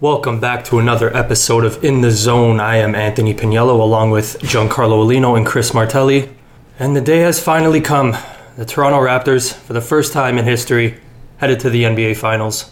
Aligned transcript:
Welcome 0.00 0.38
back 0.38 0.64
to 0.66 0.78
another 0.78 1.12
episode 1.12 1.64
of 1.64 1.82
In 1.82 2.02
the 2.02 2.12
Zone. 2.12 2.60
I 2.60 2.76
am 2.76 2.94
Anthony 2.94 3.34
Pagniello 3.34 3.80
along 3.80 4.12
with 4.12 4.38
Giancarlo 4.42 5.04
Aulino 5.04 5.36
and 5.36 5.44
Chris 5.44 5.74
Martelli. 5.74 6.30
And 6.78 6.94
the 6.94 7.00
day 7.00 7.18
has 7.18 7.42
finally 7.42 7.80
come. 7.80 8.16
The 8.56 8.64
Toronto 8.64 9.00
Raptors, 9.00 9.52
for 9.52 9.72
the 9.72 9.80
first 9.80 10.12
time 10.12 10.38
in 10.38 10.44
history, 10.44 11.00
headed 11.38 11.58
to 11.58 11.70
the 11.70 11.82
NBA 11.82 12.16
Finals. 12.16 12.70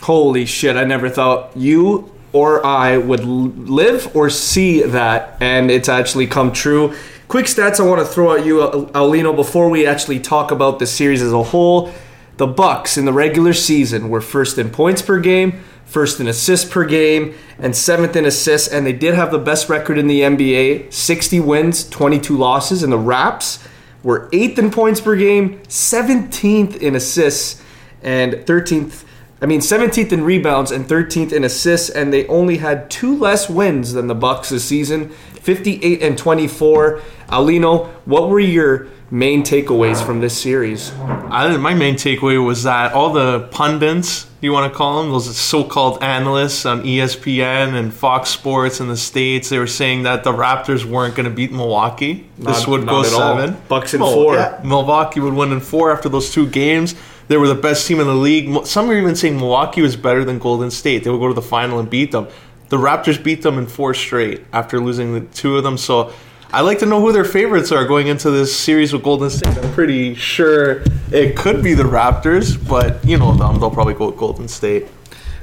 Holy 0.00 0.46
shit, 0.46 0.76
I 0.76 0.84
never 0.84 1.10
thought 1.10 1.54
you 1.54 2.10
or 2.32 2.64
I 2.64 2.96
would 2.96 3.26
live 3.26 4.16
or 4.16 4.30
see 4.30 4.80
that, 4.80 5.36
and 5.42 5.70
it's 5.70 5.90
actually 5.90 6.26
come 6.26 6.52
true. 6.52 6.94
Quick 7.28 7.44
stats 7.44 7.80
I 7.80 7.86
want 7.86 8.00
to 8.00 8.06
throw 8.06 8.34
at 8.34 8.46
you, 8.46 8.62
uh, 8.62 8.88
Al- 8.94 9.10
Aulino, 9.10 9.36
before 9.36 9.68
we 9.68 9.86
actually 9.86 10.20
talk 10.20 10.50
about 10.50 10.78
the 10.78 10.86
series 10.86 11.20
as 11.20 11.34
a 11.34 11.42
whole. 11.42 11.92
The 12.38 12.46
Bucks 12.46 12.96
in 12.96 13.04
the 13.04 13.12
regular 13.12 13.52
season 13.52 14.08
were 14.08 14.22
first 14.22 14.56
in 14.56 14.70
points 14.70 15.02
per 15.02 15.20
game, 15.20 15.62
first 15.92 16.18
in 16.18 16.26
assists 16.26 16.68
per 16.68 16.84
game, 16.84 17.34
and 17.58 17.76
seventh 17.76 18.16
in 18.16 18.24
assists, 18.24 18.66
and 18.66 18.86
they 18.86 18.92
did 18.92 19.14
have 19.14 19.30
the 19.30 19.38
best 19.38 19.68
record 19.68 19.98
in 19.98 20.06
the 20.06 20.22
NBA 20.22 20.92
60 20.92 21.40
wins, 21.40 21.88
22 21.88 22.36
losses, 22.36 22.82
and 22.82 22.92
the 22.92 22.98
Raps 22.98 23.62
were 24.02 24.28
eighth 24.32 24.58
in 24.58 24.70
points 24.70 25.00
per 25.00 25.14
game, 25.16 25.60
17th 25.68 26.76
in 26.76 26.96
assists, 26.96 27.62
and 28.02 28.32
13th. 28.32 29.04
I 29.40 29.46
mean, 29.46 29.60
17th 29.60 30.12
in 30.12 30.24
rebounds 30.24 30.70
and 30.70 30.86
13th 30.86 31.32
in 31.32 31.44
assists, 31.44 31.90
and 31.90 32.12
they 32.12 32.26
only 32.28 32.58
had 32.58 32.90
two 32.90 33.16
less 33.16 33.50
wins 33.50 33.92
than 33.92 34.06
the 34.06 34.14
Bucks 34.14 34.48
this 34.48 34.64
season, 34.64 35.12
58 35.42 36.02
and 36.02 36.16
24. 36.16 37.00
Aulino, 37.28 37.88
what 38.04 38.28
were 38.28 38.38
your 38.40 38.88
main 39.10 39.42
takeaways 39.42 40.04
from 40.04 40.20
this 40.20 40.40
series? 40.40 40.92
I, 40.92 41.56
my 41.56 41.74
main 41.74 41.96
takeaway 41.96 42.44
was 42.44 42.62
that 42.62 42.92
all 42.92 43.12
the 43.12 43.48
pundits, 43.50 44.28
you 44.40 44.52
want 44.52 44.72
to 44.72 44.76
call 44.76 45.02
them, 45.02 45.10
those 45.10 45.36
so-called 45.36 46.02
analysts 46.02 46.64
on 46.64 46.82
ESPN 46.82 47.74
and 47.74 47.92
Fox 47.92 48.30
Sports 48.30 48.78
in 48.80 48.86
the 48.88 48.96
states, 48.96 49.48
they 49.48 49.58
were 49.58 49.66
saying 49.66 50.04
that 50.04 50.22
the 50.22 50.32
Raptors 50.32 50.84
weren't 50.84 51.16
going 51.16 51.28
to 51.28 51.34
beat 51.34 51.50
Milwaukee. 51.50 52.28
this 52.38 52.66
would 52.66 52.86
go 52.86 53.02
not 53.02 53.06
at 53.06 53.12
all. 53.12 53.36
seven. 53.38 53.56
Bucks 53.68 53.94
in 53.94 54.00
four. 54.00 54.34
yeah. 54.34 54.60
Milwaukee 54.64 55.20
would 55.20 55.34
win 55.34 55.50
in 55.50 55.60
four 55.60 55.90
after 55.92 56.08
those 56.08 56.30
two 56.32 56.46
games. 56.48 56.94
They 57.28 57.36
were 57.36 57.48
the 57.48 57.54
best 57.54 57.86
team 57.86 57.98
in 57.98 58.06
the 58.06 58.14
league. 58.14 58.66
Some 58.66 58.90
are 58.90 58.94
even 58.96 59.16
saying 59.16 59.36
Milwaukee 59.38 59.80
was 59.82 59.96
better 59.96 60.24
than 60.24 60.38
Golden 60.38 60.70
State. 60.70 61.02
They 61.04 61.10
would 61.10 61.18
go 61.20 61.28
to 61.28 61.34
the 61.34 61.42
final 61.42 61.78
and 61.78 61.88
beat 61.88 62.12
them. 62.12 62.28
The 62.72 62.78
Raptors 62.78 63.22
beat 63.22 63.42
them 63.42 63.58
in 63.58 63.66
four 63.66 63.92
straight 63.92 64.46
after 64.50 64.80
losing 64.80 65.12
the 65.12 65.20
two 65.20 65.58
of 65.58 65.62
them. 65.62 65.76
So 65.76 66.10
I 66.50 66.62
like 66.62 66.78
to 66.78 66.86
know 66.86 67.02
who 67.02 67.12
their 67.12 67.22
favorites 67.22 67.70
are 67.70 67.84
going 67.84 68.06
into 68.06 68.30
this 68.30 68.58
series 68.58 68.94
with 68.94 69.02
Golden 69.02 69.28
State. 69.28 69.58
I'm 69.58 69.74
pretty 69.74 70.14
sure 70.14 70.82
it 71.10 71.36
could 71.36 71.62
be 71.62 71.74
the 71.74 71.82
Raptors, 71.82 72.56
but 72.66 73.04
you 73.04 73.18
know 73.18 73.34
them. 73.34 73.60
They'll 73.60 73.70
probably 73.70 73.92
go 73.92 74.06
with 74.06 74.16
Golden 74.16 74.48
State. 74.48 74.86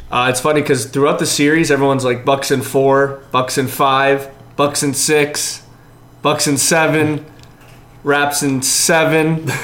Uh, 0.09 0.25
it's 0.31 0.41
funny 0.41 0.61
because 0.61 0.88
throughout 0.88 1.19
the 1.19 1.27
series, 1.27 1.69
everyone's 1.69 2.03
like 2.03 2.25
Bucks 2.25 2.49
in 2.49 2.63
four, 2.63 3.21
Bucks 3.31 3.59
in 3.59 3.67
five, 3.67 4.31
Bucks 4.55 4.81
in 4.81 4.95
six, 4.95 5.61
Bucks 6.23 6.47
in 6.47 6.58
seven, 6.58 7.23
Raps 8.03 8.41
in 8.41 8.64
seven. 8.64 9.45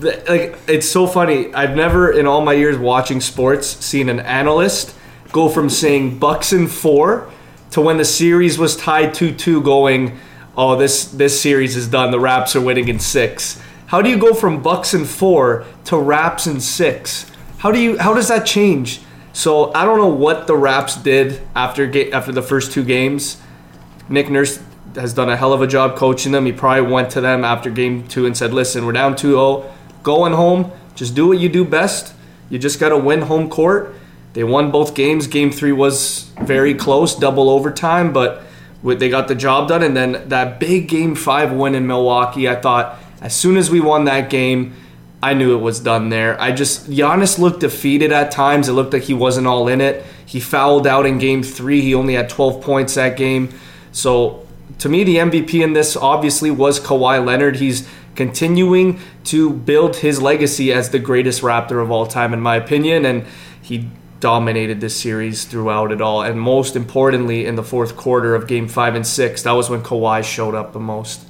Like 0.00 0.56
it's 0.68 0.88
so 0.88 1.08
funny. 1.08 1.52
I've 1.52 1.74
never 1.74 2.12
in 2.12 2.24
all 2.28 2.40
my 2.40 2.52
years 2.52 2.78
watching 2.78 3.20
sports 3.20 3.66
seen 3.84 4.08
an 4.08 4.20
analyst 4.20 4.94
go 5.32 5.48
from 5.48 5.68
saying 5.68 6.18
Bucks 6.18 6.52
in 6.52 6.66
four 6.66 7.30
to 7.70 7.80
when 7.80 7.96
the 7.98 8.04
series 8.04 8.58
was 8.58 8.76
tied 8.76 9.14
two 9.14 9.34
two, 9.34 9.60
going, 9.62 10.18
"Oh, 10.56 10.76
this 10.76 11.04
this 11.04 11.40
series 11.40 11.76
is 11.76 11.88
done. 11.88 12.10
The 12.10 12.20
Raps 12.20 12.56
are 12.56 12.60
winning 12.60 12.88
in 12.88 12.98
six. 12.98 13.60
How 13.86 14.02
do 14.02 14.10
you 14.10 14.18
go 14.18 14.34
from 14.34 14.62
Bucks 14.62 14.94
in 14.94 15.04
four 15.04 15.64
to 15.86 15.98
Raps 15.98 16.46
in 16.46 16.60
six? 16.60 17.30
How 17.58 17.72
do 17.72 17.80
you 17.80 17.98
how 17.98 18.14
does 18.14 18.28
that 18.28 18.46
change? 18.46 19.00
So 19.32 19.72
I 19.74 19.84
don't 19.84 19.98
know 19.98 20.08
what 20.08 20.46
the 20.46 20.56
Raps 20.56 20.96
did 20.96 21.40
after 21.54 21.84
after 22.12 22.32
the 22.32 22.42
first 22.42 22.72
two 22.72 22.84
games. 22.84 23.40
Nick 24.08 24.30
Nurse 24.30 24.60
has 24.94 25.12
done 25.12 25.28
a 25.28 25.36
hell 25.36 25.52
of 25.52 25.62
a 25.62 25.66
job 25.66 25.96
coaching 25.96 26.32
them. 26.32 26.46
He 26.46 26.52
probably 26.52 26.90
went 26.90 27.10
to 27.10 27.20
them 27.20 27.44
after 27.44 27.70
game 27.70 28.06
two 28.08 28.26
and 28.26 28.36
said, 28.36 28.52
listen, 28.52 28.86
we're 28.86 28.92
down 28.92 29.16
2 29.16 29.30
0. 29.32 29.74
Going 30.02 30.32
home, 30.32 30.72
just 30.94 31.14
do 31.14 31.28
what 31.28 31.38
you 31.38 31.48
do 31.48 31.64
best. 31.64 32.14
You 32.50 32.58
just 32.58 32.80
got 32.80 32.88
to 32.90 32.98
win 32.98 33.22
home 33.22 33.50
court. 33.50 33.94
They 34.38 34.44
won 34.44 34.70
both 34.70 34.94
games. 34.94 35.26
Game 35.26 35.50
three 35.50 35.72
was 35.72 36.30
very 36.40 36.72
close, 36.72 37.12
double 37.12 37.50
overtime, 37.50 38.12
but 38.12 38.44
they 38.84 39.08
got 39.08 39.26
the 39.26 39.34
job 39.34 39.66
done. 39.66 39.82
And 39.82 39.96
then 39.96 40.28
that 40.28 40.60
big 40.60 40.86
game 40.86 41.16
five 41.16 41.52
win 41.52 41.74
in 41.74 41.88
Milwaukee, 41.88 42.48
I 42.48 42.54
thought 42.54 43.00
as 43.20 43.34
soon 43.34 43.56
as 43.56 43.68
we 43.68 43.80
won 43.80 44.04
that 44.04 44.30
game, 44.30 44.76
I 45.20 45.34
knew 45.34 45.58
it 45.58 45.60
was 45.60 45.80
done 45.80 46.10
there. 46.10 46.40
I 46.40 46.52
just 46.52 46.88
Giannis 46.88 47.40
looked 47.40 47.58
defeated 47.58 48.12
at 48.12 48.30
times. 48.30 48.68
It 48.68 48.74
looked 48.74 48.92
like 48.92 49.02
he 49.02 49.12
wasn't 49.12 49.48
all 49.48 49.66
in 49.66 49.80
it. 49.80 50.06
He 50.24 50.38
fouled 50.38 50.86
out 50.86 51.04
in 51.04 51.18
game 51.18 51.42
three. 51.42 51.80
He 51.80 51.92
only 51.92 52.14
had 52.14 52.30
12 52.30 52.62
points 52.62 52.94
that 52.94 53.16
game. 53.16 53.52
So 53.90 54.46
to 54.78 54.88
me, 54.88 55.02
the 55.02 55.16
MVP 55.16 55.64
in 55.64 55.72
this 55.72 55.96
obviously 55.96 56.52
was 56.52 56.78
Kawhi 56.78 57.26
Leonard. 57.26 57.56
He's 57.56 57.88
continuing 58.14 59.00
to 59.24 59.50
build 59.52 59.96
his 59.96 60.22
legacy 60.22 60.72
as 60.72 60.90
the 60.90 61.00
greatest 61.00 61.42
Raptor 61.42 61.82
of 61.82 61.90
all 61.90 62.06
time, 62.06 62.32
in 62.32 62.40
my 62.40 62.54
opinion, 62.54 63.04
and 63.04 63.26
he 63.60 63.90
dominated 64.20 64.80
this 64.80 65.00
series 65.00 65.44
throughout 65.44 65.92
it 65.92 66.00
all. 66.00 66.22
And 66.22 66.40
most 66.40 66.76
importantly, 66.76 67.46
in 67.46 67.54
the 67.56 67.62
fourth 67.62 67.96
quarter 67.96 68.34
of 68.34 68.46
Game 68.46 68.68
Five 68.68 68.94
and 68.94 69.06
Six, 69.06 69.42
that 69.42 69.52
was 69.52 69.70
when 69.70 69.82
Kawhi 69.82 70.24
showed 70.24 70.54
up 70.54 70.72
the 70.72 70.80
most. 70.80 71.26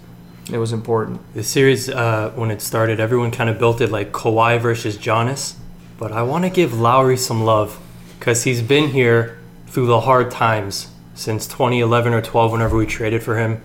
It 0.51 0.59
was 0.59 0.73
important. 0.73 1.21
The 1.35 1.43
series, 1.43 1.91
uh, 1.91 2.33
when 2.35 2.51
it 2.51 2.63
started, 2.63 3.01
everyone 3.01 3.31
kind 3.31 3.51
of 3.51 3.59
built 3.59 3.81
it 3.81 3.91
like 3.91 4.13
Kawhi 4.13 4.59
versus 4.61 4.97
Giannis. 4.97 5.57
But 5.99 6.13
I 6.13 6.23
want 6.23 6.45
to 6.45 6.51
give 6.51 6.79
Lowry 6.79 7.17
some 7.17 7.43
love 7.43 7.79
because 8.19 8.45
he's 8.45 8.63
been 8.63 8.91
here 8.91 9.39
through 9.67 9.87
the 9.87 10.01
hard 10.01 10.31
times 10.31 10.91
since 11.15 11.47
2011 11.47 12.15
or 12.15 12.23
12, 12.23 12.53
whenever 12.53 12.77
we 12.77 12.87
traded 12.87 13.23
for 13.23 13.37
him. 13.37 13.61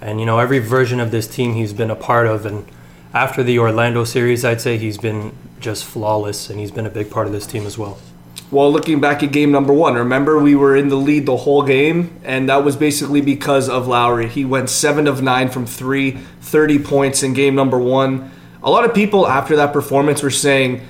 And, 0.00 0.18
you 0.18 0.26
know, 0.26 0.38
every 0.38 0.58
version 0.58 0.98
of 0.98 1.10
this 1.10 1.28
team 1.28 1.54
he's 1.54 1.72
been 1.72 1.90
a 1.90 1.96
part 1.96 2.26
of. 2.26 2.46
And 2.46 2.66
after 3.12 3.42
the 3.42 3.58
Orlando 3.58 4.04
series, 4.04 4.44
I'd 4.44 4.60
say 4.60 4.76
he's 4.76 4.98
been 4.98 5.32
just 5.60 5.84
flawless 5.84 6.50
and 6.50 6.58
he's 6.58 6.70
been 6.72 6.86
a 6.86 6.90
big 6.90 7.10
part 7.10 7.26
of 7.26 7.32
this 7.32 7.46
team 7.46 7.64
as 7.64 7.78
well. 7.78 7.98
Well, 8.50 8.70
looking 8.70 9.00
back 9.00 9.22
at 9.22 9.32
game 9.32 9.50
number 9.50 9.72
one, 9.72 9.94
remember 9.94 10.38
we 10.38 10.54
were 10.54 10.76
in 10.76 10.88
the 10.88 10.96
lead 10.96 11.26
the 11.26 11.38
whole 11.38 11.62
game, 11.62 12.20
and 12.22 12.48
that 12.48 12.62
was 12.64 12.76
basically 12.76 13.20
because 13.20 13.68
of 13.68 13.88
Lowry. 13.88 14.28
He 14.28 14.44
went 14.44 14.70
7 14.70 15.06
of 15.06 15.22
9 15.22 15.48
from 15.48 15.66
3, 15.66 16.12
30 16.40 16.78
points 16.80 17.22
in 17.22 17.32
game 17.32 17.54
number 17.54 17.78
one. 17.78 18.30
A 18.62 18.70
lot 18.70 18.84
of 18.84 18.94
people 18.94 19.26
after 19.26 19.56
that 19.56 19.72
performance 19.72 20.22
were 20.22 20.30
saying, 20.30 20.86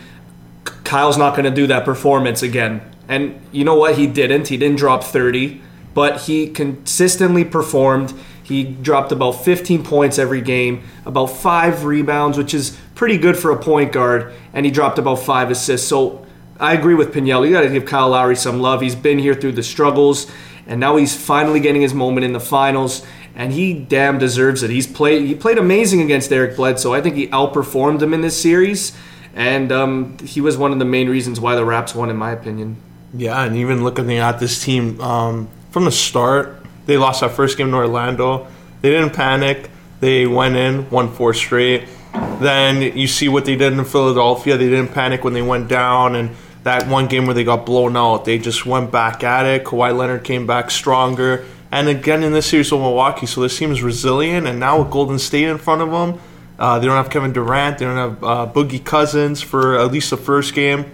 Kyle's 0.85 1.17
not 1.17 1.33
going 1.33 1.45
to 1.45 1.51
do 1.51 1.67
that 1.69 1.85
performance 1.85 2.43
again. 2.43 2.83
And 3.09 3.41
you 3.53 3.65
know 3.65 3.77
what? 3.77 3.97
He 3.97 4.07
didn't. 4.07 4.49
He 4.49 4.57
didn't 4.57 4.79
drop 4.79 5.05
30, 5.05 5.61
but 5.95 6.23
he 6.23 6.49
consistently 6.49 7.45
performed. 7.45 8.13
He 8.43 8.65
dropped 8.65 9.11
about 9.11 9.45
15 9.45 9.85
points 9.85 10.19
every 10.19 10.43
game, 10.43 10.83
about 11.07 11.27
five 11.27 11.85
rebounds, 11.85 12.37
which 12.37 12.53
is 12.53 12.79
pretty 12.95 13.17
good 13.17 13.39
for 13.39 13.51
a 13.51 13.57
point 13.57 13.93
guard, 13.93 14.35
and 14.53 14.67
he 14.67 14.73
dropped 14.73 14.99
about 14.99 15.17
five 15.17 15.51
assists. 15.51 15.89
So 15.89 16.24
I 16.61 16.75
agree 16.75 16.95
with 16.95 17.13
Pagniello. 17.13 17.47
You 17.47 17.53
got 17.53 17.63
to 17.63 17.71
give 17.71 17.85
Kyle 17.85 18.11
Lowry 18.11 18.37
some 18.37 18.61
love. 18.61 18.81
He's 18.81 18.95
been 18.95 19.19
here 19.19 19.35
through 19.35 19.53
the 19.53 19.63
struggles, 19.63 20.31
and 20.67 20.79
now 20.79 20.97
he's 20.97 21.17
finally 21.17 21.61
getting 21.61 21.83
his 21.83 21.95
moment 21.95 22.25
in 22.25 22.33
the 22.33 22.41
finals, 22.41 23.05
and 23.35 23.53
he 23.53 23.75
damn 23.75 24.19
deserves 24.19 24.63
it. 24.63 24.71
He's 24.71 24.87
played. 24.87 25.27
He 25.27 25.35
played 25.35 25.59
amazing 25.59 26.01
against 26.01 26.33
Eric 26.33 26.57
Bledsoe. 26.57 26.93
I 26.95 27.01
think 27.01 27.17
he 27.17 27.27
outperformed 27.29 28.01
him 28.01 28.15
in 28.15 28.21
this 28.21 28.41
series, 28.41 28.97
and 29.35 29.73
um, 29.73 30.17
he 30.19 30.41
was 30.41 30.57
one 30.57 30.73
of 30.73 30.79
the 30.79 30.85
main 30.85 31.09
reasons 31.09 31.41
why 31.41 31.57
the 31.57 31.65
Raps 31.65 31.95
won, 31.95 32.09
in 32.09 32.17
my 32.17 32.31
opinion. 32.31 32.77
Yeah, 33.13 33.45
and 33.45 33.57
even 33.57 33.85
looking 33.85 34.11
at 34.13 34.39
this 34.39 34.63
team 34.63 35.01
um, 35.01 35.49
from 35.71 35.85
the 35.85 35.93
start, 35.93 36.65
they 36.87 36.97
lost 36.97 37.21
that 37.21 37.33
first 37.33 37.59
game 37.59 37.71
to 37.71 37.77
Orlando. 37.77 38.47
They 38.81 38.91
didn't 38.91 39.15
panic. 39.15 39.71
They 40.01 40.27
went 40.27 40.57
in, 40.57 40.91
won 40.91 41.13
four 41.13 41.33
straight. 41.33 41.89
Then 42.13 42.97
you 42.97 43.07
see 43.07 43.29
what 43.29 43.45
they 43.45 43.57
did 43.57 43.73
in 43.73 43.85
Philadelphia. 43.85 44.57
They 44.57 44.69
didn't 44.69 44.93
panic 44.93 45.25
when 45.25 45.33
they 45.33 45.43
went 45.43 45.69
down, 45.69 46.15
and 46.15 46.31
that 46.65 46.89
one 46.89 47.07
game 47.07 47.27
where 47.27 47.35
they 47.35 47.45
got 47.45 47.65
blown 47.65 47.97
out, 47.97 48.25
they 48.25 48.39
just 48.39 48.67
went 48.67 48.91
back 48.91 49.23
at 49.23 49.47
it. 49.47 49.65
Kawhi 49.65 49.97
Leonard 49.97 50.25
came 50.25 50.47
back 50.47 50.71
stronger, 50.71 51.47
and 51.71 51.89
again 51.89 52.23
in 52.23 52.33
this 52.33 52.47
series 52.47 52.73
with 52.73 52.81
Milwaukee. 52.81 53.27
So 53.27 53.41
this 53.41 53.57
team 53.57 53.71
is 53.71 53.83
resilient, 53.83 54.47
and 54.47 54.59
now 54.61 54.83
with 54.83 54.91
Golden 54.91 55.19
State 55.19 55.49
in 55.49 55.59
front 55.59 55.83
of 55.83 55.91
them, 55.91 56.21
uh, 56.59 56.79
they 56.79 56.87
don't 56.87 56.97
have 56.97 57.11
Kevin 57.11 57.33
Durant. 57.33 57.79
They 57.79 57.85
don't 57.85 57.97
have 57.97 58.25
uh, 58.25 58.53
Boogie 58.53 58.85
Cousins 58.85 59.41
for 59.41 59.79
at 59.79 59.91
least 59.93 60.11
the 60.11 60.17
first 60.17 60.55
game 60.55 60.85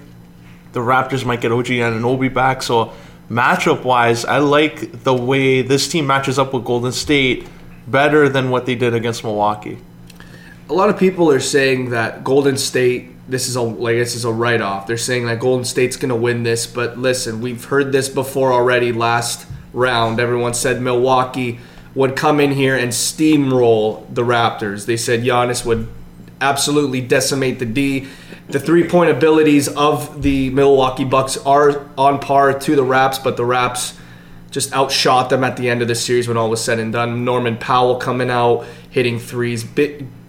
the 0.72 0.80
Raptors 0.80 1.24
might 1.24 1.40
get 1.40 1.52
OG 1.52 1.66
Anunoby 1.66 2.32
back. 2.32 2.62
So 2.62 2.92
matchup 3.30 3.84
wise, 3.84 4.24
I 4.24 4.38
like 4.38 5.02
the 5.02 5.14
way 5.14 5.62
this 5.62 5.88
team 5.88 6.06
matches 6.06 6.38
up 6.38 6.54
with 6.54 6.64
Golden 6.64 6.92
State 6.92 7.48
better 7.86 8.28
than 8.28 8.50
what 8.50 8.66
they 8.66 8.74
did 8.74 8.94
against 8.94 9.24
Milwaukee. 9.24 9.78
a 10.68 10.74
lot 10.74 10.88
of 10.88 10.96
people 10.96 11.30
are 11.30 11.40
saying 11.40 11.90
that 11.90 12.22
Golden 12.22 12.56
State 12.56 13.10
this 13.30 13.48
is 13.48 13.56
a 13.56 13.62
like 13.62 13.96
this 13.96 14.14
is 14.14 14.24
a 14.24 14.32
write 14.32 14.60
off. 14.60 14.86
They're 14.86 14.96
saying 14.96 15.26
that 15.26 15.38
Golden 15.38 15.64
State's 15.64 15.96
going 15.96 16.10
to 16.10 16.16
win 16.16 16.42
this, 16.42 16.66
but 16.66 16.98
listen, 16.98 17.40
we've 17.40 17.64
heard 17.64 17.92
this 17.92 18.08
before 18.08 18.52
already 18.52 18.92
last 18.92 19.46
round. 19.72 20.18
Everyone 20.20 20.52
said 20.52 20.82
Milwaukee 20.82 21.60
would 21.94 22.16
come 22.16 22.40
in 22.40 22.52
here 22.52 22.76
and 22.76 22.90
steamroll 22.90 24.12
the 24.12 24.22
Raptors. 24.22 24.86
They 24.86 24.96
said 24.96 25.22
Giannis 25.22 25.64
would 25.64 25.88
absolutely 26.40 27.00
decimate 27.00 27.58
the 27.58 27.66
D. 27.66 28.08
The 28.48 28.60
three 28.60 28.86
point 28.88 29.10
abilities 29.10 29.68
of 29.68 30.22
the 30.22 30.50
Milwaukee 30.50 31.04
Bucks 31.04 31.36
are 31.38 31.88
on 31.96 32.18
par 32.18 32.58
to 32.58 32.76
the 32.76 32.82
Raps, 32.82 33.18
but 33.18 33.36
the 33.36 33.44
Raps 33.44 33.96
just 34.50 34.74
outshot 34.74 35.30
them 35.30 35.44
at 35.44 35.56
the 35.56 35.68
end 35.68 35.82
of 35.82 35.88
the 35.88 35.94
series 35.94 36.26
when 36.26 36.36
all 36.36 36.50
was 36.50 36.62
said 36.62 36.80
and 36.80 36.92
done. 36.92 37.24
Norman 37.24 37.56
Powell 37.56 37.96
coming 37.96 38.30
out, 38.30 38.66
hitting 38.90 39.20
threes. 39.20 39.62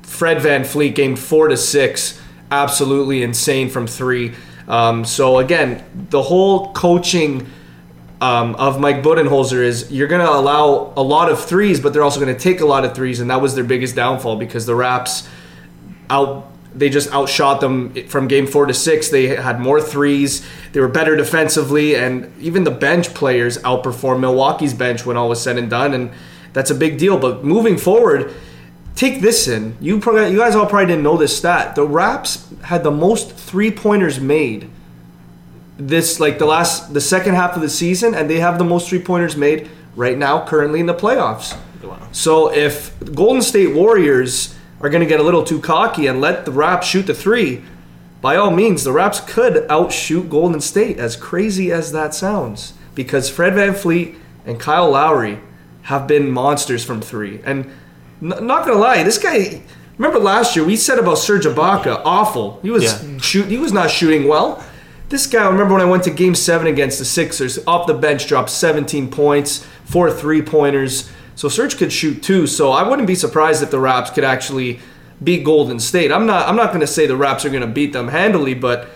Fred 0.03 0.37
VanVleet 0.37 0.93
game 0.93 1.15
four 1.15 1.47
to 1.47 1.57
six, 1.57 2.20
absolutely 2.51 3.23
insane 3.23 3.69
from 3.69 3.87
three. 3.87 4.33
Um, 4.67 5.05
so 5.05 5.39
again, 5.39 5.83
the 6.09 6.21
whole 6.21 6.71
coaching 6.73 7.47
um, 8.19 8.55
of 8.55 8.79
Mike 8.79 9.01
Budenholzer 9.01 9.63
is 9.63 9.91
you're 9.91 10.07
going 10.07 10.25
to 10.25 10.31
allow 10.31 10.93
a 10.95 11.01
lot 11.01 11.31
of 11.31 11.43
threes, 11.43 11.79
but 11.79 11.93
they're 11.93 12.03
also 12.03 12.19
going 12.19 12.33
to 12.33 12.39
take 12.39 12.61
a 12.61 12.65
lot 12.65 12.85
of 12.85 12.93
threes, 12.93 13.19
and 13.19 13.29
that 13.31 13.41
was 13.41 13.55
their 13.55 13.63
biggest 13.63 13.95
downfall 13.95 14.35
because 14.35 14.65
the 14.65 14.75
Raps 14.75 15.27
out 16.09 16.47
they 16.73 16.89
just 16.89 17.11
outshot 17.13 17.59
them 17.59 17.93
from 18.07 18.29
game 18.29 18.47
four 18.47 18.65
to 18.65 18.73
six. 18.73 19.09
They 19.09 19.27
had 19.27 19.59
more 19.59 19.81
threes. 19.81 20.47
They 20.71 20.79
were 20.79 20.87
better 20.87 21.17
defensively, 21.17 21.95
and 21.95 22.31
even 22.39 22.63
the 22.63 22.71
bench 22.71 23.13
players 23.13 23.57
outperformed 23.59 24.21
Milwaukee's 24.21 24.73
bench 24.73 25.05
when 25.05 25.17
all 25.17 25.27
was 25.27 25.41
said 25.41 25.57
and 25.57 25.69
done, 25.69 25.93
and 25.93 26.11
that's 26.53 26.71
a 26.71 26.75
big 26.75 26.97
deal. 26.97 27.17
But 27.17 27.43
moving 27.43 27.77
forward, 27.77 28.33
take 28.95 29.21
this 29.21 29.47
in. 29.47 29.77
You 29.79 29.99
probably, 29.99 30.31
you 30.31 30.37
guys 30.37 30.55
all 30.55 30.65
probably 30.65 30.87
didn't 30.87 31.03
know 31.03 31.17
this 31.17 31.37
stat. 31.37 31.75
The 31.75 31.85
Raps 31.85 32.47
had 32.63 32.83
the 32.83 32.91
most 32.91 33.33
three 33.33 33.71
pointers 33.71 34.19
made 34.19 34.69
this 35.77 36.19
like 36.19 36.37
the 36.37 36.45
last 36.45 36.93
the 36.93 37.01
second 37.01 37.35
half 37.35 37.55
of 37.55 37.61
the 37.61 37.69
season, 37.69 38.13
and 38.13 38.29
they 38.29 38.39
have 38.39 38.57
the 38.57 38.63
most 38.63 38.89
three 38.89 39.01
pointers 39.01 39.35
made 39.35 39.69
right 39.95 40.17
now 40.17 40.45
currently 40.45 40.79
in 40.79 40.85
the 40.85 40.93
playoffs. 40.93 41.57
Wow. 41.83 41.97
So 42.11 42.53
if 42.53 42.93
Golden 43.13 43.41
State 43.41 43.73
Warriors 43.73 44.55
are 44.81 44.89
going 44.89 45.01
to 45.01 45.07
get 45.07 45.19
a 45.19 45.23
little 45.23 45.43
too 45.43 45.59
cocky 45.59 46.07
and 46.07 46.21
let 46.21 46.45
the 46.45 46.51
Raps 46.51 46.87
shoot 46.87 47.07
the 47.07 47.13
three, 47.13 47.63
by 48.21 48.35
all 48.35 48.51
means, 48.51 48.83
the 48.83 48.91
Raps 48.91 49.19
could 49.19 49.65
outshoot 49.69 50.29
Golden 50.29 50.61
State, 50.61 50.99
as 50.99 51.15
crazy 51.15 51.71
as 51.71 51.91
that 51.91 52.13
sounds, 52.13 52.73
because 52.93 53.29
Fred 53.29 53.53
VanVleet 53.53 54.15
and 54.45 54.59
Kyle 54.59 54.91
Lowry 54.91 55.39
have 55.83 56.07
been 56.07 56.29
monsters 56.29 56.85
from 56.85 57.01
three. 57.01 57.41
And 57.43 57.71
n- 58.21 58.45
not 58.47 58.65
to 58.67 58.73
lie, 58.75 59.03
this 59.03 59.17
guy. 59.17 59.61
Remember 59.97 60.19
last 60.19 60.55
year 60.55 60.65
we 60.65 60.75
said 60.75 60.97
about 60.99 61.17
Serge 61.17 61.45
Ibaka, 61.45 62.01
awful. 62.05 62.59
He 62.63 62.69
was 62.71 62.83
Yeah. 62.83 63.17
shoot. 63.21 63.45
He 63.47 63.57
was 63.57 63.71
not 63.73 63.91
shooting 63.91 64.27
well. 64.27 64.63
This 65.09 65.27
guy, 65.27 65.43
I 65.43 65.47
remember 65.49 65.73
when 65.73 65.81
I 65.83 65.85
went 65.89 66.03
to 66.03 66.09
Game 66.09 66.33
Seven 66.35 66.65
against 66.67 66.97
the 66.97 67.05
Sixers, 67.05 67.59
off 67.67 67.85
the 67.85 67.93
bench 67.93 68.27
dropped 68.27 68.49
17 68.49 69.09
points, 69.09 69.65
four 69.85 70.09
three 70.09 70.41
pointers. 70.41 71.09
So 71.35 71.49
Serge 71.49 71.77
could 71.77 71.91
shoot 71.91 72.23
too. 72.23 72.47
So 72.47 72.71
I 72.71 72.87
wouldn't 72.87 73.07
be 73.07 73.15
surprised 73.15 73.61
if 73.61 73.71
the 73.71 73.79
Raps 73.79 74.09
could 74.09 74.23
actually 74.23 74.79
beat 75.23 75.43
Golden 75.43 75.79
State. 75.79 76.11
I'm 76.11 76.25
not. 76.25 76.47
I'm 76.47 76.55
not 76.55 76.69
going 76.69 76.79
to 76.81 76.87
say 76.87 77.05
the 77.07 77.15
Raps 77.17 77.45
are 77.45 77.49
going 77.49 77.61
to 77.61 77.67
beat 77.67 77.93
them 77.93 78.07
handily, 78.07 78.53
but 78.53 78.89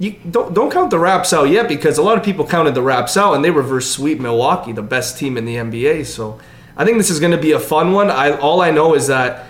you 0.00 0.14
don't 0.28 0.54
don't 0.54 0.72
count 0.72 0.90
the 0.90 0.98
Raps 0.98 1.32
out 1.32 1.44
yet 1.50 1.68
because 1.68 1.98
a 1.98 2.02
lot 2.02 2.16
of 2.16 2.24
people 2.24 2.46
counted 2.46 2.74
the 2.74 2.82
Raps 2.82 3.16
out 3.16 3.34
and 3.34 3.44
they 3.44 3.50
reverse 3.50 3.90
sweep 3.90 4.18
Milwaukee, 4.20 4.72
the 4.72 4.82
best 4.82 5.18
team 5.18 5.36
in 5.36 5.44
the 5.44 5.56
NBA. 5.56 6.04
So 6.04 6.38
I 6.78 6.84
think 6.84 6.96
this 6.96 7.10
is 7.10 7.18
going 7.18 7.32
to 7.32 7.38
be 7.38 7.52
a 7.52 7.58
fun 7.58 7.92
one. 7.92 8.08
I 8.08 8.30
all 8.38 8.60
I 8.60 8.70
know 8.70 8.94
is 8.94 9.08
that 9.08 9.46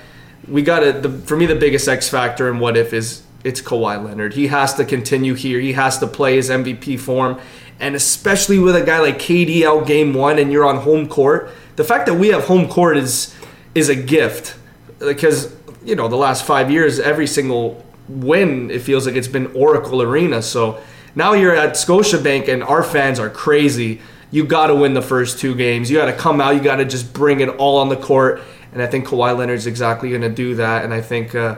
we 0.49 0.63
got 0.63 0.81
to 0.81 1.11
for 1.21 1.37
me 1.37 1.45
the 1.45 1.55
biggest 1.55 1.87
X 1.87 2.09
factor 2.09 2.51
in 2.51 2.59
what 2.59 2.77
if 2.77 2.95
is 2.95 3.23
it's 3.45 3.61
Kawhi 3.61 4.03
Leonard. 4.03 4.35
He 4.35 4.49
has 4.49 4.75
to 4.75 4.85
continue 4.85 5.35
here. 5.35 5.61
He 5.61 5.75
has 5.75 5.99
to 5.99 6.07
play 6.07 6.37
his 6.37 6.49
MVP 6.49 6.99
form, 6.99 7.39
and 7.79 7.95
especially 7.95 8.59
with 8.59 8.75
a 8.75 8.83
guy 8.83 8.99
like 8.99 9.19
KD 9.19 9.63
out 9.63 9.87
game 9.87 10.15
one 10.15 10.39
and 10.39 10.51
you're 10.51 10.65
on 10.65 10.79
home 10.79 11.07
court. 11.07 11.51
The 11.77 11.85
fact 11.85 12.07
that 12.07 12.15
we 12.15 12.29
have 12.29 12.45
home 12.45 12.67
court 12.67 12.97
is 12.97 13.35
is 13.75 13.91
a 13.91 13.95
gift 13.95 14.57
because 14.99 15.55
you 15.85 15.95
know 15.95 16.09
the 16.09 16.17
last 16.17 16.45
five 16.45 16.71
years 16.71 16.99
every 16.99 17.27
single 17.27 17.85
win 18.09 18.71
it 18.71 18.81
feels 18.81 19.07
like 19.07 19.17
it's 19.17 19.29
been 19.29 19.49
Oracle 19.49 20.01
Arena. 20.01 20.41
So 20.41 20.81
now 21.15 21.35
you're 21.35 21.55
at 21.55 21.75
Scotiabank 21.75 22.49
and 22.49 22.65
our 22.65 22.83
fans 22.83 23.21
are 23.21 23.29
crazy. 23.29 24.01
You 24.31 24.45
got 24.45 24.67
to 24.67 24.75
win 24.75 24.95
the 24.95 25.03
first 25.03 25.39
two 25.39 25.55
games. 25.55 25.91
You 25.91 25.97
got 25.99 26.07
to 26.07 26.13
come 26.13 26.41
out. 26.41 26.55
You 26.55 26.61
got 26.61 26.77
to 26.77 26.85
just 26.85 27.13
bring 27.13 27.41
it 27.41 27.49
all 27.49 27.79
on 27.79 27.89
the 27.89 27.97
court. 27.97 28.43
And 28.73 28.83
I 28.83 28.87
think 28.87 29.07
Kawhi 29.07 29.37
Leonard's 29.37 29.67
exactly 29.67 30.11
going 30.11 30.23
to 30.23 30.29
do 30.29 30.57
that. 30.57 30.85
And 30.85 30.93
I 30.93 31.01
think 31.01 31.35
uh, 31.35 31.57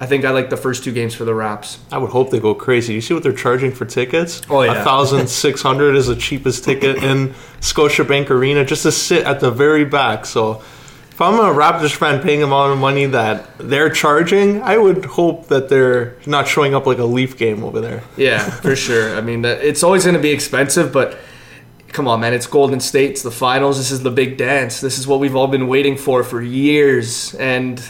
I 0.00 0.06
think 0.06 0.24
I 0.24 0.30
like 0.30 0.48
the 0.48 0.56
first 0.56 0.82
two 0.82 0.92
games 0.92 1.14
for 1.14 1.24
the 1.26 1.34
Raps. 1.34 1.78
I 1.92 1.98
would 1.98 2.10
hope 2.10 2.30
they 2.30 2.40
go 2.40 2.54
crazy. 2.54 2.94
You 2.94 3.02
see 3.02 3.12
what 3.12 3.22
they're 3.22 3.32
charging 3.34 3.70
for 3.70 3.84
tickets? 3.84 4.40
Oh, 4.48 4.62
yeah. 4.62 4.82
thousand 4.82 5.28
six 5.28 5.60
hundred 5.60 5.94
is 5.94 6.06
the 6.06 6.16
cheapest 6.16 6.64
ticket 6.64 7.02
in 7.02 7.34
Scotiabank 7.60 8.30
Arena 8.30 8.64
just 8.64 8.84
to 8.84 8.92
sit 8.92 9.26
at 9.26 9.40
the 9.40 9.50
very 9.50 9.84
back. 9.84 10.24
So, 10.24 10.62
if 11.10 11.20
I'm 11.20 11.34
a 11.34 11.54
Raptors 11.54 11.94
fan 11.94 12.22
paying 12.22 12.40
them 12.40 12.50
all 12.50 12.70
the 12.70 12.76
money 12.76 13.04
that 13.04 13.46
they're 13.58 13.90
charging, 13.90 14.62
I 14.62 14.78
would 14.78 15.04
hope 15.04 15.48
that 15.48 15.68
they're 15.68 16.16
not 16.24 16.48
showing 16.48 16.74
up 16.74 16.86
like 16.86 16.96
a 16.96 17.04
Leaf 17.04 17.36
game 17.36 17.62
over 17.62 17.82
there. 17.82 18.02
Yeah, 18.16 18.38
for 18.38 18.74
sure. 18.74 19.14
I 19.16 19.20
mean, 19.20 19.44
it's 19.44 19.82
always 19.82 20.04
going 20.04 20.16
to 20.16 20.22
be 20.22 20.30
expensive, 20.30 20.94
but 20.94 21.18
come 21.92 22.08
on, 22.08 22.20
man. 22.20 22.32
It's 22.32 22.46
Golden 22.46 22.80
State. 22.80 23.10
It's 23.10 23.22
the 23.22 23.30
finals. 23.30 23.78
This 23.78 23.90
is 23.90 24.02
the 24.02 24.10
big 24.10 24.36
dance. 24.36 24.80
This 24.80 24.98
is 24.98 25.06
what 25.06 25.20
we've 25.20 25.36
all 25.36 25.48
been 25.48 25.68
waiting 25.68 25.96
for 25.96 26.22
for 26.22 26.40
years, 26.40 27.34
and 27.34 27.82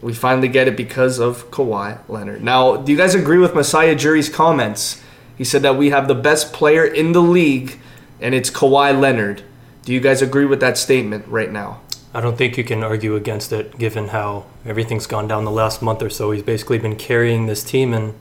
we 0.00 0.12
finally 0.14 0.48
get 0.48 0.68
it 0.68 0.76
because 0.76 1.18
of 1.18 1.50
Kawhi 1.50 1.98
Leonard. 2.08 2.42
Now, 2.42 2.76
do 2.76 2.92
you 2.92 2.98
guys 2.98 3.14
agree 3.14 3.38
with 3.38 3.54
Masai 3.54 3.94
Ujiri's 3.94 4.28
comments? 4.28 5.02
He 5.36 5.44
said 5.44 5.62
that 5.62 5.76
we 5.76 5.90
have 5.90 6.08
the 6.08 6.14
best 6.14 6.52
player 6.52 6.84
in 6.84 7.12
the 7.12 7.22
league, 7.22 7.78
and 8.20 8.34
it's 8.34 8.50
Kawhi 8.50 8.98
Leonard. 8.98 9.42
Do 9.84 9.92
you 9.92 10.00
guys 10.00 10.22
agree 10.22 10.44
with 10.44 10.60
that 10.60 10.76
statement 10.76 11.26
right 11.28 11.50
now? 11.50 11.80
I 12.14 12.20
don't 12.20 12.36
think 12.38 12.56
you 12.56 12.64
can 12.64 12.82
argue 12.82 13.16
against 13.16 13.52
it, 13.52 13.78
given 13.78 14.08
how 14.08 14.46
everything's 14.64 15.06
gone 15.06 15.28
down 15.28 15.44
the 15.44 15.50
last 15.50 15.82
month 15.82 16.02
or 16.02 16.10
so. 16.10 16.30
He's 16.30 16.42
basically 16.42 16.78
been 16.78 16.96
carrying 16.96 17.46
this 17.46 17.62
team, 17.62 17.92
and 17.92 18.14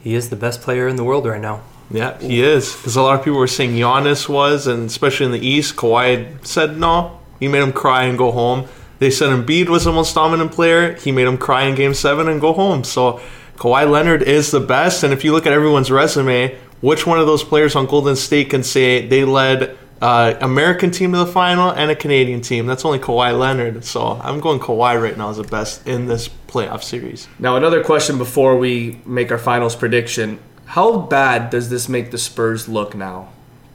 he 0.00 0.14
is 0.14 0.30
the 0.30 0.36
best 0.36 0.60
player 0.62 0.88
in 0.88 0.96
the 0.96 1.04
world 1.04 1.26
right 1.26 1.40
now. 1.40 1.62
Yeah, 1.90 2.18
he 2.18 2.42
is. 2.42 2.74
Because 2.74 2.96
a 2.96 3.02
lot 3.02 3.18
of 3.18 3.24
people 3.24 3.38
were 3.38 3.46
saying 3.46 3.72
Giannis 3.72 4.28
was, 4.28 4.66
and 4.66 4.86
especially 4.86 5.26
in 5.26 5.32
the 5.32 5.46
East, 5.46 5.76
Kawhi 5.76 6.44
said 6.46 6.78
no. 6.78 7.20
He 7.40 7.48
made 7.48 7.62
him 7.62 7.72
cry 7.72 8.04
and 8.04 8.16
go 8.16 8.30
home. 8.30 8.66
They 8.98 9.10
said 9.10 9.28
Embiid 9.28 9.68
was 9.68 9.84
the 9.84 9.92
most 9.92 10.14
dominant 10.14 10.52
player. 10.52 10.94
He 10.94 11.12
made 11.12 11.26
him 11.26 11.36
cry 11.36 11.64
in 11.64 11.74
Game 11.74 11.94
Seven 11.94 12.28
and 12.28 12.40
go 12.40 12.52
home. 12.52 12.84
So 12.84 13.20
Kawhi 13.56 13.90
Leonard 13.90 14.22
is 14.22 14.50
the 14.50 14.60
best. 14.60 15.02
And 15.02 15.12
if 15.12 15.24
you 15.24 15.32
look 15.32 15.46
at 15.46 15.52
everyone's 15.52 15.90
resume, 15.90 16.56
which 16.80 17.06
one 17.06 17.18
of 17.18 17.26
those 17.26 17.44
players 17.44 17.76
on 17.76 17.86
Golden 17.86 18.16
State 18.16 18.50
can 18.50 18.62
say 18.62 19.06
they 19.06 19.24
led 19.24 19.76
uh, 20.00 20.34
American 20.40 20.90
team 20.90 21.12
to 21.12 21.18
the 21.18 21.26
final 21.26 21.70
and 21.70 21.90
a 21.90 21.96
Canadian 21.96 22.40
team? 22.40 22.66
That's 22.66 22.84
only 22.84 22.98
Kawhi 22.98 23.38
Leonard. 23.38 23.84
So 23.84 24.20
I'm 24.22 24.40
going 24.40 24.60
Kawhi 24.60 25.00
right 25.00 25.16
now 25.16 25.30
as 25.30 25.38
the 25.38 25.44
best 25.44 25.86
in 25.86 26.06
this 26.06 26.28
playoff 26.48 26.82
series. 26.82 27.28
Now, 27.38 27.56
another 27.56 27.82
question 27.82 28.16
before 28.16 28.56
we 28.56 29.00
make 29.04 29.30
our 29.32 29.38
finals 29.38 29.74
prediction. 29.74 30.38
How 30.74 30.98
bad 30.98 31.50
does 31.50 31.70
this 31.70 31.88
make 31.88 32.10
the 32.10 32.18
Spurs 32.18 32.68
look 32.68 32.96
now, 32.96 33.28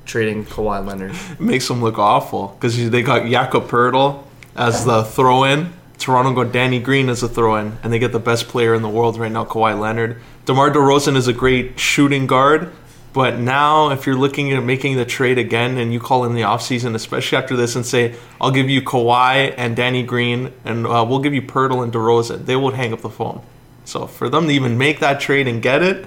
trading 0.03 0.43
Kawhi 0.43 0.85
Leonard? 0.85 1.15
It 1.31 1.39
makes 1.39 1.65
them 1.65 1.81
look 1.81 1.97
awful 1.97 2.49
because 2.59 2.89
they 2.89 3.01
got 3.01 3.25
Jakob 3.25 3.69
Poeltl 3.69 4.25
as 4.53 4.83
the 4.83 5.05
throw-in. 5.05 5.71
Toronto 5.97 6.33
got 6.33 6.51
Danny 6.51 6.77
Green 6.81 7.07
as 7.07 7.23
a 7.23 7.29
throw-in, 7.29 7.77
and 7.83 7.93
they 7.93 7.99
get 7.99 8.11
the 8.11 8.19
best 8.19 8.49
player 8.49 8.73
in 8.73 8.81
the 8.81 8.89
world 8.89 9.17
right 9.17 9.31
now, 9.31 9.45
Kawhi 9.45 9.79
Leonard. 9.79 10.17
DeMar 10.43 10.71
DeRozan 10.71 11.15
is 11.15 11.29
a 11.29 11.31
great 11.31 11.79
shooting 11.79 12.27
guard, 12.27 12.69
but 13.13 13.39
now 13.39 13.91
if 13.91 14.05
you're 14.05 14.17
looking 14.17 14.51
at 14.51 14.61
making 14.61 14.97
the 14.97 15.05
trade 15.05 15.37
again 15.37 15.77
and 15.77 15.93
you 15.93 16.01
call 16.01 16.25
in 16.25 16.33
the 16.33 16.41
offseason, 16.41 16.95
especially 16.95 17.37
after 17.37 17.55
this, 17.55 17.77
and 17.77 17.85
say, 17.85 18.15
I'll 18.41 18.51
give 18.51 18.69
you 18.69 18.81
Kawhi 18.81 19.53
and 19.55 19.73
Danny 19.73 20.03
Green, 20.03 20.51
and 20.65 20.85
uh, 20.85 21.05
we'll 21.07 21.19
give 21.19 21.33
you 21.33 21.43
Poeltl 21.43 21.81
and 21.81 21.93
DeRozan, 21.93 22.45
they 22.45 22.57
would 22.57 22.73
hang 22.73 22.91
up 22.91 22.99
the 22.99 23.09
phone. 23.09 23.41
So 23.85 24.05
for 24.05 24.27
them 24.27 24.47
to 24.47 24.53
even 24.53 24.77
make 24.77 24.99
that 24.99 25.21
trade 25.21 25.47
and 25.47 25.61
get 25.61 25.81
it, 25.81 26.05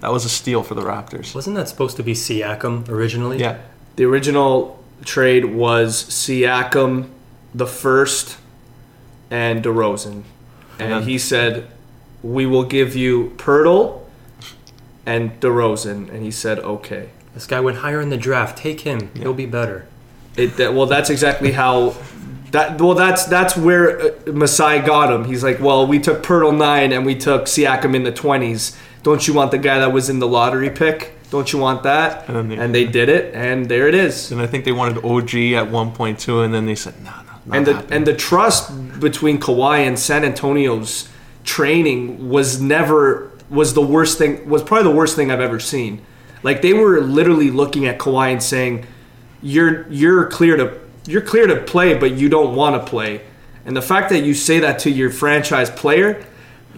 that 0.00 0.12
was 0.12 0.24
a 0.24 0.28
steal 0.28 0.62
for 0.62 0.74
the 0.74 0.82
Raptors. 0.82 1.34
Wasn't 1.34 1.56
that 1.56 1.68
supposed 1.68 1.96
to 1.96 2.02
be 2.02 2.12
Siakam 2.14 2.88
originally? 2.88 3.38
Yeah. 3.38 3.58
The 3.96 4.04
original 4.04 4.82
trade 5.04 5.44
was 5.46 6.04
Siakam, 6.04 7.08
the 7.54 7.66
first, 7.66 8.36
and 9.30 9.64
DeRozan. 9.64 10.22
And 10.78 10.92
then- 10.92 11.02
he 11.04 11.18
said, 11.18 11.68
We 12.22 12.46
will 12.46 12.64
give 12.64 12.96
you 12.96 13.32
Poeltl 13.36 14.00
and 15.06 15.38
DeRozan. 15.40 16.10
And 16.10 16.22
he 16.22 16.30
said, 16.30 16.58
Okay. 16.58 17.10
This 17.34 17.46
guy 17.46 17.60
went 17.60 17.78
higher 17.78 18.00
in 18.00 18.10
the 18.10 18.16
draft. 18.16 18.56
Take 18.58 18.82
him. 18.82 19.10
He'll 19.16 19.34
be 19.34 19.46
better. 19.46 19.86
It, 20.36 20.56
that, 20.56 20.72
well, 20.74 20.86
that's 20.86 21.10
exactly 21.10 21.52
how. 21.52 21.94
That, 22.52 22.80
well, 22.80 22.94
that's 22.94 23.24
that's 23.24 23.56
where 23.56 24.00
uh, 24.00 24.10
Masai 24.32 24.78
got 24.80 25.12
him. 25.12 25.24
He's 25.24 25.42
like, 25.42 25.58
well, 25.58 25.86
we 25.88 25.98
took 25.98 26.22
Poeltl 26.22 26.56
nine 26.56 26.92
and 26.92 27.04
we 27.04 27.16
took 27.16 27.46
Siakam 27.46 27.96
in 27.96 28.04
the 28.04 28.12
twenties. 28.12 28.76
Don't 29.04 29.28
you 29.28 29.34
want 29.34 29.52
the 29.52 29.58
guy 29.58 29.78
that 29.78 29.92
was 29.92 30.10
in 30.10 30.18
the 30.18 30.26
lottery 30.26 30.70
pick? 30.70 31.12
Don't 31.30 31.52
you 31.52 31.58
want 31.58 31.82
that? 31.84 32.24
And 32.26 32.36
then 32.36 32.48
they- 32.48 32.56
and 32.56 32.74
they 32.74 32.84
did 32.84 33.08
it, 33.08 33.32
and 33.34 33.68
there 33.68 33.86
it 33.86 33.94
is. 33.94 34.32
And 34.32 34.40
I 34.40 34.46
think 34.46 34.64
they 34.64 34.72
wanted 34.72 35.04
OG 35.04 35.54
at 35.54 35.70
1.2, 35.70 36.40
and 36.42 36.52
then 36.52 36.64
they 36.66 36.74
said, 36.74 36.94
no, 37.04 37.10
no, 37.10 37.32
not 37.46 37.56
and 37.56 37.66
the 37.66 37.74
happening." 37.74 37.96
and 37.96 38.06
the 38.06 38.14
trust 38.14 39.00
between 39.00 39.38
Kawhi 39.38 39.86
and 39.86 39.98
San 39.98 40.24
Antonio's 40.24 41.08
training 41.44 42.28
was 42.30 42.60
never 42.60 43.30
was 43.50 43.74
the 43.74 43.82
worst 43.82 44.16
thing 44.16 44.48
was 44.48 44.62
probably 44.62 44.84
the 44.90 44.96
worst 44.96 45.14
thing 45.16 45.30
I've 45.30 45.40
ever 45.40 45.60
seen. 45.60 46.00
Like 46.42 46.62
they 46.62 46.72
were 46.72 47.00
literally 47.00 47.50
looking 47.50 47.86
at 47.86 47.98
Kawhi 47.98 48.32
and 48.32 48.42
saying, 48.42 48.86
"You're 49.42 49.84
you're 49.90 50.24
clear 50.24 50.56
to 50.56 50.70
you're 51.06 51.20
clear 51.20 51.46
to 51.46 51.56
play, 51.56 51.92
but 51.94 52.12
you 52.12 52.28
don't 52.30 52.54
want 52.56 52.74
to 52.82 52.90
play." 52.90 53.20
And 53.66 53.76
the 53.76 53.82
fact 53.82 54.08
that 54.10 54.20
you 54.24 54.32
say 54.34 54.58
that 54.60 54.78
to 54.80 54.90
your 54.90 55.10
franchise 55.10 55.68
player, 55.70 56.24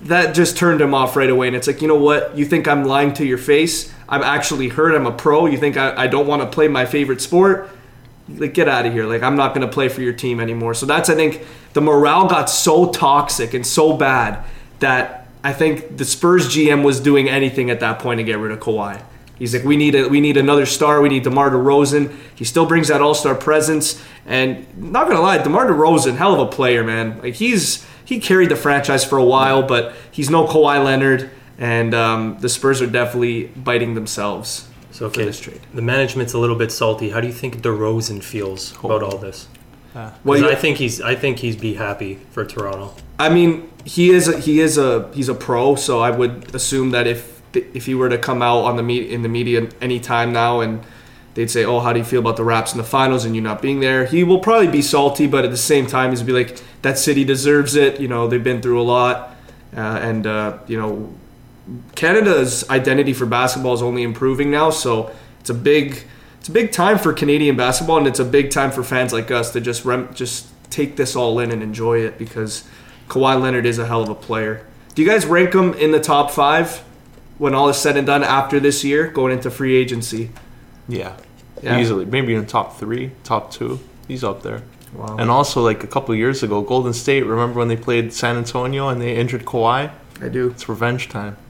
that 0.03 0.35
just 0.35 0.57
turned 0.57 0.81
him 0.81 0.95
off 0.95 1.17
right 1.17 1.31
away. 1.31 1.47
And 1.47 1.57
it's 1.57 1.67
like, 1.67 1.83
you 1.83 1.89
know 1.89 1.97
what? 1.97 2.37
You 2.37 2.45
think 2.45 2.69
I'm 2.69 2.85
lying 2.85 3.13
to 3.15 3.27
your 3.27 3.39
face? 3.39 3.93
I'm 4.09 4.23
actually 4.23 4.69
hurt. 4.69 4.95
I'm 4.95 5.07
a 5.07 5.13
pro. 5.13 5.47
You 5.47 5.59
think 5.59 5.77
I, 5.77 6.05
I 6.05 6.07
don't 6.07 6.27
want 6.27 6.43
to 6.43 6.49
play 6.49 6.69
my 6.69 6.87
favorite 6.87 7.21
sport? 7.21 7.71
Like, 8.29 8.55
get 8.55 8.69
out 8.69 8.87
of 8.87 8.93
here. 8.93 9.07
Like, 9.07 9.23
I'm 9.23 9.37
not 9.37 9.55
going 9.55 9.67
to 9.67 9.73
play 9.73 9.89
for 9.89 10.03
your 10.03 10.13
team 10.13 10.41
anymore. 10.41 10.75
So 10.75 10.87
that's, 10.87 11.09
I 11.09 11.15
think, 11.15 11.45
the 11.73 11.81
morale 11.81 12.27
got 12.27 12.51
so 12.51 12.91
toxic 12.91 13.55
and 13.55 13.67
so 13.67 13.97
bad 13.97 14.45
that 14.81 15.29
I 15.43 15.53
think 15.53 15.97
the 15.97 16.05
Spurs 16.05 16.49
GM 16.49 16.85
was 16.85 17.01
doing 17.01 17.29
anything 17.29 17.71
at 17.71 17.81
that 17.81 17.99
point 17.99 18.19
to 18.19 18.25
get 18.25 18.39
rid 18.39 18.53
of 18.53 18.61
Kawhi. 18.61 19.03
He's 19.39 19.55
like, 19.55 19.65
we 19.65 19.77
need 19.77 19.95
a, 19.95 20.09
we 20.09 20.21
need 20.21 20.37
another 20.39 20.67
star. 20.67 21.01
We 21.01 21.09
need 21.09 21.23
DeMar 21.23 21.51
DeRozan. 21.51 22.15
He 22.35 22.45
still 22.45 22.67
brings 22.67 22.89
that 22.89 23.03
All 23.03 23.15
Star 23.15 23.35
presence, 23.35 24.03
and 24.25 24.67
not 24.77 25.09
gonna 25.09 25.21
lie, 25.21 25.39
DeMar 25.39 25.67
DeRozan, 25.67 26.17
hell 26.17 26.35
of 26.35 26.49
a 26.49 26.51
player, 26.51 26.83
man. 26.83 27.21
Like 27.21 27.35
he's 27.35 27.87
he 28.07 28.19
carried 28.21 28.49
the 28.49 28.57
franchise 28.57 29.05
for 29.05 29.19
a 29.19 29.25
while, 29.25 29.63
but 29.63 29.95
he's 30.11 30.31
no 30.31 30.47
Kawhi 30.47 30.83
Leonard, 30.83 31.29
and 31.59 31.93
um, 31.95 32.39
the 32.41 32.49
Spurs 32.49 32.81
are 32.81 32.87
definitely 32.87 33.49
biting 33.49 33.95
themselves 33.95 34.69
So 34.93 35.11
for 35.11 35.25
this 35.25 35.39
trade. 35.41 35.61
the 35.75 35.83
management's 35.83 36.33
a 36.33 36.39
little 36.39 36.57
bit 36.57 36.73
salty. 36.73 37.11
How 37.11 37.21
do 37.21 37.27
you 37.27 37.33
think 37.35 37.59
DeRozan 37.63 38.23
feels 38.23 38.73
about 38.83 39.03
all 39.03 39.19
this? 39.19 39.49
Well, 39.95 40.13
'Cause 40.25 40.41
you- 40.43 40.51
I 40.51 40.55
think 40.55 40.77
he's 40.79 41.01
I 41.01 41.15
think 41.15 41.39
he's 41.39 41.57
be 41.57 41.75
happy 41.75 42.19
for 42.31 42.45
Toronto. 42.45 42.95
I 43.19 43.29
mean, 43.31 43.69
he 43.85 44.11
is 44.11 44.29
a, 44.29 44.39
he 44.39 44.61
is 44.61 44.77
a 44.79 45.09
he's 45.15 45.29
a 45.31 45.35
pro, 45.35 45.75
so 45.75 46.01
I 46.01 46.11
would 46.11 46.55
assume 46.55 46.91
that 46.91 47.07
if 47.07 47.41
if 47.55 47.87
he 47.87 47.95
were 47.95 48.11
to 48.11 48.19
come 48.19 48.43
out 48.43 48.61
on 48.65 48.77
the 48.77 48.83
me- 48.83 49.11
in 49.11 49.23
the 49.23 49.29
media 49.31 49.67
anytime 49.81 50.33
now 50.35 50.61
and 50.61 50.81
they'd 51.37 51.51
say, 51.51 51.65
"Oh, 51.65 51.79
how 51.79 51.93
do 51.93 52.01
you 52.01 52.05
feel 52.05 52.19
about 52.19 52.37
the 52.37 52.43
Raps 52.43 52.73
in 52.73 52.79
the 52.79 52.85
finals 52.85 53.25
and 53.25 53.37
you 53.37 53.41
not 53.41 53.63
being 53.63 53.79
there?" 53.79 54.07
He 54.07 54.25
will 54.25 54.41
probably 54.41 54.67
be 54.67 54.83
salty, 54.83 55.29
but 55.29 55.45
at 55.45 55.53
the 55.53 55.57
same 55.57 55.87
time, 55.87 56.11
he's 56.11 56.25
be 56.25 56.33
like, 56.33 56.61
"That 56.83 56.99
city 56.99 57.25
deserves 57.25 57.77
it." 57.77 58.01
You 58.01 58.09
know, 58.09 58.27
they've 58.27 58.43
been 58.43 58.61
through 58.61 58.81
a 58.81 58.83
lot, 58.83 59.37
uh, 59.77 59.81
and 60.03 60.27
uh, 60.27 60.59
you 60.67 60.77
know, 60.77 61.15
Canada's 61.95 62.69
identity 62.69 63.13
for 63.13 63.27
basketball 63.27 63.75
is 63.75 63.83
only 63.83 64.03
improving 64.03 64.51
now, 64.51 64.71
so 64.71 65.13
it's 65.39 65.51
a 65.51 65.55
big 65.55 66.03
it's 66.41 66.49
a 66.49 66.53
big 66.53 66.73
time 66.73 66.99
for 66.99 67.13
Canadian 67.13 67.57
basketball, 67.57 67.99
and 67.99 68.07
it's 68.07 68.21
a 68.21 68.25
big 68.25 68.51
time 68.51 68.71
for 68.71 68.83
fans 68.83 69.13
like 69.13 69.31
us 69.31 69.53
to 69.53 69.61
just 69.61 69.85
rem- 69.85 70.13
just 70.15 70.49
take 70.71 70.97
this 70.97 71.17
all 71.17 71.39
in 71.39 71.51
and 71.51 71.63
enjoy 71.63 71.99
it 71.99 72.19
because 72.19 72.65
Kawhi 73.09 73.41
Leonard 73.41 73.67
is 73.67 73.79
a 73.79 73.87
hell 73.87 74.03
of 74.03 74.09
a 74.09 74.15
player. 74.15 74.65
Do 74.95 75.03
you 75.03 75.09
guys 75.09 75.27
rank 75.27 75.55
him 75.55 75.75
in 75.75 75.91
the 75.91 76.01
top 76.01 76.31
five 76.31 76.85
when 77.39 77.55
all 77.55 77.69
is 77.69 77.77
said 77.77 77.97
and 77.97 78.07
done 78.07 78.25
after 78.25 78.59
this 78.59 78.83
year, 78.83 79.09
going 79.09 79.33
into 79.33 79.51
free 79.51 79.77
agency? 79.77 80.31
Yeah. 80.89 81.17
Yeah. 81.63 81.81
Easily. 81.81 82.05
Maybe 82.05 82.35
in 82.35 82.47
top 82.47 82.77
three, 82.77 83.13
top 83.25 83.51
two. 83.51 83.81
He's 84.09 84.23
up 84.23 84.43
there. 84.43 84.63
Wow. 84.95 85.17
And 85.19 85.31
also, 85.31 85.63
like 85.63 85.85
a 85.85 85.87
couple 85.87 86.15
years 86.15 86.43
ago, 86.43 86.63
Golden 86.63 86.93
State, 86.93 87.25
remember 87.27 87.59
when 87.59 87.69
they 87.69 87.77
played 87.77 88.13
San 88.13 88.37
Antonio 88.37 88.89
and 88.89 89.01
they 89.01 89.17
injured 89.17 89.45
Kawhi? 89.45 89.91
I 90.21 90.29
do. 90.29 90.51
It's 90.51 90.69
revenge 90.69 91.09
time. 91.09 91.37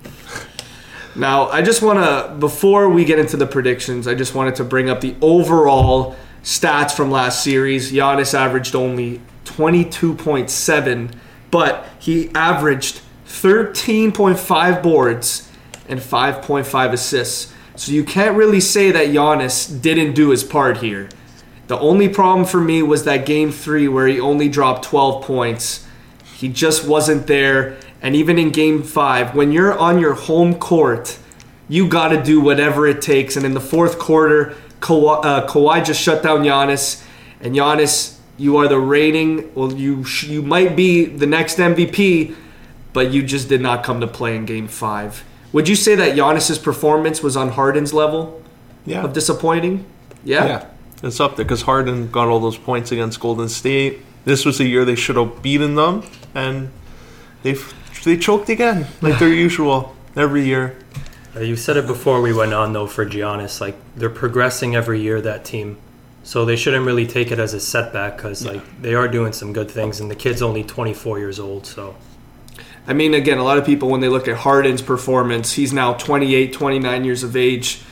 Now, 1.17 1.49
I 1.49 1.63
just 1.63 1.81
want 1.81 1.99
to, 1.99 2.35
before 2.39 2.91
we 2.91 3.07
get 3.07 3.19
into 3.19 3.39
the 3.39 3.47
predictions, 3.47 4.07
I 4.07 4.15
just 4.15 4.35
wanted 4.35 4.55
to 4.57 4.65
bring 4.65 4.91
up 4.91 5.01
the 5.01 5.17
overall 5.23 6.15
stats 6.43 6.93
from 6.93 7.11
last 7.11 7.43
series. 7.43 7.91
Giannis 7.91 8.35
averaged 8.35 8.75
only 8.75 9.23
22.7, 9.47 11.15
but 11.51 11.89
he 11.99 12.31
averaged 12.35 13.01
13.5 13.27 14.83
boards 14.83 15.51
and 15.89 16.01
5.5 16.01 16.93
assists. 16.93 17.53
So 17.77 17.93
you 17.93 18.05
can't 18.05 18.37
really 18.37 18.61
say 18.61 18.91
that 18.91 19.09
Giannis 19.09 19.81
didn't 19.81 20.15
do 20.15 20.31
his 20.31 20.43
part 20.43 20.79
here. 20.79 21.09
The 21.67 21.79
only 21.79 22.09
problem 22.09 22.47
for 22.47 22.61
me 22.61 22.83
was 22.83 23.05
that 23.05 23.27
game 23.27 23.53
three 23.53 23.87
where 23.87 24.07
he 24.07 24.19
only 24.19 24.49
dropped 24.49 24.85
12 24.85 25.25
points. 25.25 25.87
He 26.37 26.49
just 26.49 26.87
wasn't 26.87 27.27
there. 27.27 27.77
And 28.01 28.15
even 28.15 28.39
in 28.39 28.51
game 28.51 28.83
five, 28.83 29.35
when 29.35 29.53
you're 29.53 29.77
on 29.77 29.99
your 29.99 30.15
home 30.15 30.55
court, 30.55 31.19
you 31.69 31.89
got 31.89 32.09
to 32.09 32.23
do 32.23 32.41
whatever 32.41 32.87
it 32.87 33.03
takes. 33.03 33.37
And 33.37 33.45
in 33.45 33.53
the 33.55 33.61
fourth 33.61 33.99
quarter, 33.99 34.55
Kawhi, 34.81 35.25
uh, 35.25 35.47
Kawhi 35.47 35.85
just 35.85 36.01
shut 36.01 36.23
down 36.23 36.45
Giannis. 36.45 37.05
And 37.41 37.55
Giannis, 37.55 38.19
you 38.39 38.57
are 38.57 38.69
the 38.69 38.79
reigning, 38.79 39.53
well, 39.55 39.73
you, 39.73 40.05
you 40.23 40.43
might 40.43 40.77
be 40.77 41.05
the 41.05 41.27
next 41.27 41.59
MVP, 41.59 42.35
but 42.93 43.11
you 43.11 43.23
just 43.23 43.49
did 43.49 43.61
not 43.61 43.83
come 43.83 44.01
to 44.01 44.07
play 44.07 44.37
in 44.37 44.47
game 44.47 44.69
five. 44.69 45.25
Would 45.53 45.69
you 45.69 45.77
say 45.77 45.95
that 45.95 46.17
Giannis's 46.17 46.59
performance 46.59 47.23
was 47.23 47.37
on 47.37 47.51
Harden's 47.51 47.93
level 47.93 48.43
Yeah. 48.85 49.03
of 49.05 49.13
disappointing? 49.13 49.85
Yeah. 50.25 50.47
Yeah. 50.47 50.65
It's 51.03 51.21
up 51.21 51.37
there 51.37 51.45
because 51.45 51.63
Harden 51.63 52.11
got 52.11 52.29
all 52.29 52.41
those 52.41 52.57
points 52.59 52.91
against 52.93 53.21
Golden 53.21 53.49
State. 53.49 54.01
This 54.25 54.45
was 54.45 54.59
the 54.59 54.65
year 54.65 54.85
they 54.85 54.95
should 54.97 55.17
have 55.17 55.43
beaten 55.43 55.75
them, 55.77 56.03
and 56.35 56.71
they 57.43 57.57
they 58.05 58.17
choked 58.17 58.49
again, 58.49 58.87
like 59.03 59.19
their 59.19 59.29
usual 59.33 59.95
every 60.17 60.45
year. 60.45 60.77
Uh, 61.37 61.41
you 61.41 61.55
said 61.57 61.77
it 61.77 61.87
before 61.87 62.21
we 62.23 62.33
went 62.33 62.53
on 62.55 62.73
though 62.73 62.87
for 62.87 63.05
Giannis, 63.07 63.61
like 63.61 63.77
they're 63.95 64.09
progressing 64.11 64.75
every 64.75 65.01
year 65.01 65.21
that 65.21 65.45
team, 65.45 65.77
so 66.25 66.45
they 66.45 66.57
shouldn't 66.57 66.85
really 66.87 67.07
take 67.07 67.31
it 67.31 67.39
as 67.39 67.53
a 67.55 67.61
setback 67.61 68.17
because 68.17 68.45
like 68.45 68.63
they 68.83 68.95
are 68.95 69.07
doing 69.07 69.33
some 69.33 69.53
good 69.53 69.71
things, 69.71 70.01
and 70.01 70.11
the 70.11 70.17
kid's 70.17 70.41
only 70.43 70.65
24 70.65 71.19
years 71.19 71.39
old, 71.39 71.67
so 71.67 71.95
I 72.87 72.93
mean, 72.93 73.15
again, 73.15 73.39
a 73.39 73.45
lot 73.45 73.59
of 73.59 73.67
people, 73.67 73.89
when 73.89 74.01
they 74.01 74.09
look 74.09 74.29
at 74.29 74.37
Harden's 74.37 74.83
performance, 74.83 75.53
he's 75.53 75.73
now 75.73 75.95
28, 75.95 76.53
29 76.53 77.05
years 77.05 77.23
of 77.23 77.37
age. 77.37 77.83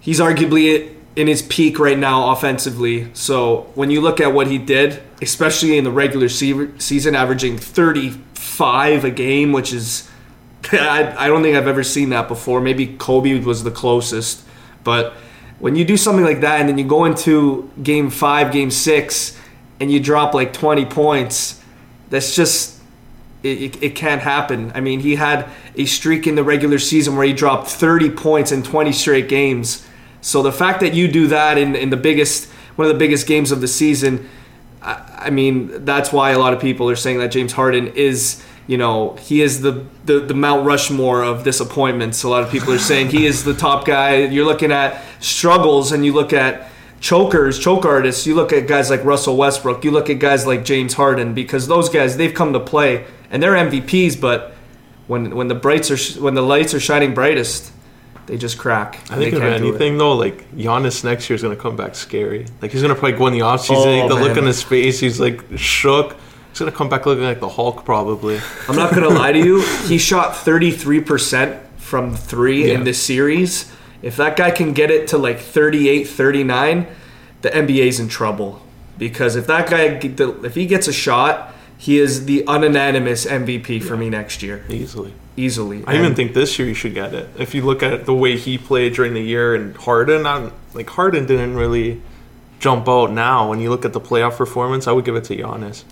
He's 0.00 0.18
arguably 0.18 0.94
in 1.14 1.26
his 1.26 1.42
peak 1.42 1.78
right 1.78 1.98
now 1.98 2.30
offensively. 2.32 3.08
So 3.14 3.70
when 3.74 3.90
you 3.90 4.00
look 4.00 4.20
at 4.20 4.32
what 4.32 4.48
he 4.48 4.58
did, 4.58 5.02
especially 5.22 5.78
in 5.78 5.84
the 5.84 5.90
regular 5.90 6.28
season, 6.28 7.14
averaging 7.14 7.58
35 7.58 9.04
a 9.04 9.10
game, 9.10 9.52
which 9.52 9.72
is, 9.72 10.08
I, 10.72 11.14
I 11.16 11.28
don't 11.28 11.42
think 11.42 11.56
I've 11.56 11.68
ever 11.68 11.84
seen 11.84 12.10
that 12.10 12.26
before. 12.28 12.60
Maybe 12.60 12.96
Kobe 12.96 13.38
was 13.40 13.62
the 13.62 13.70
closest. 13.70 14.44
But 14.82 15.12
when 15.58 15.76
you 15.76 15.84
do 15.84 15.96
something 15.96 16.24
like 16.24 16.40
that 16.40 16.60
and 16.60 16.68
then 16.68 16.78
you 16.78 16.84
go 16.86 17.04
into 17.04 17.70
game 17.82 18.10
five, 18.10 18.52
game 18.52 18.70
six, 18.70 19.36
and 19.80 19.92
you 19.92 20.00
drop 20.00 20.34
like 20.34 20.52
20 20.52 20.86
points, 20.86 21.62
that's 22.10 22.34
just 22.34 22.77
it, 23.42 23.62
it, 23.62 23.82
it 23.82 23.94
can't 23.94 24.22
happen. 24.22 24.72
I 24.74 24.80
mean, 24.80 25.00
he 25.00 25.16
had 25.16 25.48
a 25.76 25.86
streak 25.86 26.26
in 26.26 26.34
the 26.34 26.42
regular 26.42 26.78
season 26.78 27.16
where 27.16 27.26
he 27.26 27.32
dropped 27.32 27.68
30 27.68 28.10
points 28.10 28.50
in 28.52 28.62
20 28.62 28.92
straight 28.92 29.28
games. 29.28 29.86
So 30.20 30.42
the 30.42 30.52
fact 30.52 30.80
that 30.80 30.94
you 30.94 31.08
do 31.08 31.28
that 31.28 31.56
in, 31.58 31.76
in 31.76 31.90
the 31.90 31.96
biggest, 31.96 32.50
one 32.76 32.88
of 32.88 32.92
the 32.92 32.98
biggest 32.98 33.26
games 33.26 33.52
of 33.52 33.60
the 33.60 33.68
season, 33.68 34.28
I, 34.82 35.26
I 35.26 35.30
mean, 35.30 35.84
that's 35.84 36.12
why 36.12 36.30
a 36.30 36.38
lot 36.38 36.52
of 36.52 36.60
people 36.60 36.90
are 36.90 36.96
saying 36.96 37.18
that 37.18 37.30
James 37.30 37.52
Harden 37.52 37.88
is, 37.88 38.44
you 38.66 38.76
know, 38.76 39.14
he 39.14 39.40
is 39.40 39.60
the, 39.62 39.84
the, 40.04 40.18
the 40.18 40.34
Mount 40.34 40.66
Rushmore 40.66 41.22
of 41.22 41.44
disappointments. 41.44 42.24
A 42.24 42.28
lot 42.28 42.42
of 42.42 42.50
people 42.50 42.72
are 42.72 42.78
saying 42.78 43.10
he 43.10 43.24
is 43.24 43.44
the 43.44 43.54
top 43.54 43.84
guy. 43.86 44.24
You're 44.24 44.46
looking 44.46 44.72
at 44.72 45.00
struggles 45.20 45.92
and 45.92 46.04
you 46.04 46.12
look 46.12 46.32
at 46.32 46.68
chokers, 47.00 47.60
choke 47.60 47.84
artists, 47.84 48.26
you 48.26 48.34
look 48.34 48.52
at 48.52 48.66
guys 48.66 48.90
like 48.90 49.04
Russell 49.04 49.36
Westbrook, 49.36 49.84
you 49.84 49.92
look 49.92 50.10
at 50.10 50.18
guys 50.18 50.44
like 50.44 50.64
James 50.64 50.94
Harden, 50.94 51.32
because 51.32 51.68
those 51.68 51.88
guys, 51.88 52.16
they've 52.16 52.34
come 52.34 52.52
to 52.52 52.58
play 52.58 53.06
and 53.30 53.42
they're 53.42 53.52
MVPs, 53.54 54.20
but 54.20 54.54
when 55.06 55.34
when 55.36 55.48
the 55.48 55.54
brights 55.54 55.90
are 55.90 55.96
sh- 55.96 56.16
when 56.16 56.34
the 56.34 56.42
lights 56.42 56.74
are 56.74 56.80
shining 56.80 57.14
brightest, 57.14 57.72
they 58.26 58.36
just 58.36 58.58
crack. 58.58 58.96
I 59.10 59.16
think 59.16 59.18
they 59.32 59.36
if 59.36 59.42
can't 59.42 59.58
do 59.62 59.66
it. 59.66 59.68
anything 59.70 59.98
though, 59.98 60.12
like 60.14 60.50
Giannis 60.54 61.04
next 61.04 61.28
year 61.30 61.34
is 61.36 61.42
gonna 61.42 61.56
come 61.56 61.76
back 61.76 61.94
scary. 61.94 62.46
Like 62.62 62.72
he's 62.72 62.82
gonna 62.82 62.94
probably 62.94 63.18
go 63.18 63.26
in 63.26 63.32
the 63.32 63.40
offseason. 63.40 64.04
Oh, 64.04 64.08
the 64.08 64.14
look 64.14 64.36
on 64.36 64.44
his 64.44 64.62
face, 64.62 65.00
he's 65.00 65.18
like 65.20 65.42
shook. 65.56 66.16
He's 66.50 66.58
gonna 66.58 66.72
come 66.72 66.88
back 66.88 67.06
looking 67.06 67.24
like 67.24 67.40
the 67.40 67.48
Hulk 67.48 67.84
probably. 67.84 68.40
I'm 68.68 68.76
not 68.76 68.92
gonna 68.94 69.08
lie 69.08 69.32
to 69.32 69.38
you. 69.38 69.62
He 69.86 69.98
shot 69.98 70.36
33 70.36 71.00
percent 71.00 71.62
from 71.76 72.14
three 72.14 72.70
in 72.70 72.78
Yeah. 72.80 72.84
this 72.84 73.02
series. 73.02 73.72
If 74.02 74.16
that 74.16 74.36
guy 74.36 74.50
can 74.52 74.74
get 74.74 74.90
it 74.90 75.08
to 75.08 75.18
like 75.18 75.40
38, 75.40 76.04
39, 76.04 76.86
the 77.42 77.48
NBA's 77.50 77.98
in 77.98 78.08
trouble. 78.08 78.60
Because 78.96 79.34
if 79.36 79.46
that 79.48 79.68
guy, 79.70 79.98
if 80.46 80.54
he 80.54 80.66
gets 80.66 80.86
a 80.86 80.92
shot, 80.92 81.52
he 81.78 81.98
is 81.98 82.26
the 82.26 82.44
unanimous 82.46 83.24
MVP 83.24 83.82
for 83.82 83.96
me 83.96 84.10
next 84.10 84.42
year, 84.42 84.64
Easily. 84.68 85.14
easily. 85.36 85.84
I 85.86 85.96
even 85.96 86.14
think 86.14 86.34
this 86.34 86.58
year 86.58 86.66
you 86.68 86.74
should 86.74 86.92
get 86.92 87.14
it. 87.14 87.28
If 87.38 87.54
you 87.54 87.62
look 87.64 87.82
at 87.82 88.04
the 88.04 88.14
way 88.14 88.36
he 88.36 88.58
played 88.58 88.94
during 88.94 89.14
the 89.14 89.22
year 89.22 89.54
and 89.54 89.76
Harden, 89.76 90.26
I'm, 90.26 90.52
like 90.74 90.90
Harden 90.90 91.24
didn't 91.24 91.54
really 91.56 92.02
jump 92.58 92.88
out 92.88 93.12
now. 93.12 93.48
When 93.48 93.60
you 93.60 93.70
look 93.70 93.84
at 93.84 93.92
the 93.92 94.00
playoff 94.00 94.36
performance, 94.36 94.86
I 94.88 94.92
would 94.92 95.04
give 95.04 95.14
it 95.14 95.24
to 95.24 95.36
Giannis. 95.36 95.84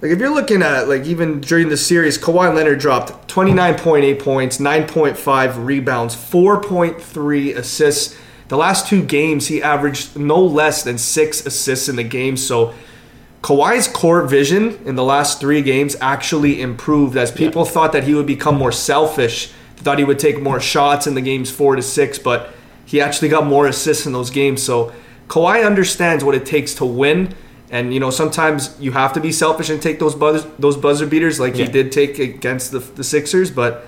Like 0.00 0.10
if 0.10 0.18
you're 0.18 0.34
looking 0.34 0.62
at 0.62 0.88
like 0.88 1.04
even 1.04 1.40
during 1.40 1.68
the 1.68 1.76
series, 1.76 2.18
Kawhi 2.18 2.52
Leonard 2.52 2.80
dropped 2.80 3.28
29.8 3.28 4.18
points, 4.20 4.58
9.5 4.58 5.64
rebounds, 5.64 6.16
4.3 6.16 7.56
assists. 7.56 8.18
The 8.48 8.56
last 8.56 8.88
two 8.88 9.04
games, 9.04 9.46
he 9.46 9.62
averaged 9.62 10.16
no 10.18 10.44
less 10.44 10.82
than 10.82 10.98
six 10.98 11.46
assists 11.46 11.88
in 11.88 11.94
the 11.94 12.02
game. 12.02 12.36
So 12.36 12.74
Kawhi's 13.42 13.88
court 13.88 14.30
vision 14.30 14.78
in 14.84 14.94
the 14.94 15.02
last 15.02 15.40
three 15.40 15.62
games 15.62 15.96
actually 16.00 16.60
improved 16.62 17.16
as 17.16 17.32
people 17.32 17.64
thought 17.64 17.92
that 17.92 18.04
he 18.04 18.14
would 18.14 18.26
become 18.26 18.56
more 18.56 18.72
selfish. 18.72 19.52
Thought 19.76 19.98
he 19.98 20.04
would 20.04 20.20
take 20.20 20.40
more 20.40 20.60
shots 20.60 21.08
in 21.08 21.14
the 21.14 21.20
games 21.20 21.50
four 21.50 21.74
to 21.74 21.82
six, 21.82 22.16
but 22.20 22.50
he 22.86 23.00
actually 23.00 23.28
got 23.28 23.44
more 23.44 23.66
assists 23.66 24.06
in 24.06 24.12
those 24.12 24.30
games. 24.30 24.62
So 24.62 24.92
Kawhi 25.26 25.66
understands 25.66 26.22
what 26.22 26.36
it 26.36 26.46
takes 26.46 26.72
to 26.74 26.84
win, 26.84 27.34
And 27.68 27.92
you 27.92 27.98
know 27.98 28.10
sometimes 28.10 28.76
you 28.78 28.92
have 28.92 29.12
to 29.14 29.20
be 29.20 29.32
selfish 29.32 29.70
and 29.70 29.82
take 29.82 29.98
those 29.98 30.14
buzz, 30.14 30.46
those 30.58 30.76
buzzer 30.76 31.06
beaters 31.06 31.40
like 31.40 31.56
Yeah. 31.56 31.64
he 31.66 31.72
did 31.72 31.90
take 31.90 32.18
against 32.20 32.70
the, 32.70 32.78
the 32.78 33.02
Sixers. 33.02 33.50
But 33.50 33.86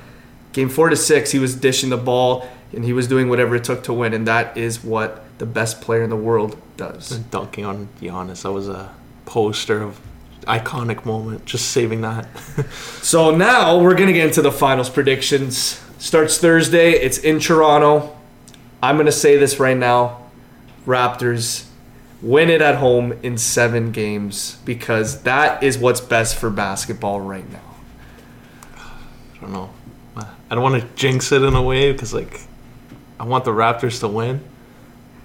game 0.52 0.68
four 0.70 0.88
to 0.88 0.96
six, 0.96 1.30
he 1.30 1.38
was 1.38 1.54
dishing 1.54 1.90
the 1.90 1.96
ball 1.98 2.48
and 2.72 2.84
he 2.84 2.92
was 2.92 3.06
doing 3.06 3.28
whatever 3.28 3.54
it 3.54 3.62
took 3.62 3.84
to 3.84 3.92
win, 3.92 4.14
and 4.14 4.26
that 4.26 4.56
is 4.56 4.82
what 4.82 5.22
the 5.38 5.46
best 5.46 5.80
player 5.80 6.02
in 6.02 6.10
the 6.10 6.16
world 6.16 6.56
does. 6.76 7.10
Dunking 7.30 7.64
on 7.64 7.88
Giannis. 8.00 8.42
That 8.42 8.52
was 8.52 8.68
a 8.68 8.90
poster 9.26 9.82
of 9.82 10.00
iconic 10.42 11.04
moment. 11.04 11.44
Just 11.44 11.70
saving 11.70 12.02
that. 12.02 12.28
So 13.04 13.36
now 13.36 13.78
we're 13.78 13.94
gonna 13.94 14.14
get 14.14 14.26
into 14.26 14.40
the 14.40 14.50
finals 14.50 14.88
predictions. 14.88 15.78
Starts 15.98 16.38
Thursday. 16.38 16.92
It's 16.92 17.18
in 17.18 17.38
Toronto. 17.38 18.16
I'm 18.82 18.96
gonna 18.96 19.12
say 19.12 19.36
this 19.36 19.60
right 19.60 19.76
now: 19.76 20.22
Raptors 20.86 21.66
win 22.22 22.48
it 22.48 22.62
at 22.62 22.76
home 22.76 23.12
in 23.22 23.36
seven 23.36 23.92
games 23.92 24.56
because 24.64 25.22
that 25.24 25.62
is 25.62 25.76
what's 25.76 26.00
best 26.00 26.36
for 26.36 26.48
basketball 26.48 27.20
right 27.20 27.48
now. 27.52 27.74
I 28.74 29.40
don't 29.42 29.52
know. 29.52 29.70
I 30.16 30.54
don't 30.54 30.62
want 30.62 30.80
to 30.80 30.88
jinx 30.96 31.32
it 31.32 31.42
in 31.42 31.54
a 31.54 31.62
way 31.62 31.92
because 31.92 32.14
like 32.14 32.40
I 33.20 33.24
want 33.24 33.44
the 33.44 33.50
Raptors 33.50 34.00
to 34.00 34.08
win, 34.08 34.42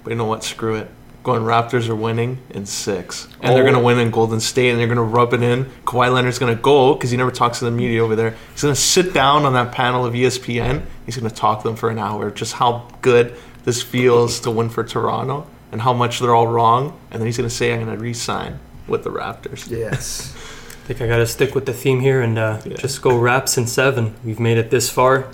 but 0.03 0.09
you 0.09 0.15
know 0.17 0.25
what? 0.25 0.43
Screw 0.43 0.75
it. 0.75 0.89
Going 1.21 1.43
Raptors 1.43 1.89
are 1.89 1.95
winning 1.95 2.37
in 2.49 2.65
six, 2.65 3.27
and 3.41 3.53
they're 3.55 3.63
Oh. 3.63 3.71
gonna 3.71 3.83
win 3.83 3.99
in 3.99 4.09
Golden 4.09 4.39
State, 4.39 4.69
and 4.69 4.79
they're 4.79 4.87
gonna 4.87 5.03
rub 5.03 5.33
it 5.33 5.43
in. 5.43 5.65
Kawhi 5.85 6.11
Leonard's 6.13 6.39
gonna 6.39 6.55
go 6.55 6.93
because 6.93 7.11
he 7.11 7.17
never 7.17 7.29
talks 7.31 7.59
to 7.59 7.65
the 7.65 7.71
media 7.71 8.03
over 8.03 8.15
there. 8.15 8.35
He's 8.53 8.61
gonna 8.61 8.73
sit 8.75 9.13
down 9.13 9.45
on 9.45 9.53
that 9.53 9.71
panel 9.73 10.05
of 10.05 10.13
ESPN. 10.15 10.83
He's 11.05 11.17
gonna 11.17 11.29
talk 11.29 11.61
to 11.61 11.67
them 11.67 11.75
for 11.75 11.89
an 11.89 11.99
hour, 11.99 12.31
just 12.31 12.53
how 12.53 12.83
good 13.01 13.33
this 13.65 13.81
feels 13.81 14.39
to 14.41 14.51
win 14.51 14.69
for 14.69 14.83
Toronto, 14.83 15.45
and 15.73 15.81
how 15.81 15.91
much 15.93 16.19
they're 16.19 16.33
all 16.33 16.47
wrong. 16.47 16.93
And 17.11 17.19
then 17.21 17.25
he's 17.27 17.37
gonna 17.37 17.49
say, 17.49 17.73
"I'm 17.73 17.85
gonna 17.85 17.97
re-sign 17.97 18.59
with 18.87 19.03
the 19.03 19.09
Raptors." 19.11 19.69
Yes. 19.69 20.33
I 20.85 20.87
think 20.87 21.01
I 21.01 21.07
gotta 21.07 21.27
stick 21.27 21.53
with 21.53 21.65
the 21.65 21.73
theme 21.73 21.99
here 21.99 22.21
and 22.21 22.39
uh, 22.39 22.57
Yeah. 22.65 22.77
just 22.77 23.01
go 23.01 23.15
Raps 23.15 23.57
in 23.57 23.67
seven. 23.67 24.15
We've 24.23 24.39
made 24.39 24.57
it 24.57 24.71
this 24.71 24.89
far. 24.89 25.25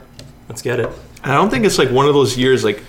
Let's 0.50 0.62
get 0.64 0.80
it. 0.80 0.90
And 1.24 1.32
I 1.32 1.36
don't 1.36 1.50
think 1.52 1.64
it's 1.64 1.78
like 1.78 1.92
one 1.92 2.08
of 2.08 2.14
those 2.14 2.38
years 2.38 2.64
like 2.64 2.78
w- 2.78 2.86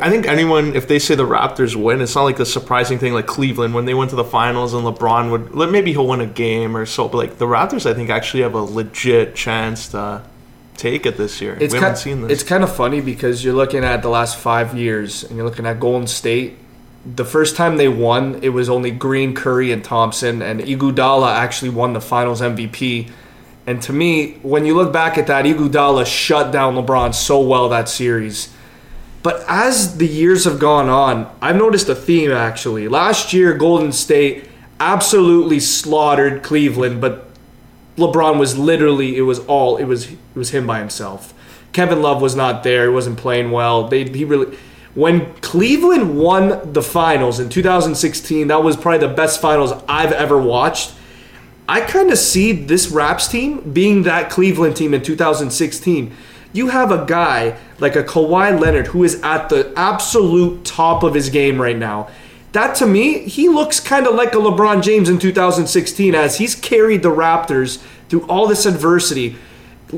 I 0.00 0.10
think 0.10 0.26
anyone 0.26 0.74
if 0.74 0.88
they 0.88 0.98
say 0.98 1.14
the 1.14 1.26
Raptors 1.26 1.76
win, 1.76 2.00
it's 2.00 2.14
not 2.14 2.24
like 2.24 2.40
a 2.40 2.46
surprising 2.46 2.98
thing 2.98 3.12
like 3.12 3.26
Cleveland 3.26 3.72
when 3.74 3.84
they 3.84 3.94
went 3.94 4.10
to 4.10 4.16
the 4.16 4.24
finals 4.24 4.74
and 4.74 4.84
LeBron 4.84 5.30
would 5.30 5.70
maybe 5.70 5.92
he'll 5.92 6.08
win 6.08 6.20
a 6.20 6.26
game 6.26 6.76
or 6.76 6.86
so, 6.86 7.08
but 7.08 7.18
like 7.18 7.38
the 7.38 7.46
Raptors 7.46 7.88
I 7.88 7.94
think 7.94 8.10
actually 8.10 8.42
have 8.42 8.54
a 8.54 8.62
legit 8.62 9.36
chance 9.36 9.88
to 9.88 10.22
take 10.76 11.06
it 11.06 11.16
this 11.16 11.40
year. 11.40 11.56
It's 11.60 11.72
we 11.72 11.78
kind, 11.78 11.84
haven't 11.84 11.98
seen 11.98 12.22
this. 12.22 12.32
It's 12.32 12.42
kind 12.42 12.64
of 12.64 12.74
funny 12.74 13.00
because 13.00 13.44
you're 13.44 13.54
looking 13.54 13.84
at 13.84 14.02
the 14.02 14.08
last 14.08 14.38
five 14.38 14.76
years 14.76 15.24
and 15.24 15.36
you're 15.36 15.46
looking 15.46 15.66
at 15.66 15.78
Golden 15.78 16.06
State. 16.06 16.58
The 17.04 17.24
first 17.24 17.54
time 17.54 17.76
they 17.76 17.88
won, 17.88 18.40
it 18.42 18.48
was 18.48 18.68
only 18.68 18.90
Green, 18.90 19.34
Curry, 19.34 19.70
and 19.70 19.84
Thompson, 19.84 20.42
and 20.42 20.60
Iguodala 20.60 21.32
actually 21.32 21.70
won 21.70 21.92
the 21.92 22.00
Finals 22.00 22.40
MVP. 22.40 23.10
And 23.66 23.80
to 23.82 23.92
me, 23.92 24.32
when 24.42 24.66
you 24.66 24.74
look 24.74 24.92
back 24.92 25.16
at 25.16 25.28
that, 25.28 25.44
Iguodala 25.44 26.04
shut 26.04 26.52
down 26.52 26.74
LeBron 26.74 27.14
so 27.14 27.40
well 27.40 27.68
that 27.68 27.88
series. 27.88 28.52
But 29.26 29.44
as 29.48 29.96
the 29.96 30.06
years 30.06 30.44
have 30.44 30.60
gone 30.60 30.88
on, 30.88 31.28
I've 31.42 31.56
noticed 31.56 31.88
a 31.88 31.96
theme 31.96 32.30
actually. 32.30 32.86
Last 32.86 33.32
year, 33.32 33.54
Golden 33.54 33.90
State 33.90 34.48
absolutely 34.78 35.58
slaughtered 35.58 36.44
Cleveland, 36.44 37.00
but 37.00 37.28
LeBron 37.96 38.38
was 38.38 38.56
literally 38.56 39.16
it 39.16 39.22
was 39.22 39.40
all 39.46 39.78
it 39.78 39.86
was 39.86 40.12
it 40.12 40.18
was 40.36 40.50
him 40.50 40.64
by 40.64 40.78
himself. 40.78 41.34
Kevin 41.72 42.02
Love 42.02 42.22
was 42.22 42.36
not 42.36 42.62
there. 42.62 42.84
He 42.84 42.94
wasn't 42.94 43.18
playing 43.18 43.50
well. 43.50 43.88
They 43.88 44.04
he 44.04 44.24
really 44.24 44.56
when 44.94 45.34
Cleveland 45.40 46.16
won 46.16 46.72
the 46.72 46.80
finals 46.80 47.40
in 47.40 47.48
2016, 47.48 48.46
that 48.46 48.62
was 48.62 48.76
probably 48.76 49.08
the 49.08 49.12
best 49.12 49.40
finals 49.40 49.72
I've 49.88 50.12
ever 50.12 50.40
watched. 50.40 50.94
I 51.68 51.80
kind 51.80 52.12
of 52.12 52.18
see 52.18 52.52
this 52.52 52.90
Raps 52.90 53.26
team 53.26 53.72
being 53.72 54.04
that 54.04 54.30
Cleveland 54.30 54.76
team 54.76 54.94
in 54.94 55.02
2016. 55.02 56.14
You 56.56 56.68
have 56.68 56.90
a 56.90 57.04
guy 57.04 57.58
like 57.78 57.96
a 57.96 58.02
Kawhi 58.02 58.58
Leonard 58.58 58.86
who 58.86 59.04
is 59.04 59.20
at 59.22 59.50
the 59.50 59.74
absolute 59.76 60.64
top 60.64 61.02
of 61.02 61.12
his 61.12 61.28
game 61.28 61.60
right 61.60 61.76
now. 61.76 62.08
That 62.52 62.74
to 62.76 62.86
me, 62.86 63.28
he 63.28 63.50
looks 63.50 63.78
kind 63.78 64.06
of 64.06 64.14
like 64.14 64.32
a 64.32 64.38
LeBron 64.38 64.82
James 64.82 65.10
in 65.10 65.18
2016 65.18 66.14
as 66.14 66.38
he's 66.38 66.54
carried 66.54 67.02
the 67.02 67.10
Raptors 67.10 67.82
through 68.08 68.26
all 68.26 68.46
this 68.46 68.64
adversity. 68.64 69.36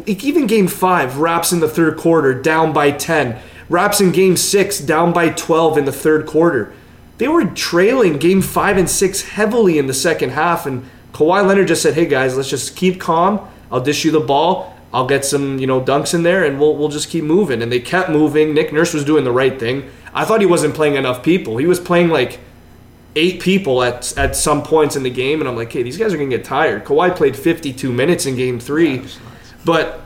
Even 0.05 0.49
game 0.49 0.67
five, 0.67 1.19
Raps 1.19 1.53
in 1.53 1.61
the 1.61 1.69
third 1.69 1.97
quarter, 1.97 2.35
down 2.35 2.73
by 2.73 2.91
10. 2.91 3.39
Raps 3.69 4.01
in 4.01 4.11
game 4.11 4.37
six, 4.37 4.81
down 4.81 5.13
by 5.13 5.29
12 5.29 5.79
in 5.79 5.85
the 5.85 5.93
third 5.93 6.27
quarter. 6.27 6.73
They 7.19 7.29
were 7.29 7.45
trailing 7.45 8.19
game 8.19 8.43
five 8.43 8.77
and 8.77 8.91
six 8.91 9.23
heavily 9.23 9.79
in 9.79 9.87
the 9.87 9.95
second 9.95 10.31
half, 10.31 10.67
and 10.67 10.89
Kawhi 11.13 11.47
Leonard 11.47 11.69
just 11.69 11.83
said, 11.83 11.95
"Hey 11.95 12.07
guys, 12.07 12.37
let's 12.37 12.51
just 12.51 12.75
keep 12.75 13.01
calm. 13.01 13.41
I'll 13.71 13.81
dish 13.81 14.05
you 14.05 14.11
the 14.11 14.21
ball. 14.21 14.78
I'll 14.93 15.07
get 15.07 15.25
some, 15.25 15.59
you 15.59 15.67
know, 15.67 15.81
dunks 15.81 16.15
in 16.15 16.23
there, 16.23 16.45
and 16.45 16.59
we'll 16.59 16.77
we'll 16.77 16.89
just 16.89 17.09
keep 17.09 17.25
moving." 17.25 17.63
And 17.63 17.71
they 17.71 17.81
kept 17.81 18.11
moving. 18.11 18.55
Nick 18.55 18.73
Nurse 18.73 18.95
was 18.95 19.05
doing 19.05 19.25
the 19.25 19.33
right 19.33 19.59
thing. 19.59 19.91
I 20.15 20.25
thought 20.25 20.41
he 20.41 20.47
wasn't 20.47 20.75
playing 20.75 20.95
enough 20.95 21.23
people. 21.23 21.59
He 21.59 21.67
was 21.67 21.79
playing 21.79 22.09
like 22.09 22.41
eight 23.17 23.41
people 23.41 23.83
at 23.83 24.17
at 24.17 24.37
some 24.37 24.63
points 24.63 24.97
in 24.97 25.03
the 25.03 25.11
game, 25.11 25.41
and 25.41 25.49
I'm 25.49 25.57
like, 25.57 25.73
"Hey, 25.73 25.83
these 25.83 25.99
guys 25.99 26.15
are 26.15 26.17
gonna 26.17 26.31
get 26.31 26.45
tired." 26.45 26.85
Kawhi 26.85 27.15
played 27.15 27.37
52 27.37 27.93
minutes 27.93 28.25
in 28.27 28.37
game 28.37 28.59
three, 28.59 29.05
but 29.65 30.03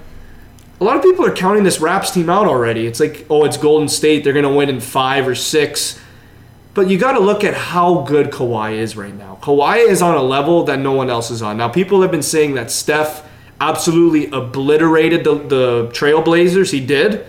a 0.82 0.84
lot 0.84 0.96
of 0.96 1.02
people 1.02 1.24
are 1.24 1.32
counting 1.32 1.62
this 1.62 1.80
Raps 1.80 2.10
team 2.10 2.28
out 2.28 2.48
already. 2.48 2.88
It's 2.88 2.98
like, 2.98 3.24
oh, 3.30 3.44
it's 3.44 3.56
Golden 3.56 3.86
State. 3.86 4.24
They're 4.24 4.32
going 4.32 4.44
to 4.44 4.52
win 4.52 4.68
in 4.68 4.80
five 4.80 5.28
or 5.28 5.36
six. 5.36 6.00
But 6.74 6.90
you 6.90 6.98
got 6.98 7.12
to 7.12 7.20
look 7.20 7.44
at 7.44 7.54
how 7.54 8.02
good 8.02 8.32
Kawhi 8.32 8.72
is 8.72 8.96
right 8.96 9.14
now. 9.14 9.38
Kawhi 9.42 9.86
is 9.86 10.02
on 10.02 10.16
a 10.16 10.22
level 10.22 10.64
that 10.64 10.80
no 10.80 10.90
one 10.90 11.08
else 11.08 11.30
is 11.30 11.40
on. 11.40 11.56
Now, 11.56 11.68
people 11.68 12.02
have 12.02 12.10
been 12.10 12.22
saying 12.22 12.54
that 12.54 12.72
Steph 12.72 13.24
absolutely 13.62 14.26
obliterated 14.30 15.24
the, 15.24 15.34
the 15.34 15.90
Trailblazers. 15.92 16.72
He 16.72 16.84
did. 16.84 17.24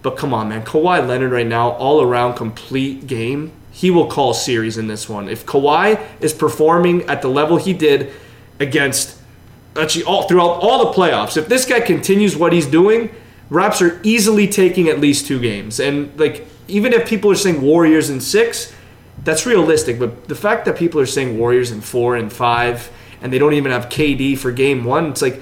But 0.00 0.16
come 0.16 0.32
on, 0.32 0.48
man. 0.48 0.64
Kawhi 0.64 1.06
Leonard 1.06 1.32
right 1.32 1.46
now, 1.46 1.70
all 1.72 2.00
around 2.00 2.34
complete 2.34 3.06
game. 3.06 3.52
He 3.70 3.90
will 3.90 4.06
call 4.06 4.32
series 4.32 4.78
in 4.78 4.86
this 4.86 5.08
one. 5.08 5.28
If 5.28 5.44
Kawhi 5.44 6.00
is 6.20 6.32
performing 6.32 7.02
at 7.02 7.22
the 7.22 7.28
level 7.28 7.58
he 7.58 7.72
did 7.72 8.12
against 8.58 9.18
actually 9.76 10.04
all 10.04 10.26
throughout 10.26 10.60
all 10.60 10.90
the 10.90 10.92
playoffs. 10.92 11.36
If 11.36 11.48
this 11.48 11.64
guy 11.64 11.80
continues 11.80 12.34
what 12.36 12.52
he's 12.52 12.66
doing, 12.66 13.10
Raps 13.50 13.80
are 13.80 14.00
easily 14.02 14.48
taking 14.48 14.88
at 14.88 15.00
least 15.00 15.26
two 15.26 15.40
games. 15.40 15.78
And 15.78 16.18
like 16.18 16.46
even 16.66 16.92
if 16.92 17.08
people 17.08 17.30
are 17.30 17.36
saying 17.36 17.62
Warriors 17.62 18.10
in 18.10 18.20
six, 18.20 18.74
that's 19.24 19.46
realistic. 19.46 19.98
But 19.98 20.28
the 20.28 20.34
fact 20.34 20.64
that 20.64 20.76
people 20.76 21.00
are 21.00 21.06
saying 21.06 21.38
Warriors 21.38 21.70
in 21.70 21.80
four 21.80 22.16
and 22.16 22.32
five, 22.32 22.90
and 23.22 23.32
they 23.32 23.38
don't 23.38 23.54
even 23.54 23.72
have 23.72 23.88
KD 23.88 24.36
for 24.38 24.50
game 24.50 24.84
one, 24.84 25.06
it's 25.06 25.22
like 25.22 25.40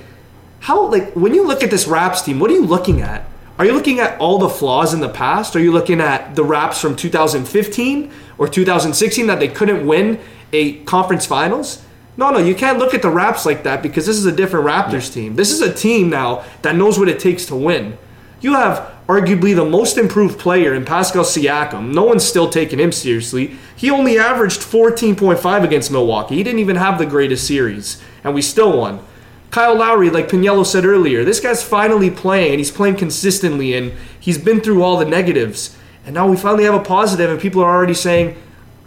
how 0.66 0.84
like 0.88 1.12
when 1.12 1.32
you 1.32 1.46
look 1.46 1.62
at 1.62 1.70
this 1.70 1.86
Raps 1.86 2.22
team, 2.22 2.40
what 2.40 2.50
are 2.50 2.54
you 2.54 2.66
looking 2.66 3.00
at? 3.00 3.24
Are 3.56 3.64
you 3.64 3.72
looking 3.72 4.00
at 4.00 4.18
all 4.18 4.38
the 4.38 4.48
flaws 4.48 4.92
in 4.92 4.98
the 4.98 5.08
past? 5.08 5.54
Are 5.54 5.60
you 5.60 5.70
looking 5.70 6.00
at 6.00 6.34
the 6.34 6.42
Raps 6.42 6.80
from 6.80 6.96
2015 6.96 8.10
or 8.36 8.48
2016 8.48 9.28
that 9.28 9.38
they 9.38 9.46
couldn't 9.46 9.86
win 9.86 10.18
a 10.52 10.78
conference 10.80 11.24
finals? 11.24 11.84
No, 12.16 12.32
no, 12.32 12.38
you 12.38 12.56
can't 12.56 12.80
look 12.80 12.94
at 12.94 13.02
the 13.02 13.10
Raps 13.10 13.46
like 13.46 13.62
that 13.62 13.80
because 13.80 14.06
this 14.06 14.16
is 14.16 14.26
a 14.26 14.32
different 14.32 14.66
Raptors 14.66 15.12
team. 15.12 15.36
This 15.36 15.52
is 15.52 15.60
a 15.60 15.72
team 15.72 16.10
now 16.10 16.44
that 16.62 16.74
knows 16.74 16.98
what 16.98 17.08
it 17.08 17.20
takes 17.20 17.46
to 17.46 17.54
win. 17.54 17.96
You 18.40 18.54
have 18.54 18.92
arguably 19.06 19.54
the 19.54 19.64
most 19.64 19.96
improved 19.96 20.36
player 20.36 20.74
in 20.74 20.84
Pascal 20.84 21.22
Siakam. 21.22 21.94
No 21.94 22.02
one's 22.02 22.24
still 22.24 22.50
taking 22.50 22.80
him 22.80 22.90
seriously. 22.90 23.56
He 23.76 23.88
only 23.88 24.18
averaged 24.18 24.62
14.5 24.62 25.62
against 25.62 25.92
Milwaukee. 25.92 26.34
He 26.34 26.42
didn't 26.42 26.58
even 26.58 26.74
have 26.74 26.98
the 26.98 27.06
greatest 27.06 27.46
series, 27.46 28.02
and 28.24 28.34
we 28.34 28.42
still 28.42 28.76
won. 28.76 29.06
Kyle 29.50 29.76
Lowry, 29.76 30.10
like 30.10 30.28
Pagniello 30.28 30.66
said 30.66 30.84
earlier, 30.84 31.24
this 31.24 31.40
guy's 31.40 31.62
finally 31.62 32.10
playing 32.10 32.50
and 32.50 32.58
he's 32.58 32.70
playing 32.70 32.96
consistently 32.96 33.74
and 33.74 33.92
he's 34.18 34.38
been 34.38 34.60
through 34.60 34.82
all 34.82 34.98
the 34.98 35.04
negatives. 35.04 35.76
And 36.04 36.14
now 36.14 36.28
we 36.28 36.36
finally 36.36 36.64
have 36.64 36.74
a 36.74 36.80
positive, 36.80 37.30
and 37.30 37.40
people 37.40 37.62
are 37.62 37.74
already 37.74 37.94
saying, 37.94 38.36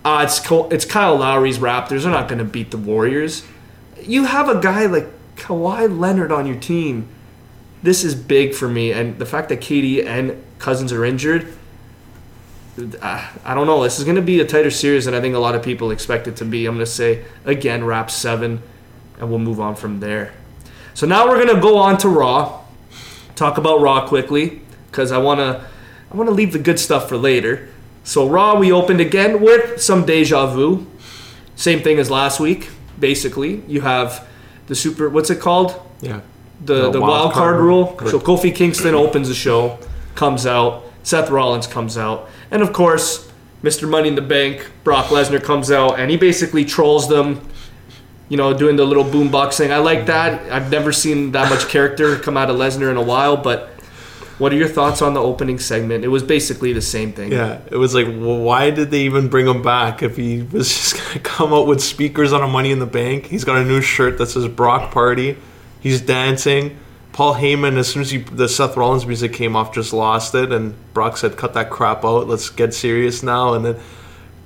ah, 0.06 0.24
it's, 0.24 0.40
Ko- 0.40 0.70
it's 0.70 0.86
Kyle 0.86 1.18
Lowry's 1.18 1.58
Raptors. 1.58 2.04
They're 2.04 2.12
not 2.12 2.30
going 2.30 2.40
to 2.40 2.46
beat 2.46 2.72
the 2.72 2.78
Warriors. 2.78 3.46
You 4.02 4.26
have 4.26 4.48
a 4.48 4.60
guy 4.62 4.86
like 4.86 5.08
Kawhi 5.36 6.00
Leonard 6.00 6.32
on 6.32 6.46
your 6.46 6.56
team. 6.56 7.10
This 7.84 8.06
is 8.06 8.16
big 8.16 8.54
for 8.54 8.70
me. 8.70 8.94
And 8.94 9.20
the 9.20 9.26
fact 9.26 9.50
that 9.50 9.60
KD 9.60 10.06
and 10.06 10.42
Cousins 10.60 10.94
are 10.94 11.04
injured, 11.04 11.54
I 13.02 13.54
don't 13.54 13.68
know. 13.68 13.84
This 13.84 14.00
is 14.00 14.06
going 14.06 14.16
to 14.16 14.22
be 14.22 14.40
a 14.40 14.46
tighter 14.46 14.72
series 14.72 15.06
than 15.06 15.14
I 15.14 15.20
think 15.20 15.36
a 15.36 15.40
lot 15.40 15.56
of 15.56 15.64
people 15.64 15.92
expect 15.92 16.28
it 16.28 16.38
to 16.38 16.46
be. 16.46 16.66
I'm 16.66 16.76
going 16.76 16.86
to 16.86 16.92
say, 16.92 17.26
again, 17.44 17.84
Raps 17.84 18.14
7, 18.14 18.62
and 19.20 19.30
we'll 19.30 19.40
move 19.40 19.60
on 19.60 19.76
from 19.76 20.00
there. 20.00 20.34
So 21.00 21.08
now 21.08 21.30
we're 21.30 21.40
gonna 21.46 21.62
go 21.62 21.78
on 21.78 21.98
to 22.00 22.10
Raw. 22.10 22.60
Talk 23.38 23.58
about 23.58 23.80
Raw 23.80 24.06
quickly 24.06 24.62
because 24.92 25.14
I 25.14 25.18
wanna 25.18 25.66
I 26.12 26.18
wanna 26.18 26.32
leave 26.32 26.52
the 26.52 26.60
good 26.60 26.78
stuff 26.78 27.08
for 27.08 27.16
later. 27.16 27.70
So 28.04 28.28
Raw 28.28 28.60
we 28.60 28.70
opened 28.74 29.00
again 29.00 29.40
with 29.40 29.82
some 29.82 30.06
deja 30.06 30.48
vu. 30.48 30.86
Same 31.56 31.82
thing 31.82 32.00
as 32.00 32.12
last 32.12 32.42
week. 32.42 32.68
Basically, 33.00 33.64
you 33.66 33.80
have 33.80 34.28
the 34.68 34.76
super. 34.76 35.08
What's 35.08 35.30
it 35.30 35.40
called? 35.40 35.82
Yeah. 36.02 36.20
The 36.66 36.74
The 36.74 36.92
the, 36.92 37.00
wild 37.00 37.12
wild 37.14 37.32
card 37.32 37.54
card 37.54 37.64
rule. 37.64 37.96
rule. 37.98 38.10
So 38.12 38.20
Kofi 38.20 38.54
Kingston 38.54 38.94
opens 38.94 39.30
the 39.30 39.36
show, 39.36 39.80
comes 40.16 40.46
out. 40.46 40.84
Seth 41.04 41.30
Rollins 41.30 41.66
comes 41.66 41.98
out, 41.98 42.30
and 42.52 42.62
of 42.62 42.74
course 42.74 43.32
Mr. 43.64 43.88
Money 43.90 44.10
in 44.10 44.16
the 44.16 44.22
Bank, 44.22 44.70
Brock 44.84 45.06
Lesnar 45.06 45.42
comes 45.42 45.72
out 45.72 45.98
and 45.98 46.12
he 46.12 46.18
basically 46.18 46.66
trolls 46.66 47.08
them, 47.08 47.40
you 48.30 48.38
know, 48.38 48.54
doing 48.54 48.76
the 48.76 48.86
little 48.86 49.04
boombox 49.04 49.58
thing. 49.58 49.74
I 49.74 49.78
like 49.78 50.06
that. 50.06 50.52
I've 50.52 50.72
never 50.72 50.94
seen 50.94 51.32
that 51.32 51.50
much 51.50 51.68
character 51.68 52.18
come 52.18 52.38
out 52.38 52.50
of 52.50 52.58
Lesnar 52.58 52.90
in 52.90 52.98
a 52.98 53.02
while, 53.02 53.36
but 53.36 53.70
what 54.38 54.54
are 54.54 54.56
your 54.56 54.70
thoughts 54.70 55.02
on 55.02 55.14
the 55.14 55.22
opening 55.22 55.60
segment? 55.60 56.06
It 56.06 56.08
was 56.08 56.24
basically 56.24 56.72
the 56.72 56.82
same 56.82 57.12
thing. 57.12 57.32
Yeah, 57.32 57.60
it 57.70 57.76
was 57.76 57.94
like, 57.94 58.08
well, 58.08 58.38
why 58.38 58.70
did 58.70 58.90
they 58.90 59.02
even 59.02 59.28
bring 59.28 59.48
him 59.48 59.62
back 59.62 60.02
if 60.02 60.16
he 60.16 60.44
was 60.44 60.70
just 60.74 60.96
gonna 60.96 61.20
come 61.20 61.54
out 61.54 61.68
with 61.68 61.82
speakers 61.82 62.32
on 62.32 62.42
a 62.42 62.48
Money 62.48 62.72
in 62.72 62.80
the 62.80 62.86
Bank? 62.86 63.26
He's 63.26 63.44
got 63.44 63.58
a 63.58 63.66
new 63.66 63.82
shirt 63.82 64.18
that 64.20 64.28
says 64.28 64.48
Brock 64.48 64.92
Party. 64.92 65.36
He's 65.82 66.00
dancing. 66.00 66.78
Paul 67.12 67.36
Heyman, 67.36 67.78
as 67.78 67.90
soon 67.90 68.04
as 68.04 68.12
he, 68.12 68.20
the 68.20 68.48
Seth 68.48 68.78
Rollins 68.78 69.06
music 69.06 69.34
came 69.34 69.56
off, 69.56 69.74
just 69.74 69.92
lost 69.92 70.36
it, 70.36 70.54
and 70.54 70.74
Brock 70.94 71.18
said, 71.18 71.36
"Cut 71.36 71.54
that 71.56 71.70
crap 71.70 72.06
out. 72.06 72.28
Let's 72.28 72.50
get 72.50 72.74
serious 72.74 73.24
now." 73.24 73.56
And 73.56 73.66
then 73.66 73.76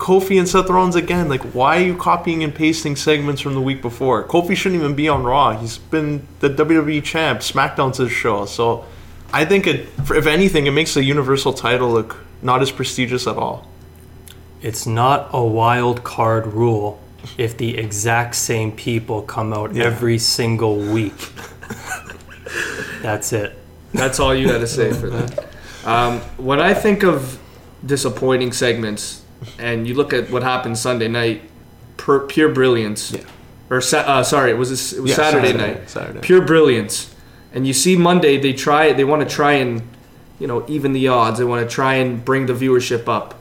Kofi 0.03 0.37
and 0.37 0.49
Seth 0.49 0.69
Rollins 0.69 0.97
again. 0.97 1.29
Like, 1.29 1.39
why 1.53 1.77
are 1.77 1.85
you 1.85 1.95
copying 1.95 2.43
and 2.43 2.53
pasting 2.53 2.97
segments 2.97 3.39
from 3.39 3.53
the 3.53 3.61
week 3.61 3.81
before? 3.81 4.25
Kofi 4.25 4.53
shouldn't 4.53 4.81
even 4.81 4.95
be 4.95 5.07
on 5.07 5.23
Raw. 5.23 5.57
He's 5.57 5.77
been 5.77 6.27
the 6.41 6.49
WWE 6.49 7.01
champ. 7.05 7.39
SmackDown's 7.39 7.99
his 7.99 8.11
show, 8.11 8.45
so 8.45 8.83
I 9.31 9.45
think 9.45 9.65
it, 9.65 9.87
if 10.11 10.27
anything, 10.27 10.67
it 10.67 10.71
makes 10.71 10.93
the 10.93 11.05
Universal 11.05 11.53
title 11.53 11.89
look 11.89 12.17
not 12.41 12.61
as 12.61 12.69
prestigious 12.69 13.27
at 13.27 13.37
all. 13.37 13.65
It's 14.61 14.85
not 14.85 15.29
a 15.31 15.41
wild 15.41 16.03
card 16.03 16.47
rule 16.47 16.99
if 17.37 17.55
the 17.57 17.77
exact 17.77 18.35
same 18.35 18.73
people 18.73 19.21
come 19.21 19.53
out 19.53 19.73
Yeah. 19.73 19.85
every 19.85 20.17
single 20.17 20.75
week. 20.79 21.29
That's 23.01 23.31
it. 23.31 23.57
That's 23.93 24.19
all 24.19 24.35
you 24.35 24.47
got 24.49 24.57
to 24.57 24.67
say 24.67 24.91
for 24.91 25.09
that. 25.09 25.45
Um, 25.85 26.19
when 26.35 26.59
I 26.59 26.73
think 26.73 27.03
of 27.03 27.39
disappointing 27.85 28.51
segments, 28.51 29.22
and 29.59 29.87
you 29.87 29.93
look 29.93 30.13
at 30.13 30.29
what 30.29 30.43
happened 30.43 30.77
Sunday 30.77 31.07
night, 31.07 31.41
pure 31.97 32.49
brilliance. 32.49 33.11
Yeah. 33.11 33.21
Or 33.69 33.81
sa- 33.81 33.99
uh, 33.99 34.23
sorry, 34.23 34.51
it 34.51 34.57
was 34.57 34.69
this, 34.69 34.93
it 34.93 35.01
was 35.01 35.11
Yeah, 35.11 35.15
Saturday, 35.17 35.51
Saturday, 35.51 35.73
night. 35.79 35.89
Saturday. 35.89 36.19
Pure 36.21 36.41
brilliance. 36.41 37.13
And 37.53 37.65
you 37.67 37.73
see 37.73 37.95
Monday, 37.95 38.37
they 38.39 38.53
try, 38.53 38.93
they 38.93 39.03
want 39.03 39.27
to 39.27 39.35
try 39.35 39.53
and, 39.53 39.81
you 40.39 40.47
know, 40.47 40.65
even 40.67 40.93
the 40.93 41.07
odds. 41.07 41.39
They 41.39 41.45
want 41.45 41.67
to 41.67 41.73
try 41.73 41.95
and 41.95 42.23
bring 42.23 42.45
the 42.47 42.53
viewership 42.53 43.07
up. 43.07 43.39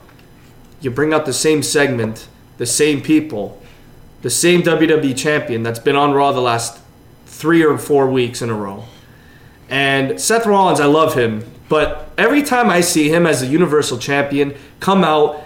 You 0.81 0.91
bring 0.91 1.13
out 1.13 1.25
the 1.25 1.33
same 1.33 1.63
segment, 1.63 2.27
the 2.57 2.65
same 2.65 3.01
people, 3.01 3.61
the 4.21 4.29
same 4.29 4.61
WWE 4.63 5.15
champion 5.17 5.63
that's 5.63 5.79
been 5.79 5.95
on 5.95 6.13
Raw 6.13 6.31
the 6.31 6.41
last 6.41 6.79
three 7.25 7.63
or 7.63 7.77
four 7.77 8.09
weeks 8.09 8.41
in 8.41 8.49
a 8.49 8.53
row. 8.53 8.85
And 9.69 10.19
Seth 10.19 10.45
Rollins, 10.45 10.79
I 10.79 10.85
love 10.85 11.15
him, 11.15 11.43
but 11.69 12.11
every 12.17 12.43
time 12.43 12.69
I 12.69 12.81
see 12.81 13.09
him 13.09 13.25
as 13.25 13.41
a 13.41 13.47
Universal 13.47 13.97
Champion 13.97 14.55
come 14.79 15.03
out, 15.03 15.41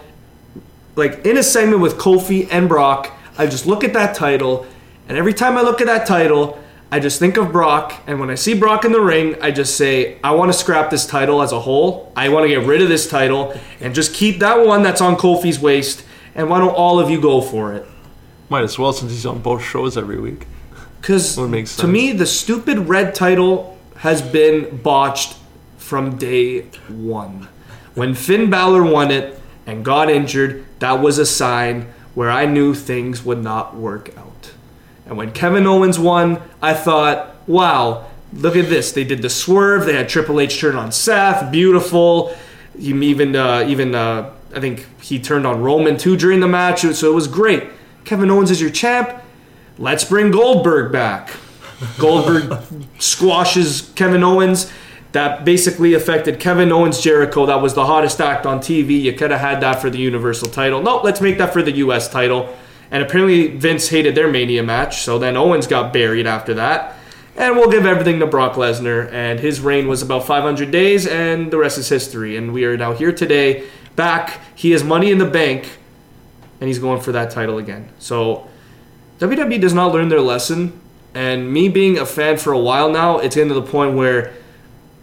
like 0.97 1.25
in 1.25 1.37
a 1.37 1.43
segment 1.43 1.81
with 1.81 1.97
Kofi 1.97 2.47
and 2.51 2.67
Brock, 2.67 3.13
I 3.37 3.45
just 3.45 3.65
look 3.65 3.83
at 3.83 3.93
that 3.93 4.15
title, 4.15 4.65
and 5.07 5.17
every 5.17 5.33
time 5.33 5.57
I 5.57 5.61
look 5.61 5.79
at 5.79 5.87
that 5.87 6.07
title, 6.07 6.59
I 6.91 6.99
just 6.99 7.19
think 7.19 7.37
of 7.37 7.51
Brock, 7.51 8.01
and 8.07 8.19
when 8.19 8.29
I 8.29 8.35
see 8.35 8.53
Brock 8.53 8.85
in 8.85 8.91
the 8.93 9.01
ring, 9.01 9.35
I 9.41 9.51
just 9.51 9.75
say, 9.75 10.19
I 10.23 10.31
want 10.31 10.51
to 10.51 10.57
scrap 10.57 10.89
this 10.89 11.05
title 11.05 11.41
as 11.41 11.51
a 11.51 11.59
whole. 11.59 12.11
I 12.15 12.29
want 12.29 12.45
to 12.45 12.47
get 12.47 12.65
rid 12.65 12.81
of 12.81 12.87
this 12.87 13.09
title 13.09 13.53
and 13.81 13.93
just 13.93 14.13
keep 14.13 14.39
that 14.39 14.65
one 14.65 14.83
that's 14.83 15.01
on 15.01 15.17
Kofi's 15.17 15.59
waist, 15.59 16.03
and 16.33 16.49
why 16.49 16.59
don't 16.59 16.73
all 16.73 16.99
of 16.99 17.09
you 17.09 17.21
go 17.21 17.41
for 17.41 17.73
it? 17.73 17.85
Might 18.49 18.63
as 18.63 18.79
well 18.79 18.93
since 18.93 19.11
he's 19.11 19.25
on 19.25 19.41
both 19.41 19.61
shows 19.63 19.97
every 19.97 20.19
week. 20.19 20.47
Because 21.01 21.35
to 21.35 21.87
me, 21.87 22.11
the 22.11 22.25
stupid 22.25 22.79
red 22.79 23.13
title 23.13 23.77
has 23.97 24.21
been 24.21 24.77
botched 24.77 25.37
from 25.77 26.17
day 26.17 26.61
one. 26.87 27.49
When 27.95 28.15
Finn 28.15 28.49
Balor 28.49 28.83
won 28.83 29.11
it 29.11 29.39
and 29.65 29.83
got 29.83 30.09
injured, 30.09 30.65
that 30.79 31.01
was 31.01 31.17
a 31.17 31.25
sign 31.25 31.87
where 32.13 32.31
I 32.31 32.45
knew 32.45 32.73
things 32.73 33.23
would 33.23 33.43
not 33.43 33.75
work 33.75 34.15
out. 34.17 34.51
And 35.05 35.17
when 35.17 35.31
Kevin 35.31 35.65
Owens 35.65 35.97
won, 35.99 36.41
I 36.61 36.73
thought, 36.73 37.35
wow, 37.47 38.07
look 38.33 38.55
at 38.55 38.69
this. 38.69 38.91
They 38.91 39.03
did 39.03 39.21
the 39.21 39.29
swerve. 39.29 39.85
They 39.85 39.95
had 39.95 40.09
Triple 40.09 40.39
H 40.39 40.59
turn 40.59 40.75
on 40.75 40.91
Seth. 40.91 41.51
Beautiful. 41.51 42.35
He 42.77 42.91
even, 42.91 43.35
uh, 43.35 43.65
even 43.67 43.95
uh, 43.95 44.33
I 44.53 44.59
think 44.59 44.85
he 45.01 45.19
turned 45.19 45.47
on 45.47 45.61
Roman 45.61 45.97
too 45.97 46.17
during 46.17 46.39
the 46.39 46.47
match. 46.47 46.81
So 46.81 47.11
it 47.11 47.15
was 47.15 47.27
great. 47.27 47.63
Kevin 48.03 48.29
Owens 48.29 48.51
is 48.51 48.61
your 48.61 48.69
champ. 48.69 49.13
Let's 49.77 50.03
bring 50.03 50.31
Goldberg 50.31 50.91
back. 50.91 51.31
Goldberg 51.99 52.63
squashes 52.99 53.91
Kevin 53.95 54.23
Owens. 54.23 54.71
That 55.13 55.45
basically 55.45 55.93
affected 55.93 56.39
Kevin 56.39 56.71
Owens 56.71 56.99
Jericho. 57.01 57.45
That 57.45 57.61
was 57.61 57.73
the 57.73 57.85
hottest 57.85 58.19
act 58.19 58.45
on 58.45 58.59
TV. 58.59 59.01
You 59.01 59.13
could 59.13 59.31
have 59.31 59.39
had 59.39 59.61
that 59.61 59.81
for 59.81 59.89
the 59.89 59.97
Universal 59.97 60.49
title. 60.49 60.81
No, 60.81 60.97
let's 60.97 61.21
make 61.21 61.37
that 61.37 61.53
for 61.53 61.61
the 61.61 61.71
US 61.77 62.09
title. 62.09 62.55
And 62.91 63.03
apparently 63.03 63.47
Vince 63.47 63.89
hated 63.89 64.15
their 64.15 64.29
Mania 64.29 64.63
match, 64.63 65.01
so 65.01 65.19
then 65.19 65.35
Owens 65.35 65.67
got 65.67 65.91
buried 65.91 66.27
after 66.27 66.53
that. 66.53 66.95
And 67.35 67.55
we'll 67.55 67.69
give 67.69 67.85
everything 67.85 68.19
to 68.19 68.27
Brock 68.27 68.53
Lesnar. 68.53 69.11
And 69.11 69.39
his 69.39 69.59
reign 69.59 69.87
was 69.87 70.01
about 70.01 70.25
500 70.25 70.71
days, 70.71 71.05
and 71.05 71.51
the 71.51 71.57
rest 71.57 71.77
is 71.77 71.89
history. 71.89 72.35
And 72.35 72.53
we 72.53 72.65
are 72.65 72.77
now 72.77 72.93
here 72.93 73.11
today, 73.11 73.67
back. 73.95 74.39
He 74.55 74.71
has 74.71 74.83
money 74.83 75.11
in 75.11 75.19
the 75.19 75.25
bank, 75.25 75.77
and 76.59 76.67
he's 76.67 76.79
going 76.79 77.01
for 77.01 77.11
that 77.11 77.29
title 77.29 77.57
again. 77.57 77.89
So 77.99 78.47
WWE 79.19 79.61
does 79.61 79.73
not 79.73 79.93
learn 79.93 80.09
their 80.09 80.21
lesson. 80.21 80.79
And 81.13 81.51
me 81.51 81.69
being 81.69 81.97
a 81.97 82.05
fan 82.05 82.37
for 82.37 82.53
a 82.53 82.59
while 82.59 82.89
now, 82.91 83.19
it's 83.19 83.35
getting 83.35 83.49
to 83.49 83.55
the 83.55 83.61
point 83.61 83.95
where 83.95 84.33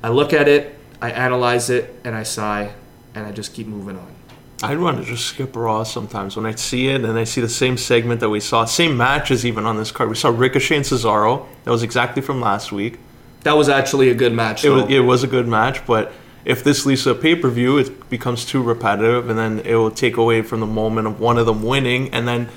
I 0.04 0.08
look 0.08 0.34
at 0.34 0.48
it, 0.48 0.74
I 1.00 1.12
analyze 1.12 1.70
it, 1.70 1.98
and 2.04 2.14
I 2.14 2.24
sigh, 2.24 2.74
and 3.14 3.26
I 3.26 3.32
just 3.32 3.54
keep 3.54 3.66
moving 3.66 3.96
on. 3.96 4.14
I'd 4.62 4.78
want 4.78 4.98
to 4.98 5.04
just 5.04 5.24
skip 5.24 5.56
Raw 5.56 5.82
sometimes 5.82 6.36
when 6.36 6.44
I 6.44 6.54
see 6.56 6.88
it 6.88 7.02
and 7.02 7.18
I 7.18 7.24
see 7.24 7.40
the 7.40 7.48
same 7.48 7.78
segment 7.78 8.20
that 8.20 8.28
we 8.28 8.38
saw, 8.38 8.66
same 8.66 8.98
matches 8.98 9.46
even 9.46 9.64
on 9.64 9.78
this 9.78 9.90
card. 9.90 10.10
We 10.10 10.14
saw 10.14 10.28
Ricochet 10.28 10.76
and 10.76 10.84
Cesaro. 10.84 11.46
That 11.64 11.70
was 11.70 11.82
exactly 11.82 12.20
from 12.20 12.42
last 12.42 12.70
week. 12.70 12.98
That 13.44 13.56
was 13.56 13.70
actually 13.70 14.10
a 14.10 14.14
good 14.14 14.34
match. 14.34 14.62
It 14.62 14.68
was, 14.68 14.90
it 14.90 15.00
was 15.00 15.22
a 15.22 15.26
good 15.26 15.48
match, 15.48 15.86
but 15.86 16.12
if 16.44 16.62
this 16.62 16.84
leads 16.84 17.04
to 17.04 17.10
a 17.10 17.14
pay 17.14 17.34
per 17.34 17.48
view, 17.48 17.78
it 17.78 18.10
becomes 18.10 18.44
too 18.44 18.62
repetitive, 18.62 19.30
and 19.30 19.38
then 19.38 19.60
it 19.60 19.76
will 19.76 19.90
take 19.90 20.18
away 20.18 20.42
from 20.42 20.60
the 20.60 20.66
moment 20.66 21.06
of 21.06 21.18
one 21.18 21.38
of 21.38 21.46
them 21.46 21.62
winning. 21.62 22.12
And 22.12 22.28
then 22.28 22.50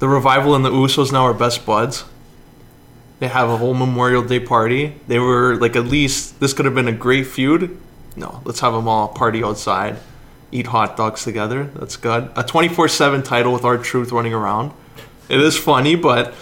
the 0.00 0.08
revival 0.08 0.56
and 0.56 0.64
the 0.64 0.70
Usos 0.70 1.12
now 1.12 1.22
are 1.26 1.34
best 1.34 1.64
buds. 1.64 2.06
They 3.18 3.28
have 3.28 3.48
a 3.48 3.56
whole 3.56 3.72
Memorial 3.74 4.22
Day 4.22 4.40
party. 4.40 4.94
They 5.08 5.18
were 5.18 5.56
like, 5.56 5.74
at 5.76 5.84
least 5.86 6.38
this 6.40 6.52
could 6.52 6.64
have 6.66 6.74
been 6.74 6.88
a 6.88 6.92
great 6.92 7.26
feud. 7.26 7.78
No, 8.14 8.40
let's 8.44 8.60
have 8.60 8.72
them 8.74 8.88
all 8.88 9.08
party 9.08 9.42
outside, 9.42 9.96
eat 10.52 10.66
hot 10.68 10.96
dogs 10.96 11.24
together. 11.24 11.64
That's 11.74 11.96
good. 11.96 12.30
A 12.36 12.42
24 12.42 12.88
7 12.88 13.22
title 13.22 13.52
with 13.52 13.64
R-Truth 13.64 14.12
running 14.12 14.34
around. 14.34 14.72
It 15.28 15.40
is 15.40 15.56
funny, 15.56 15.96
but 15.96 16.34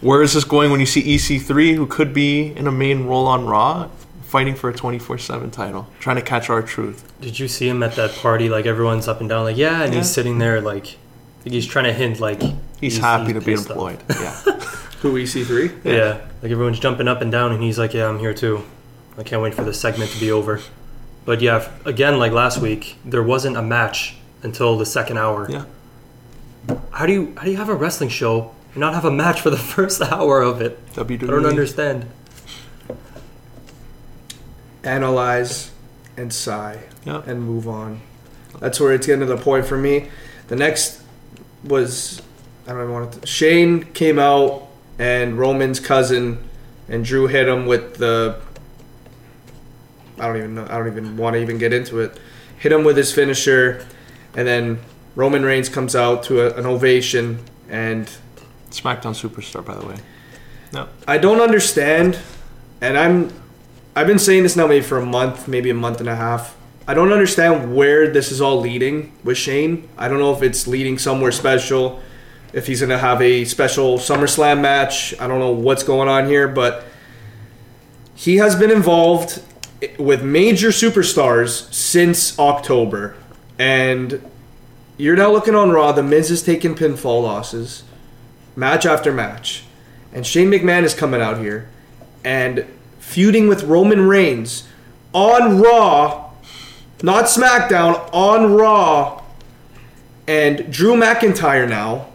where 0.00 0.22
is 0.22 0.34
this 0.34 0.44
going 0.44 0.70
when 0.70 0.80
you 0.80 0.86
see 0.86 1.02
EC3, 1.16 1.74
who 1.74 1.86
could 1.86 2.14
be 2.14 2.52
in 2.52 2.66
a 2.66 2.72
main 2.72 3.04
role 3.06 3.26
on 3.26 3.46
Raw, 3.46 3.88
fighting 4.22 4.54
for 4.54 4.70
a 4.70 4.74
24 4.74 5.18
7 5.18 5.50
title, 5.50 5.86
trying 5.98 6.16
to 6.16 6.22
catch 6.22 6.48
R-Truth? 6.50 7.10
Did 7.20 7.38
you 7.38 7.48
see 7.48 7.68
him 7.68 7.82
at 7.82 7.94
that 7.96 8.14
party? 8.16 8.48
Like 8.48 8.66
everyone's 8.66 9.08
up 9.08 9.20
and 9.20 9.28
down, 9.28 9.44
like 9.44 9.56
yeah, 9.56 9.82
and 9.82 9.92
Yeah. 9.92 10.00
he's 10.00 10.10
sitting 10.10 10.38
there, 10.38 10.60
like, 10.60 10.96
like 11.44 11.52
he's 11.52 11.66
trying 11.66 11.86
to 11.86 11.92
hint, 11.92 12.20
like 12.20 12.42
He's, 12.80 12.98
happy 12.98 13.32
to 13.32 13.40
be 13.40 13.52
employed. 13.54 13.98
Yeah. 14.08 14.40
Who 15.00 15.14
EC3? 15.14 15.84
Yeah. 15.84 16.20
like 16.42 16.50
everyone's 16.50 16.80
jumping 16.80 17.06
up 17.08 17.20
and 17.22 17.30
down, 17.30 17.52
and 17.52 17.62
he's 17.62 17.78
like, 17.78 17.94
yeah, 17.94 18.08
I'm 18.08 18.18
here 18.18 18.34
too. 18.34 18.64
I 19.16 19.22
can't 19.22 19.42
wait 19.42 19.54
for 19.54 19.64
this 19.64 19.80
segment 19.80 20.10
to 20.12 20.20
be 20.20 20.30
over. 20.30 20.60
But 21.24 21.40
yeah, 21.40 21.68
again, 21.84 22.18
like 22.18 22.32
last 22.32 22.58
week, 22.60 22.96
there 23.04 23.22
wasn't 23.22 23.56
a 23.56 23.62
match 23.62 24.16
until 24.42 24.76
the 24.78 24.86
second 24.86 25.18
hour. 25.18 25.46
yeah. 25.50 25.64
How 26.90 27.06
do 27.06 27.12
you 27.12 27.34
how 27.36 27.44
do 27.44 27.50
you 27.50 27.56
have 27.56 27.68
a 27.68 27.74
wrestling 27.74 28.10
show 28.10 28.54
and 28.72 28.80
not 28.80 28.92
have 28.94 29.04
a 29.04 29.10
match 29.10 29.40
for 29.40 29.50
the 29.50 29.56
first 29.74 30.00
hour 30.02 30.42
of 30.42 30.60
it? 30.60 30.84
WWE. 30.94 31.22
I 31.24 31.26
don't 31.26 31.46
understand. 31.46 32.06
Analyze 34.84 35.70
and 36.16 36.32
sigh. 36.32 36.80
Yeah. 37.04 37.22
and 37.26 37.42
move 37.42 37.66
on. 37.68 38.00
That's 38.60 38.78
where 38.80 38.92
it's 38.92 39.06
getting 39.06 39.20
to 39.20 39.26
the 39.26 39.36
point 39.36 39.64
for 39.66 39.78
me. 39.78 40.08
The 40.48 40.56
next 40.56 41.02
was 41.64 42.20
I 42.66 42.72
don't 42.72 42.82
even 42.82 42.92
want 42.92 43.12
to. 43.14 43.26
Shane 43.26 43.84
came 43.84 44.18
out 44.18 44.67
and 44.98 45.38
Roman's 45.38 45.80
cousin 45.80 46.38
and 46.88 47.04
Drew 47.04 47.26
hit 47.26 47.48
him 47.48 47.66
with 47.66 47.96
the. 47.96 48.40
I 50.18 50.26
don't 50.26 50.36
even 50.36 50.54
know. 50.54 50.64
I 50.64 50.78
don't 50.78 50.88
even 50.88 51.16
want 51.16 51.34
to 51.34 51.40
even 51.40 51.58
get 51.58 51.72
into 51.72 52.00
it. 52.00 52.18
Hit 52.58 52.72
him 52.72 52.84
with 52.84 52.96
his 52.96 53.12
finisher, 53.12 53.86
and 54.34 54.48
then 54.48 54.80
Roman 55.14 55.44
Reigns 55.44 55.68
comes 55.68 55.94
out 55.94 56.24
to 56.24 56.40
a, 56.40 56.58
an 56.58 56.66
ovation, 56.66 57.38
and 57.68 58.10
SmackDown 58.70 59.14
Superstar, 59.14 59.64
by 59.64 59.74
the 59.76 59.86
way. 59.86 59.96
No. 60.72 60.88
I 61.06 61.18
don't 61.18 61.40
understand, 61.40 62.18
and 62.80 62.98
I'm 62.98 63.32
I've 63.94 64.06
been 64.06 64.18
saying 64.18 64.44
this 64.44 64.56
now 64.56 64.66
maybe 64.66 64.84
for 64.84 64.98
a 64.98 65.04
month, 65.04 65.48
maybe 65.48 65.70
a 65.70 65.74
month 65.74 66.00
and 66.00 66.08
a 66.08 66.16
half. 66.16 66.56
I 66.86 66.94
don't 66.94 67.12
understand 67.12 67.74
where 67.74 68.08
this 68.08 68.32
is 68.32 68.40
all 68.40 68.60
leading 68.60 69.12
with 69.22 69.36
Shane. 69.36 69.88
I 69.98 70.08
don't 70.08 70.20
know 70.20 70.32
if 70.32 70.42
it's 70.42 70.66
leading 70.66 70.98
somewhere 70.98 71.32
special, 71.32 72.00
if 72.52 72.66
he's 72.66 72.80
gonna 72.80 72.98
have 72.98 73.20
a 73.20 73.44
special 73.44 73.98
SummerSlam 73.98 74.60
match. 74.60 75.14
I 75.20 75.26
don't 75.26 75.38
know 75.38 75.52
what's 75.52 75.82
going 75.82 76.08
on 76.08 76.26
here, 76.26 76.48
but 76.48 76.84
he 78.14 78.36
has 78.36 78.56
been 78.56 78.70
involved 78.70 79.42
with 79.98 80.22
major 80.22 80.68
superstars 80.68 81.72
since 81.72 82.38
October, 82.38 83.14
and 83.58 84.20
you're 84.96 85.16
now 85.16 85.30
looking 85.30 85.54
on 85.54 85.70
Raw. 85.70 85.92
The 85.92 86.02
Miz 86.02 86.30
is 86.30 86.42
taking 86.42 86.74
pinfall 86.74 87.22
losses, 87.22 87.84
match 88.56 88.86
after 88.86 89.12
match, 89.12 89.64
and 90.12 90.26
Shane 90.26 90.50
McMahon 90.50 90.82
is 90.82 90.94
coming 90.94 91.20
out 91.20 91.38
here 91.38 91.68
and 92.24 92.66
feuding 92.98 93.48
with 93.48 93.62
Roman 93.62 94.06
Reigns 94.06 94.64
on 95.12 95.60
Raw, 95.60 96.30
not 97.02 97.24
SmackDown, 97.24 98.08
on 98.12 98.54
Raw. 98.54 99.22
And 100.26 100.70
Drew 100.70 100.94
McIntyre 100.94 101.66
now 101.68 102.08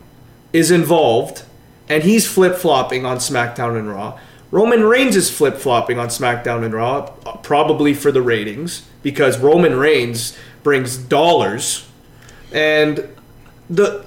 is 0.53 0.71
involved, 0.71 1.43
and 1.89 2.03
he's 2.03 2.31
flip 2.31 2.55
flopping 2.55 3.05
on 3.05 3.17
SmackDown 3.17 3.77
and 3.77 3.89
Raw. 3.89 4.19
Roman 4.51 4.83
Reigns 4.83 5.15
is 5.15 5.31
flip 5.31 5.57
flopping 5.57 5.97
on 5.97 6.09
SmackDown 6.09 6.63
and 6.63 6.75
Raw, 6.75 7.07
probably 7.41 7.95
for 7.95 8.11
the 8.11 8.21
ratings, 8.21 8.87
because 9.01 9.39
Roman 9.39 9.75
Reigns 9.75 10.37
brings 10.61 10.95
dollars. 10.95 11.87
And 12.51 13.09
the 13.67 14.05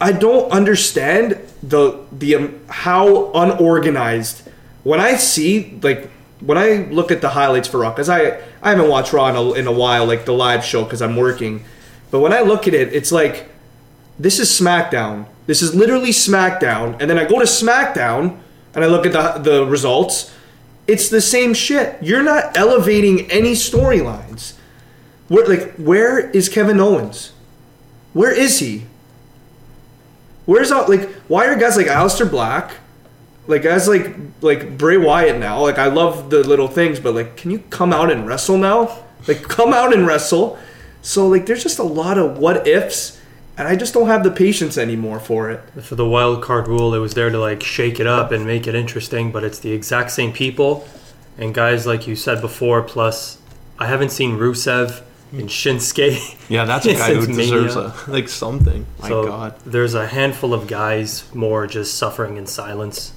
I 0.00 0.12
don't 0.12 0.50
understand 0.50 1.38
the 1.62 2.00
the 2.12 2.34
um, 2.36 2.60
how 2.68 3.30
unorganized 3.32 4.48
when 4.82 5.00
I 5.00 5.16
see 5.16 5.78
like 5.82 6.10
when 6.40 6.58
I 6.58 6.88
look 6.90 7.10
at 7.10 7.20
the 7.20 7.30
highlights 7.30 7.68
for 7.68 7.80
Raw 7.80 7.90
because 7.90 8.08
I 8.08 8.40
I 8.62 8.70
haven't 8.70 8.88
watched 8.88 9.12
Raw 9.12 9.28
in 9.28 9.36
a, 9.36 9.52
in 9.52 9.66
a 9.66 9.72
while 9.72 10.06
like 10.06 10.24
the 10.24 10.32
live 10.32 10.64
show 10.64 10.84
because 10.84 11.02
I'm 11.02 11.16
working, 11.16 11.64
but 12.10 12.20
when 12.20 12.32
I 12.32 12.40
look 12.40 12.66
at 12.66 12.74
it, 12.74 12.94
it's 12.94 13.12
like 13.12 13.48
this 14.18 14.38
is 14.38 14.48
SmackDown. 14.48 15.26
This 15.46 15.62
is 15.62 15.74
literally 15.74 16.10
SmackDown, 16.10 17.00
and 17.00 17.08
then 17.08 17.18
I 17.18 17.24
go 17.24 17.38
to 17.38 17.44
SmackDown 17.44 18.38
and 18.74 18.84
I 18.84 18.88
look 18.88 19.06
at 19.06 19.12
the 19.12 19.50
the 19.50 19.66
results. 19.66 20.32
It's 20.86 21.08
the 21.08 21.20
same 21.20 21.54
shit. 21.54 22.00
You're 22.00 22.22
not 22.22 22.56
elevating 22.56 23.30
any 23.30 23.52
storylines. 23.52 24.54
Where 25.28 25.46
like 25.46 25.74
where 25.74 26.30
is 26.30 26.48
Kevin 26.48 26.78
Owens? 26.78 27.32
Where 28.12 28.32
is 28.32 28.60
he? 28.60 28.84
Where's 30.44 30.70
all 30.70 30.86
like 30.88 31.10
why 31.28 31.46
are 31.46 31.56
guys 31.56 31.76
like 31.76 31.86
Aleister 31.86 32.30
Black, 32.30 32.72
like 33.46 33.62
guys 33.62 33.88
like 33.88 34.14
like 34.40 34.78
Bray 34.78 34.96
Wyatt 34.96 35.38
now? 35.38 35.60
Like 35.60 35.78
I 35.78 35.86
love 35.86 36.30
the 36.30 36.46
little 36.46 36.68
things, 36.68 37.00
but 37.00 37.14
like 37.14 37.36
can 37.36 37.50
you 37.50 37.58
come 37.70 37.92
out 37.92 38.10
and 38.10 38.26
wrestle 38.26 38.58
now? 38.58 38.98
Like 39.26 39.42
come 39.42 39.72
out 39.72 39.92
and 39.92 40.06
wrestle. 40.06 40.58
So 41.02 41.26
like 41.26 41.46
there's 41.46 41.62
just 41.62 41.78
a 41.78 41.84
lot 41.84 42.18
of 42.18 42.38
what 42.38 42.66
ifs, 42.68 43.15
and 43.58 43.66
I 43.66 43.76
just 43.76 43.94
don't 43.94 44.08
have 44.08 44.22
the 44.22 44.30
patience 44.30 44.76
anymore 44.76 45.18
for 45.18 45.50
it. 45.50 45.60
For 45.82 45.94
the 45.94 46.06
wild 46.06 46.42
card 46.42 46.68
rule, 46.68 46.94
it 46.94 46.98
was 46.98 47.14
there 47.14 47.30
to 47.30 47.38
like 47.38 47.62
shake 47.62 47.98
it 47.98 48.06
up 48.06 48.30
and 48.32 48.46
make 48.46 48.66
it 48.66 48.74
interesting, 48.74 49.32
but 49.32 49.44
it's 49.44 49.58
the 49.58 49.72
exact 49.72 50.10
same 50.10 50.32
people 50.32 50.86
and 51.38 51.54
guys 51.54 51.86
like 51.86 52.06
you 52.06 52.16
said 52.16 52.40
before. 52.40 52.82
Plus, 52.82 53.38
I 53.78 53.86
haven't 53.86 54.10
seen 54.10 54.36
Rusev 54.36 55.02
and 55.32 55.48
Shinsuke. 55.48 56.34
Yeah, 56.48 56.64
that's 56.64 56.86
a 56.86 56.94
guy 56.94 57.12
who 57.12 57.26
deserves 57.26 57.74
a, 57.74 57.92
like 58.06 58.28
something. 58.28 58.86
My 59.00 59.08
so 59.08 59.26
God. 59.26 59.58
there's 59.66 59.94
a 59.94 60.06
handful 60.06 60.54
of 60.54 60.68
guys 60.68 61.24
more 61.34 61.66
just 61.66 61.94
suffering 61.98 62.36
in 62.36 62.46
silence. 62.46 63.12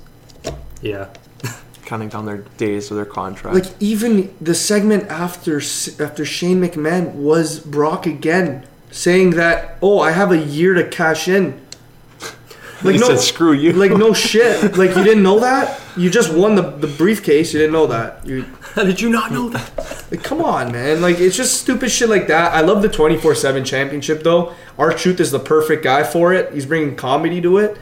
Yeah. 0.81 1.09
Counting 1.85 2.09
down 2.09 2.25
their 2.25 2.39
days 2.57 2.89
of 2.89 2.97
their 2.97 3.05
contract. 3.05 3.55
Like 3.55 3.71
even 3.79 4.33
the 4.41 4.55
segment 4.55 5.11
after 5.11 5.57
after 5.57 6.25
Shane 6.25 6.59
McMahon 6.59 7.13
was 7.13 7.59
Brock 7.59 8.07
again 8.07 8.65
saying 8.91 9.31
that 9.31 9.77
oh 9.81 9.99
I 9.99 10.11
have 10.11 10.31
a 10.31 10.37
year 10.37 10.73
to 10.73 10.87
cash 10.87 11.27
in. 11.27 11.59
he 12.81 12.97
said, 12.97 13.19
"Screw 13.19 13.53
you." 13.53 13.73
Like 13.73 13.91
no 13.91 14.13
shit. 14.27 14.77
Like 14.77 14.95
you 14.95 15.03
didn't 15.03 15.23
know 15.23 15.39
that? 15.39 15.79
You 15.97 16.09
just 16.09 16.33
won 16.33 16.55
the, 16.55 16.61
the 16.61 16.87
briefcase. 16.87 17.53
You 17.53 17.59
didn't 17.59 17.73
know 17.73 17.87
that. 17.87 18.25
You 18.25 18.43
How 18.75 18.83
did 18.89 19.01
you 19.01 19.09
not 19.09 19.31
know 19.31 19.49
that? 19.49 20.05
like 20.11 20.23
come 20.23 20.41
on, 20.41 20.71
man. 20.71 21.01
Like 21.01 21.19
it's 21.19 21.35
just 21.35 21.59
stupid 21.61 21.89
shit 21.91 22.09
like 22.09 22.27
that. 22.27 22.53
I 22.53 22.61
love 22.61 22.81
the 22.81 22.89
24/7 22.89 23.65
championship 23.65 24.23
though. 24.23 24.53
R-Truth 24.77 25.19
is 25.19 25.31
the 25.31 25.39
perfect 25.39 25.83
guy 25.83 26.03
for 26.03 26.33
it. 26.33 26.53
He's 26.53 26.65
bringing 26.65 26.95
comedy 26.95 27.41
to 27.41 27.57
it. 27.57 27.77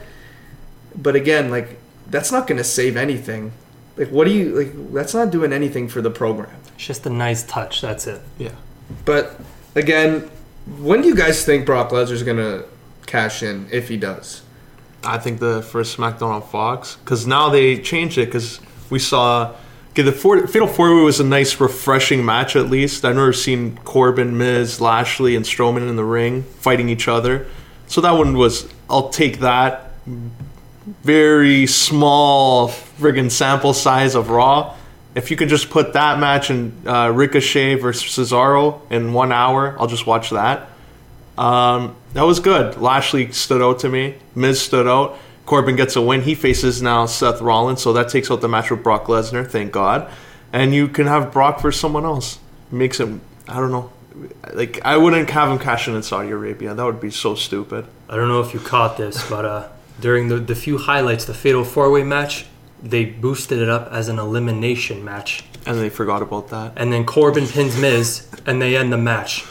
But 0.96 1.14
again, 1.14 1.50
like 1.50 1.78
that's 2.10 2.32
not 2.32 2.46
going 2.46 2.58
to 2.58 2.64
save 2.64 2.96
anything. 2.96 3.52
Like 3.96 4.08
what 4.08 4.26
do 4.26 4.32
you 4.32 4.54
like 4.56 4.92
that's 4.92 5.14
not 5.14 5.30
doing 5.30 5.52
anything 5.52 5.88
for 5.88 6.00
the 6.02 6.10
program. 6.10 6.50
It's 6.74 6.86
just 6.86 7.06
a 7.06 7.10
nice 7.10 7.44
touch. 7.44 7.80
That's 7.80 8.06
it. 8.06 8.20
yeah. 8.38 8.52
But 9.04 9.38
again, 9.74 10.28
when 10.76 11.02
do 11.02 11.08
you 11.08 11.14
guys 11.14 11.44
think 11.44 11.64
Brock 11.66 11.90
Lesnar's 11.90 12.22
to 12.22 12.64
cash 13.06 13.42
in 13.42 13.68
if 13.72 13.88
he 13.88 13.96
does? 13.96 14.42
I 15.02 15.18
think 15.18 15.40
the 15.40 15.62
first 15.62 15.96
SmackDown 15.96 16.30
on 16.30 16.42
Fox 16.42 16.96
because 16.96 17.26
now 17.26 17.48
they 17.48 17.78
changed 17.78 18.18
it 18.18 18.26
because 18.26 18.60
we 18.90 18.98
saw. 18.98 19.54
Okay, 19.90 20.02
the 20.02 20.12
four, 20.12 20.46
Fatal 20.46 20.68
Four 20.68 20.94
Way 20.94 21.02
was 21.02 21.18
a 21.18 21.24
nice, 21.24 21.58
refreshing 21.60 22.24
match. 22.24 22.54
At 22.54 22.70
least 22.70 23.04
I've 23.04 23.16
never 23.16 23.32
seen 23.32 23.78
Corbin, 23.78 24.36
Miz, 24.36 24.80
Lashley, 24.80 25.34
and 25.34 25.44
Strowman 25.44 25.88
in 25.88 25.96
the 25.96 26.04
ring 26.04 26.42
fighting 26.42 26.88
each 26.88 27.08
other. 27.08 27.46
So 27.86 28.00
that 28.02 28.12
one 28.12 28.36
was. 28.36 28.68
I'll 28.90 29.08
take 29.08 29.40
that. 29.40 29.92
Very 31.02 31.66
small 31.66 32.68
friggin' 32.68 33.30
sample 33.30 33.72
size 33.74 34.14
of 34.14 34.30
Raw. 34.30 34.74
If 35.18 35.32
you 35.32 35.36
could 35.36 35.48
just 35.48 35.68
put 35.68 35.94
that 35.94 36.20
match 36.20 36.48
in 36.48 36.72
uh, 36.86 37.10
Ricochet 37.10 37.74
versus 37.74 38.04
Cesaro 38.04 38.80
in 38.88 39.12
one 39.12 39.32
hour, 39.32 39.76
I'll 39.76 39.88
just 39.88 40.06
watch 40.06 40.30
that. 40.30 40.68
Um, 41.36 41.96
that 42.12 42.22
was 42.22 42.38
good. 42.38 42.80
Lashley 42.80 43.32
stood 43.32 43.60
out 43.60 43.80
to 43.80 43.88
me. 43.88 44.14
Miz 44.36 44.60
stood 44.62 44.86
out. 44.86 45.18
Corbin 45.44 45.74
gets 45.74 45.96
a 45.96 46.02
win. 46.02 46.22
He 46.22 46.36
faces 46.36 46.80
now 46.82 47.06
Seth 47.06 47.40
Rollins, 47.40 47.82
so 47.82 47.92
that 47.94 48.10
takes 48.10 48.30
out 48.30 48.40
the 48.40 48.48
match 48.48 48.70
with 48.70 48.84
Brock 48.84 49.06
Lesnar. 49.06 49.44
Thank 49.44 49.72
God. 49.72 50.08
And 50.52 50.72
you 50.72 50.86
can 50.86 51.08
have 51.08 51.32
Brock 51.32 51.58
for 51.58 51.72
someone 51.72 52.04
else. 52.04 52.38
Makes 52.70 53.00
it. 53.00 53.08
I 53.48 53.58
don't 53.58 53.72
know. 53.72 53.90
Like 54.52 54.80
I 54.84 54.98
wouldn't 54.98 55.30
have 55.30 55.50
him 55.50 55.58
cash 55.58 55.88
in 55.88 55.96
in 55.96 56.04
Saudi 56.04 56.30
Arabia. 56.30 56.74
That 56.74 56.84
would 56.84 57.00
be 57.00 57.10
so 57.10 57.34
stupid. 57.34 57.88
I 58.08 58.14
don't 58.14 58.28
know 58.28 58.40
if 58.40 58.54
you 58.54 58.60
caught 58.60 58.96
this, 58.96 59.28
but 59.28 59.44
uh, 59.44 59.68
during 60.00 60.28
the, 60.28 60.36
the 60.36 60.54
few 60.54 60.78
highlights, 60.78 61.24
the 61.24 61.34
Fatal 61.34 61.64
Four 61.64 61.90
Way 61.90 62.04
match, 62.04 62.46
they 62.82 63.04
boosted 63.04 63.60
it 63.60 63.68
up 63.68 63.88
as 63.92 64.08
an 64.08 64.18
elimination 64.18 65.04
match. 65.04 65.44
And 65.66 65.78
they 65.78 65.88
forgot 65.90 66.22
about 66.22 66.48
that. 66.48 66.72
And 66.76 66.92
then 66.92 67.04
Corbin 67.04 67.46
pins 67.46 67.76
Miz, 67.78 68.26
and 68.46 68.60
they 68.62 68.76
end 68.76 68.92
the 68.92 68.98
match. 68.98 69.44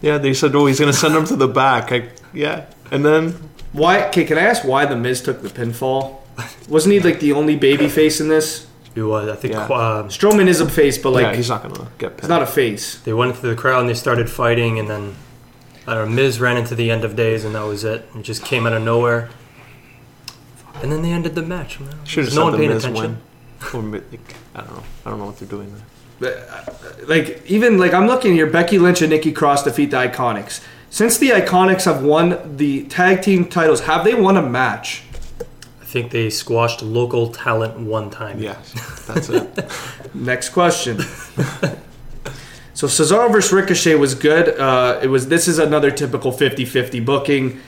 Yeah, 0.00 0.18
they 0.18 0.34
said, 0.34 0.54
"Oh, 0.54 0.66
he's 0.66 0.80
gonna 0.80 0.92
send 0.92 1.14
him 1.14 1.24
to 1.26 1.36
the 1.36 1.48
back." 1.48 1.92
I, 1.92 2.08
yeah, 2.34 2.66
and 2.90 3.04
then 3.04 3.34
Why? 3.72 4.06
Okay, 4.08 4.24
can 4.24 4.36
I 4.36 4.42
ask 4.42 4.64
why 4.64 4.84
the 4.84 4.96
Miz 4.96 5.22
took 5.22 5.40
the 5.42 5.48
pinfall? 5.48 6.18
Wasn't 6.68 6.92
he 6.92 7.00
like 7.00 7.20
the 7.20 7.32
only 7.32 7.56
baby 7.56 7.88
face 7.88 8.20
in 8.20 8.28
this? 8.28 8.66
He 8.94 9.00
was, 9.00 9.28
I 9.30 9.36
think, 9.36 9.54
Yeah. 9.54 9.60
uh, 9.64 10.02
Strowman 10.08 10.48
is 10.48 10.60
a 10.60 10.68
face, 10.68 10.98
but 10.98 11.10
like 11.10 11.22
yeah, 11.22 11.34
he's 11.34 11.48
not 11.48 11.62
gonna 11.62 11.88
get 11.96 12.20
he's 12.20 12.28
not 12.28 12.42
a 12.42 12.46
face. 12.46 12.98
they 13.04 13.12
went 13.14 13.34
into 13.34 13.46
the 13.46 13.54
crowd 13.54 13.80
and 13.80 13.88
they 13.88 13.94
started 13.94 14.28
fighting, 14.28 14.78
and 14.78 14.88
then 14.90 15.14
I 15.86 15.94
don't 15.94 16.10
know, 16.10 16.16
Miz 16.22 16.40
ran 16.40 16.58
into 16.58 16.74
the 16.74 16.90
end 16.90 17.02
of 17.04 17.16
days, 17.16 17.44
and 17.46 17.54
that 17.54 17.64
was 17.64 17.84
it. 17.84 18.06
It 18.14 18.22
just 18.22 18.44
came 18.44 18.66
out 18.66 18.74
of 18.74 18.82
nowhere. 18.82 19.30
And 20.82 20.90
then 20.92 21.02
they 21.02 21.12
ended 21.12 21.34
the 21.34 21.42
match. 21.42 21.78
man. 21.80 21.94
Should 22.04 22.24
have 22.24 22.34
no 22.34 22.40
no 22.40 22.44
one 22.44 22.52
the 22.52 22.58
paying 22.58 22.70
Miz 22.70 22.84
attention. 22.84 23.20
win. 23.72 23.94
Or, 23.94 24.00
like, 24.10 24.34
I 24.54 24.60
don't 24.62 24.76
know. 24.76 24.82
I 25.06 25.10
don't 25.10 25.18
know 25.20 25.26
what 25.26 25.38
they're 25.38 25.48
doing 25.48 25.72
there. 25.74 25.84
But, 26.18 27.08
like 27.08 27.42
even 27.46 27.78
like 27.78 27.92
I'm 27.94 28.06
looking 28.06 28.32
here, 28.34 28.46
Becky 28.46 28.78
Lynch 28.78 29.00
and 29.02 29.10
Nikki 29.10 29.32
Cross 29.32 29.64
defeat 29.64 29.90
the 29.90 29.96
Iconics. 29.96 30.60
Since 30.90 31.18
the 31.18 31.30
Iconics 31.30 31.84
have 31.86 32.02
won 32.02 32.56
the 32.56 32.84
tag 32.84 33.22
team 33.22 33.46
titles, 33.48 33.80
have 33.82 34.04
they 34.04 34.14
won 34.14 34.36
a 34.36 34.42
match? 34.42 35.02
I 35.80 35.84
think 35.84 36.10
they 36.12 36.30
squashed 36.30 36.82
local 36.82 37.28
talent 37.28 37.78
one 37.78 38.10
time. 38.10 38.38
Yeah, 38.40 38.56
that's 39.06 39.28
it. 39.28 39.64
Next 40.14 40.50
question. 40.50 40.98
so 42.74 42.86
Cesaro 42.86 43.30
versus 43.32 43.52
Ricochet 43.52 43.94
was 43.96 44.14
good. 44.14 44.58
Uh, 44.58 45.00
it 45.02 45.08
was. 45.08 45.28
This 45.28 45.48
is 45.48 45.58
another 45.58 45.90
typical 45.90 46.30
50-50 46.32 47.04
booking. 47.04 47.60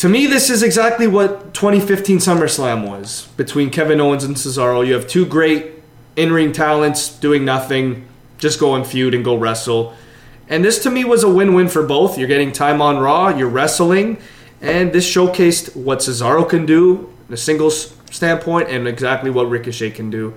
To 0.00 0.08
me, 0.08 0.26
this 0.26 0.48
is 0.48 0.62
exactly 0.62 1.06
what 1.06 1.52
2015 1.52 2.20
SummerSlam 2.20 2.88
was 2.88 3.28
between 3.36 3.68
Kevin 3.68 4.00
Owens 4.00 4.24
and 4.24 4.34
Cesaro. 4.34 4.86
You 4.86 4.94
have 4.94 5.06
two 5.06 5.26
great 5.26 5.72
in-ring 6.16 6.52
talents 6.52 7.10
doing 7.10 7.44
nothing, 7.44 8.08
just 8.38 8.58
go 8.58 8.74
and 8.74 8.86
feud 8.86 9.12
and 9.12 9.22
go 9.22 9.36
wrestle. 9.36 9.94
And 10.48 10.64
this 10.64 10.82
to 10.84 10.90
me 10.90 11.04
was 11.04 11.22
a 11.22 11.28
win-win 11.28 11.68
for 11.68 11.82
both. 11.86 12.16
You're 12.16 12.28
getting 12.28 12.50
time 12.50 12.80
on 12.80 12.96
Raw, 12.96 13.28
you're 13.28 13.50
wrestling, 13.50 14.16
and 14.62 14.90
this 14.90 15.06
showcased 15.06 15.76
what 15.76 15.98
Cesaro 15.98 16.48
can 16.48 16.64
do 16.64 17.14
in 17.28 17.34
a 17.34 17.36
singles 17.36 17.94
standpoint 18.10 18.70
and 18.70 18.88
exactly 18.88 19.30
what 19.30 19.50
Ricochet 19.50 19.90
can 19.90 20.08
do. 20.08 20.34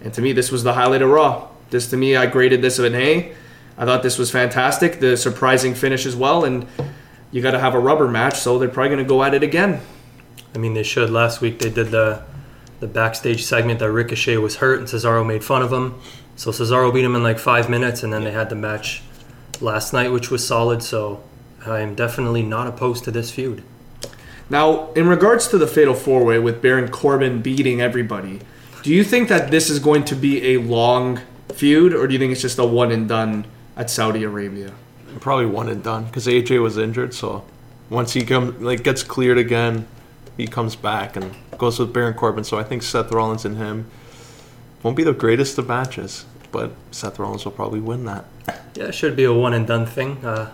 And 0.00 0.12
to 0.14 0.22
me, 0.22 0.32
this 0.32 0.50
was 0.50 0.64
the 0.64 0.72
highlight 0.72 1.02
of 1.02 1.10
Raw. 1.10 1.50
This 1.70 1.88
to 1.90 1.96
me, 1.96 2.16
I 2.16 2.26
graded 2.26 2.62
this 2.62 2.80
an 2.80 2.96
A. 2.96 3.32
I 3.78 3.84
thought 3.84 4.02
this 4.02 4.18
was 4.18 4.32
fantastic. 4.32 4.98
The 4.98 5.16
surprising 5.16 5.76
finish 5.76 6.04
as 6.04 6.16
well, 6.16 6.44
and 6.44 6.66
you 7.34 7.42
got 7.42 7.50
to 7.50 7.58
have 7.58 7.74
a 7.74 7.80
rubber 7.80 8.06
match, 8.06 8.38
so 8.38 8.60
they're 8.60 8.68
probably 8.68 8.90
going 8.90 9.04
to 9.04 9.08
go 9.08 9.24
at 9.24 9.34
it 9.34 9.42
again. 9.42 9.80
I 10.54 10.58
mean, 10.58 10.74
they 10.74 10.84
should. 10.84 11.10
Last 11.10 11.40
week 11.40 11.58
they 11.58 11.68
did 11.68 11.88
the 11.88 12.22
the 12.78 12.86
backstage 12.86 13.44
segment 13.44 13.80
that 13.80 13.90
Ricochet 13.90 14.36
was 14.36 14.56
hurt 14.56 14.78
and 14.78 14.86
Cesaro 14.86 15.26
made 15.26 15.42
fun 15.42 15.60
of 15.60 15.72
him. 15.72 15.98
So 16.36 16.52
Cesaro 16.52 16.94
beat 16.94 17.04
him 17.04 17.16
in 17.16 17.24
like 17.24 17.40
five 17.40 17.68
minutes, 17.68 18.04
and 18.04 18.12
then 18.12 18.22
they 18.22 18.30
had 18.30 18.50
the 18.50 18.54
match 18.54 19.02
last 19.60 19.92
night, 19.92 20.12
which 20.12 20.30
was 20.30 20.46
solid. 20.46 20.84
So 20.84 21.24
I 21.66 21.80
am 21.80 21.96
definitely 21.96 22.42
not 22.42 22.68
opposed 22.68 23.02
to 23.04 23.10
this 23.10 23.32
feud. 23.32 23.64
Now, 24.48 24.92
in 24.92 25.08
regards 25.08 25.48
to 25.48 25.58
the 25.58 25.66
Fatal 25.66 25.94
Four 25.94 26.24
Way 26.24 26.38
with 26.38 26.62
Baron 26.62 26.88
Corbin 26.88 27.42
beating 27.42 27.80
everybody, 27.80 28.42
do 28.84 28.94
you 28.94 29.02
think 29.02 29.28
that 29.28 29.50
this 29.50 29.68
is 29.68 29.80
going 29.80 30.04
to 30.04 30.14
be 30.14 30.54
a 30.54 30.58
long 30.58 31.20
feud, 31.52 31.94
or 31.94 32.06
do 32.06 32.12
you 32.12 32.20
think 32.20 32.30
it's 32.30 32.42
just 32.42 32.60
a 32.60 32.64
one 32.64 32.92
and 32.92 33.08
done 33.08 33.46
at 33.76 33.90
Saudi 33.90 34.22
Arabia? 34.22 34.72
Probably 35.20 35.46
one 35.46 35.68
and 35.68 35.82
done 35.82 36.04
because 36.06 36.26
AJ 36.26 36.62
was 36.62 36.76
injured. 36.78 37.14
So 37.14 37.44
once 37.90 38.12
he 38.12 38.24
come 38.24 38.62
like 38.62 38.82
gets 38.82 39.02
cleared 39.02 39.38
again, 39.38 39.86
he 40.36 40.46
comes 40.46 40.76
back 40.76 41.16
and 41.16 41.34
goes 41.58 41.78
with 41.78 41.92
Baron 41.92 42.14
Corbin. 42.14 42.44
So 42.44 42.58
I 42.58 42.64
think 42.64 42.82
Seth 42.82 43.10
Rollins 43.12 43.44
and 43.44 43.56
him 43.56 43.90
won't 44.82 44.96
be 44.96 45.04
the 45.04 45.12
greatest 45.12 45.56
of 45.58 45.68
matches, 45.68 46.24
but 46.52 46.72
Seth 46.90 47.18
Rollins 47.18 47.44
will 47.44 47.52
probably 47.52 47.80
win 47.80 48.04
that. 48.04 48.24
Yeah, 48.74 48.84
it 48.84 48.94
should 48.94 49.16
be 49.16 49.24
a 49.24 49.32
one 49.32 49.54
and 49.54 49.66
done 49.66 49.86
thing. 49.86 50.24
Uh, 50.24 50.50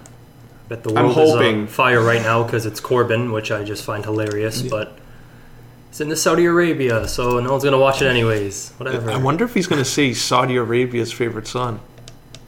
bet 0.69 0.83
the 0.85 0.91
I'm 0.91 1.07
world 1.07 1.19
is 1.19 1.31
hoping. 1.31 1.61
on 1.63 1.67
fire 1.67 2.03
right 2.03 2.23
now 2.23 2.43
because 2.45 2.67
it's 2.67 2.81
Corbin, 2.81 3.33
which 3.33 3.51
I 3.51 3.65
just 3.65 3.85
find 3.85 4.05
hilarious. 4.05 4.63
But 4.63 4.99
it's 5.89 6.01
in 6.01 6.09
the 6.09 6.17
Saudi 6.17 6.45
Arabia, 6.45 7.09
so 7.09 7.41
no 7.41 7.51
one's 7.51 7.65
gonna 7.65 7.79
watch 7.79 8.03
it 8.03 8.07
anyways. 8.07 8.71
Whatever. 8.77 9.11
I 9.11 9.17
wonder 9.17 9.45
if 9.45 9.55
he's 9.55 9.67
going 9.67 9.83
to 9.83 9.89
say 9.89 10.13
Saudi 10.13 10.57
Arabia's 10.57 11.13
favorite 11.13 11.49
son. 11.49 11.81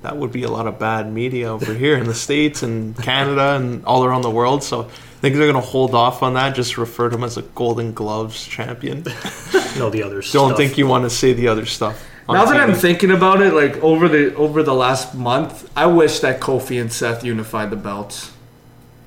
That 0.03 0.17
would 0.17 0.33
be 0.33 0.43
a 0.43 0.51
lot 0.51 0.67
of 0.67 0.79
bad 0.79 1.13
media 1.13 1.49
over 1.53 1.73
here 1.75 1.97
in 1.97 2.07
the 2.07 2.15
States 2.15 2.63
and 2.63 2.97
Canada 3.03 3.55
and 3.57 3.85
all 3.85 4.05
around 4.05 4.23
the 4.23 4.31
world. 4.31 4.63
So 4.65 4.81
I 4.83 4.85
think 5.21 5.37
they're 5.37 5.51
going 5.51 5.55
to 5.55 5.61
hold 5.61 5.95
off 5.95 6.23
on 6.23 6.35
that, 6.35 6.55
just 6.57 6.77
refer 6.77 7.09
to 7.09 7.17
him 7.17 7.23
as 7.25 7.37
a 7.37 7.43
Golden 7.43 7.93
Gloves 7.93 8.45
champion. 8.45 9.05
no, 9.79 9.91
the 9.91 10.03
other 10.03 10.21
Don't 10.23 10.23
stuff. 10.23 10.57
think 10.57 10.77
you 10.77 10.89
want 10.89 11.05
to 11.05 11.11
say 11.11 11.33
the 11.33 11.47
other 11.49 11.67
stuff. 11.67 12.05
Now 12.29 12.45
that 12.47 12.57
I'm 12.57 12.75
thinking 12.75 13.11
about 13.11 13.43
it, 13.43 13.53
like 13.53 13.77
over 13.83 14.09
the 14.09 14.35
over 14.37 14.63
the 14.63 14.73
last 14.75 15.15
month, 15.15 15.71
I 15.77 15.87
wish 15.87 16.21
that 16.21 16.41
Kofi 16.41 16.81
and 16.81 16.91
Seth 16.93 17.25
unified 17.25 17.71
the 17.71 17.77
belts. 17.77 18.33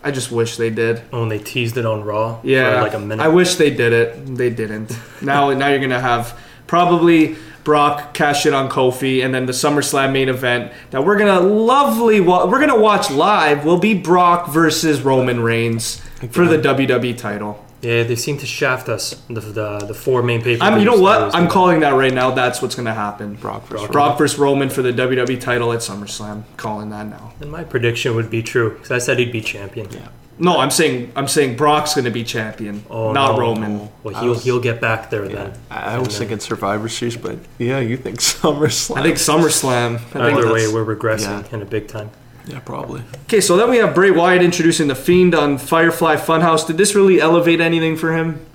I 0.03 0.11
just 0.11 0.31
wish 0.31 0.57
they 0.57 0.69
did. 0.69 1.01
Oh, 1.11 1.23
and 1.23 1.31
they 1.31 1.39
teased 1.39 1.77
it 1.77 1.85
on 1.85 2.03
Raw 2.03 2.39
Yeah, 2.43 2.75
for 2.75 2.81
like 2.83 2.93
a 2.93 2.99
minute. 2.99 3.23
I 3.23 3.29
wish 3.29 3.55
they 3.55 3.71
did 3.71 3.91
it. 3.93 4.35
They 4.35 4.51
didn't. 4.51 4.95
now, 5.21 5.49
now 5.51 5.69
you're 5.69 5.79
gonna 5.79 5.99
have 5.99 6.37
probably 6.67 7.37
Brock 7.65 8.13
cash 8.13 8.45
it 8.45 8.53
on 8.53 8.69
Kofi, 8.69 9.21
and 9.25 9.33
then 9.35 9.45
the 9.47 9.51
SummerSlam 9.51 10.13
main 10.13 10.29
event 10.29 10.71
that 10.91 11.03
we're 11.03 11.17
gonna 11.17 11.41
lovely 11.41 12.21
wa- 12.21 12.45
we're 12.45 12.59
gonna 12.61 12.79
watch 12.79 13.11
live 13.11 13.65
will 13.65 13.79
be 13.79 13.93
Brock 13.93 14.47
versus 14.49 15.01
Roman 15.01 15.41
Reigns 15.41 15.99
for 16.31 16.45
the 16.45 16.57
WWE 16.57 17.17
title. 17.17 17.65
yeah, 17.81 18.03
they 18.03 18.15
seem 18.15 18.37
to 18.37 18.45
shaft 18.45 18.87
us. 18.87 19.15
The 19.29 19.41
the, 19.41 19.77
the 19.79 19.93
four 19.93 20.21
main 20.23 20.41
pay 20.41 20.57
I'm, 20.61 20.79
you 20.79 20.85
know 20.85 20.99
what? 20.99 21.35
I'm 21.35 21.47
calling 21.49 21.79
that 21.81 21.95
right 21.95 22.13
now. 22.13 22.31
That's 22.31 22.61
what's 22.61 22.75
gonna 22.75 22.93
happen. 22.93 23.33
Brock 23.35 23.67
versus 23.67 23.87
Brock 23.89 24.17
versus 24.17 24.39
Roman 24.39 24.69
for 24.69 24.81
the 24.81 24.93
WWE 24.93 25.41
title 25.41 25.73
at 25.73 25.79
SummerSlam. 25.79 26.43
Calling 26.57 26.89
that 26.91 27.07
now. 27.07 27.33
And 27.41 27.51
my 27.51 27.63
prediction 27.63 28.15
would 28.15 28.29
be 28.29 28.41
true 28.43 28.69
because 28.75 28.91
I 28.91 28.99
said 28.99 29.17
he'd 29.19 29.31
be 29.31 29.41
champion. 29.41 29.87
Yeah. 29.91 30.07
No, 30.37 30.59
I'm 30.59 30.69
saying 30.71 31.11
I'm 31.15 31.27
saying 31.27 31.55
Brock's 31.55 31.95
gonna 31.95 32.11
be 32.11 32.23
champion, 32.23 32.83
Oh, 32.89 33.13
not 33.13 33.33
no. 33.33 33.39
Roman. 33.39 33.89
Well, 34.03 34.15
he'll 34.21 34.29
was- 34.31 34.43
he'll 34.43 34.59
get 34.59 34.81
back 34.81 35.09
there 35.09 35.27
then. 35.27 35.53
I, 35.71 35.95
I 35.95 35.97
was 35.99 36.09
then- 36.09 36.17
thinking 36.27 36.39
Survivor 36.39 36.89
Series, 36.89 37.15
but 37.17 37.37
yeah, 37.57 37.79
you 37.79 37.95
think 37.97 38.19
SummerSlam? 38.19 38.97
I 38.97 39.03
think 39.03 39.15
SummerSlam. 39.17 39.95
I 39.95 39.97
think 39.99 40.15
Either 40.37 40.51
way, 40.51 40.65
that's- 40.65 40.73
we're 40.73 40.85
regressing 40.95 41.43
yeah. 41.49 41.55
in 41.55 41.61
a 41.61 41.65
big 41.65 41.87
time. 41.87 42.09
yeah, 42.47 42.59
probably. 42.59 43.01
Okay, 43.23 43.39
so 43.41 43.55
then 43.55 43.69
we 43.69 43.77
have 43.77 43.95
Bray 43.95 44.11
Wyatt 44.11 44.41
introducing 44.43 44.87
the 44.89 44.95
Fiend 44.95 45.33
on 45.33 45.57
Firefly 45.57 46.17
Funhouse. 46.17 46.67
Did 46.67 46.77
this 46.77 46.95
really 46.95 47.21
elevate 47.21 47.61
anything 47.61 47.95
for 47.95 48.13
him? 48.13 48.45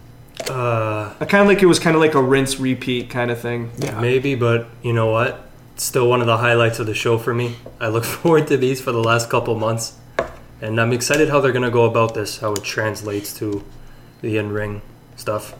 Uh, 0.48 1.12
I 1.20 1.24
kind 1.26 1.42
of 1.42 1.48
like 1.48 1.62
it 1.62 1.66
was 1.66 1.78
kind 1.78 1.94
of 1.96 2.00
like 2.00 2.14
a 2.14 2.22
rinse 2.22 2.58
repeat 2.60 3.10
kind 3.10 3.30
of 3.30 3.40
thing. 3.40 3.70
Yeah, 3.78 4.00
maybe, 4.00 4.34
but 4.34 4.68
you 4.82 4.92
know 4.92 5.10
what? 5.10 5.46
It's 5.74 5.84
still 5.84 6.08
one 6.08 6.20
of 6.20 6.26
the 6.26 6.36
highlights 6.38 6.78
of 6.78 6.86
the 6.86 6.94
show 6.94 7.18
for 7.18 7.34
me. 7.34 7.56
I 7.80 7.88
look 7.88 8.04
forward 8.20 8.46
to 8.48 8.56
these 8.56 8.80
for 8.80 8.92
the 8.92 9.02
last 9.02 9.28
couple 9.30 9.54
months, 9.54 9.94
and 10.60 10.80
I'm 10.80 10.92
excited 10.92 11.28
how 11.28 11.40
they're 11.40 11.52
gonna 11.52 11.70
go 11.70 11.84
about 11.84 12.14
this, 12.14 12.38
how 12.38 12.52
it 12.52 12.62
translates 12.64 13.32
to 13.38 13.64
the 14.22 14.36
in-ring 14.36 14.82
stuff. 15.16 15.54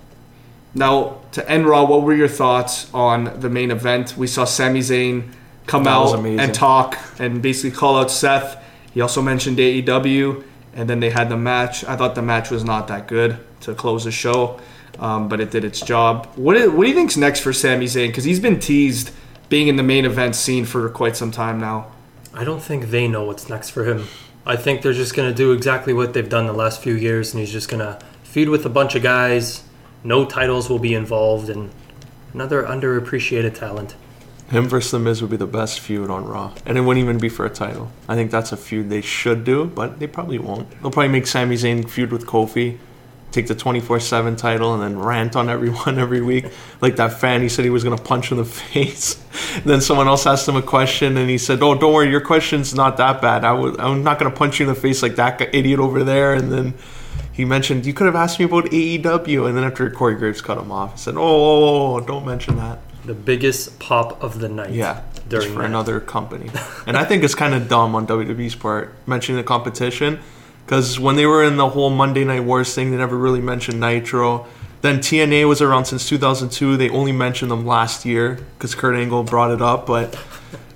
Now 0.74 1.18
to 1.32 1.48
end 1.50 1.66
Raw, 1.66 1.84
what 1.84 2.02
were 2.02 2.14
your 2.14 2.28
thoughts 2.28 2.92
on 2.94 3.40
the 3.40 3.50
main 3.50 3.70
event? 3.70 4.16
We 4.16 4.26
saw 4.26 4.44
Sami 4.44 4.80
Zayn 4.80 5.32
come 5.66 5.84
That 5.84 5.90
out 5.90 6.14
amazing. 6.18 6.40
and 6.40 6.54
talk 6.54 6.98
and 7.18 7.42
basically 7.42 7.76
call 7.76 7.98
out 7.98 8.10
Seth. 8.10 8.62
He 8.92 9.00
also 9.00 9.22
mentioned 9.22 9.58
AEW, 9.58 10.42
and 10.74 10.88
then 10.90 11.00
they 11.00 11.10
had 11.10 11.28
the 11.28 11.36
match. 11.36 11.84
I 11.84 11.96
thought 11.96 12.14
the 12.14 12.22
match 12.22 12.50
was 12.50 12.64
not 12.64 12.88
that 12.88 13.06
good 13.06 13.38
to 13.60 13.74
close 13.74 14.04
the 14.04 14.10
show, 14.10 14.58
um, 14.98 15.28
but 15.28 15.40
it 15.40 15.50
did 15.50 15.64
its 15.64 15.80
job. 15.80 16.26
What 16.34 16.54
do, 16.56 16.70
what 16.72 16.84
do 16.84 16.88
you 16.88 16.94
think's 16.94 17.16
next 17.16 17.40
for 17.40 17.52
Sami 17.52 17.86
Zayn? 17.86 18.08
Because 18.08 18.24
he's 18.24 18.40
been 18.40 18.58
teased 18.58 19.12
being 19.48 19.68
in 19.68 19.76
the 19.76 19.82
main 19.82 20.04
event 20.04 20.34
scene 20.36 20.64
for 20.64 20.88
quite 20.88 21.16
some 21.16 21.30
time 21.30 21.60
now. 21.60 21.86
I 22.34 22.44
don't 22.44 22.62
think 22.62 22.90
they 22.90 23.06
know 23.08 23.24
what's 23.24 23.48
next 23.48 23.70
for 23.70 23.84
him. 23.84 24.06
I 24.50 24.56
think 24.56 24.82
they're 24.82 24.92
just 24.92 25.14
gonna 25.14 25.32
do 25.32 25.52
exactly 25.52 25.92
what 25.92 26.12
they've 26.12 26.28
done 26.28 26.46
the 26.46 26.52
last 26.52 26.82
few 26.82 26.94
years, 26.94 27.32
and 27.32 27.38
he's 27.38 27.52
just 27.52 27.68
gonna 27.68 28.00
feud 28.24 28.48
with 28.48 28.66
a 28.66 28.68
bunch 28.68 28.96
of 28.96 29.02
guys. 29.04 29.62
No 30.02 30.24
titles 30.24 30.68
will 30.68 30.80
be 30.80 30.92
involved, 30.92 31.48
and 31.48 31.70
another 32.34 32.64
underappreciated 32.64 33.54
talent. 33.54 33.94
him 34.50 34.68
versus 34.68 34.90
the 34.90 34.98
Miz 34.98 35.22
would 35.22 35.30
be 35.30 35.36
the 35.36 35.46
best 35.46 35.78
feud 35.78 36.10
on 36.10 36.24
Raw, 36.24 36.52
and 36.66 36.76
it 36.76 36.80
wouldn't 36.80 37.04
even 37.04 37.18
be 37.18 37.28
for 37.28 37.46
a 37.46 37.48
title. 37.48 37.92
I 38.08 38.16
think 38.16 38.32
that's 38.32 38.50
a 38.50 38.56
feud 38.56 38.90
they 38.90 39.02
should 39.02 39.44
do, 39.44 39.66
but 39.66 40.00
they 40.00 40.08
probably 40.08 40.40
won't. 40.40 40.68
They'll 40.82 40.90
probably 40.90 41.12
make 41.12 41.28
Sami 41.28 41.54
Zayn 41.54 41.88
feud 41.88 42.10
with 42.10 42.26
Kofi, 42.26 42.78
take 43.30 43.46
the 43.46 43.54
twenty 43.54 43.80
four 43.80 44.00
seven 44.00 44.36
title, 44.36 44.74
and 44.74 44.82
then 44.82 44.98
rant 44.98 45.36
on 45.36 45.48
everyone 45.48 45.98
every 46.06 46.20
week. 46.20 46.46
Like 46.80 46.96
that 46.96 47.20
fan, 47.20 47.42
he 47.42 47.48
said 47.48 47.64
he 47.64 47.70
was 47.70 47.84
gonna 47.84 47.96
punch 47.96 48.30
in 48.30 48.36
the 48.38 48.44
face. 48.72 49.14
then 49.64 49.80
someone 49.80 50.08
else 50.08 50.26
asked 50.26 50.48
him 50.48 50.56
a 50.56 50.62
question, 50.62 51.16
and 51.16 51.28
he 51.30 51.38
said, 51.38 51.62
"Oh, 51.62 51.74
don't 51.74 51.92
worry, 51.92 52.10
your 52.10 52.20
question's 52.20 52.74
not 52.74 52.96
that 52.98 53.20
bad. 53.20 53.44
I 53.44 53.52
was, 53.52 53.76
I'm 53.78 54.02
not 54.02 54.18
gonna 54.18 54.30
punch 54.34 54.60
you 54.60 54.68
in 54.68 54.74
the 54.74 54.80
face 54.80 55.02
like 55.02 55.16
that 55.16 55.40
idiot 55.54 55.80
over 55.80 56.04
there." 56.04 56.34
And 56.34 56.50
then. 56.52 56.74
He 57.32 57.44
mentioned 57.46 57.86
you 57.86 57.94
could 57.94 58.04
have 58.06 58.16
asked 58.16 58.38
me 58.38 58.44
about 58.44 58.66
AEW, 58.66 59.48
and 59.48 59.56
then 59.56 59.64
after 59.64 59.88
Corey 59.88 60.14
Graves 60.14 60.42
cut 60.42 60.58
him 60.58 60.70
off, 60.70 60.94
he 60.94 60.98
said, 60.98 61.14
"Oh, 61.16 61.20
oh, 61.22 61.94
oh, 61.94 62.00
don't 62.00 62.26
mention 62.26 62.56
that." 62.56 62.80
The 63.06 63.14
biggest 63.14 63.78
pop 63.78 64.22
of 64.22 64.40
the 64.40 64.48
night. 64.48 64.72
Yeah, 64.72 65.00
during 65.26 65.52
for 65.54 65.60
that. 65.60 65.64
another 65.66 66.00
company. 66.00 66.50
and 66.86 66.98
I 66.98 67.04
think 67.04 67.24
it's 67.24 67.34
kind 67.34 67.54
of 67.54 67.66
dumb 67.66 67.94
on 67.94 68.06
WWE's 68.06 68.56
part 68.56 68.92
mentioning 69.06 69.38
the 69.38 69.44
competition 69.44 70.20
because 70.70 71.00
when 71.00 71.16
they 71.16 71.26
were 71.26 71.42
in 71.42 71.56
the 71.56 71.68
whole 71.68 71.90
Monday 71.90 72.22
Night 72.22 72.44
Wars 72.44 72.72
thing, 72.72 72.92
they 72.92 72.96
never 72.96 73.18
really 73.18 73.40
mentioned 73.40 73.80
Nitro. 73.80 74.46
Then 74.82 75.00
TNA 75.00 75.48
was 75.48 75.60
around 75.60 75.86
since 75.86 76.08
2002. 76.08 76.76
They 76.76 76.88
only 76.90 77.10
mentioned 77.10 77.50
them 77.50 77.66
last 77.66 78.06
year 78.06 78.38
because 78.56 78.76
Kurt 78.76 78.94
Angle 78.94 79.24
brought 79.24 79.50
it 79.50 79.60
up. 79.60 79.84
But 79.84 80.14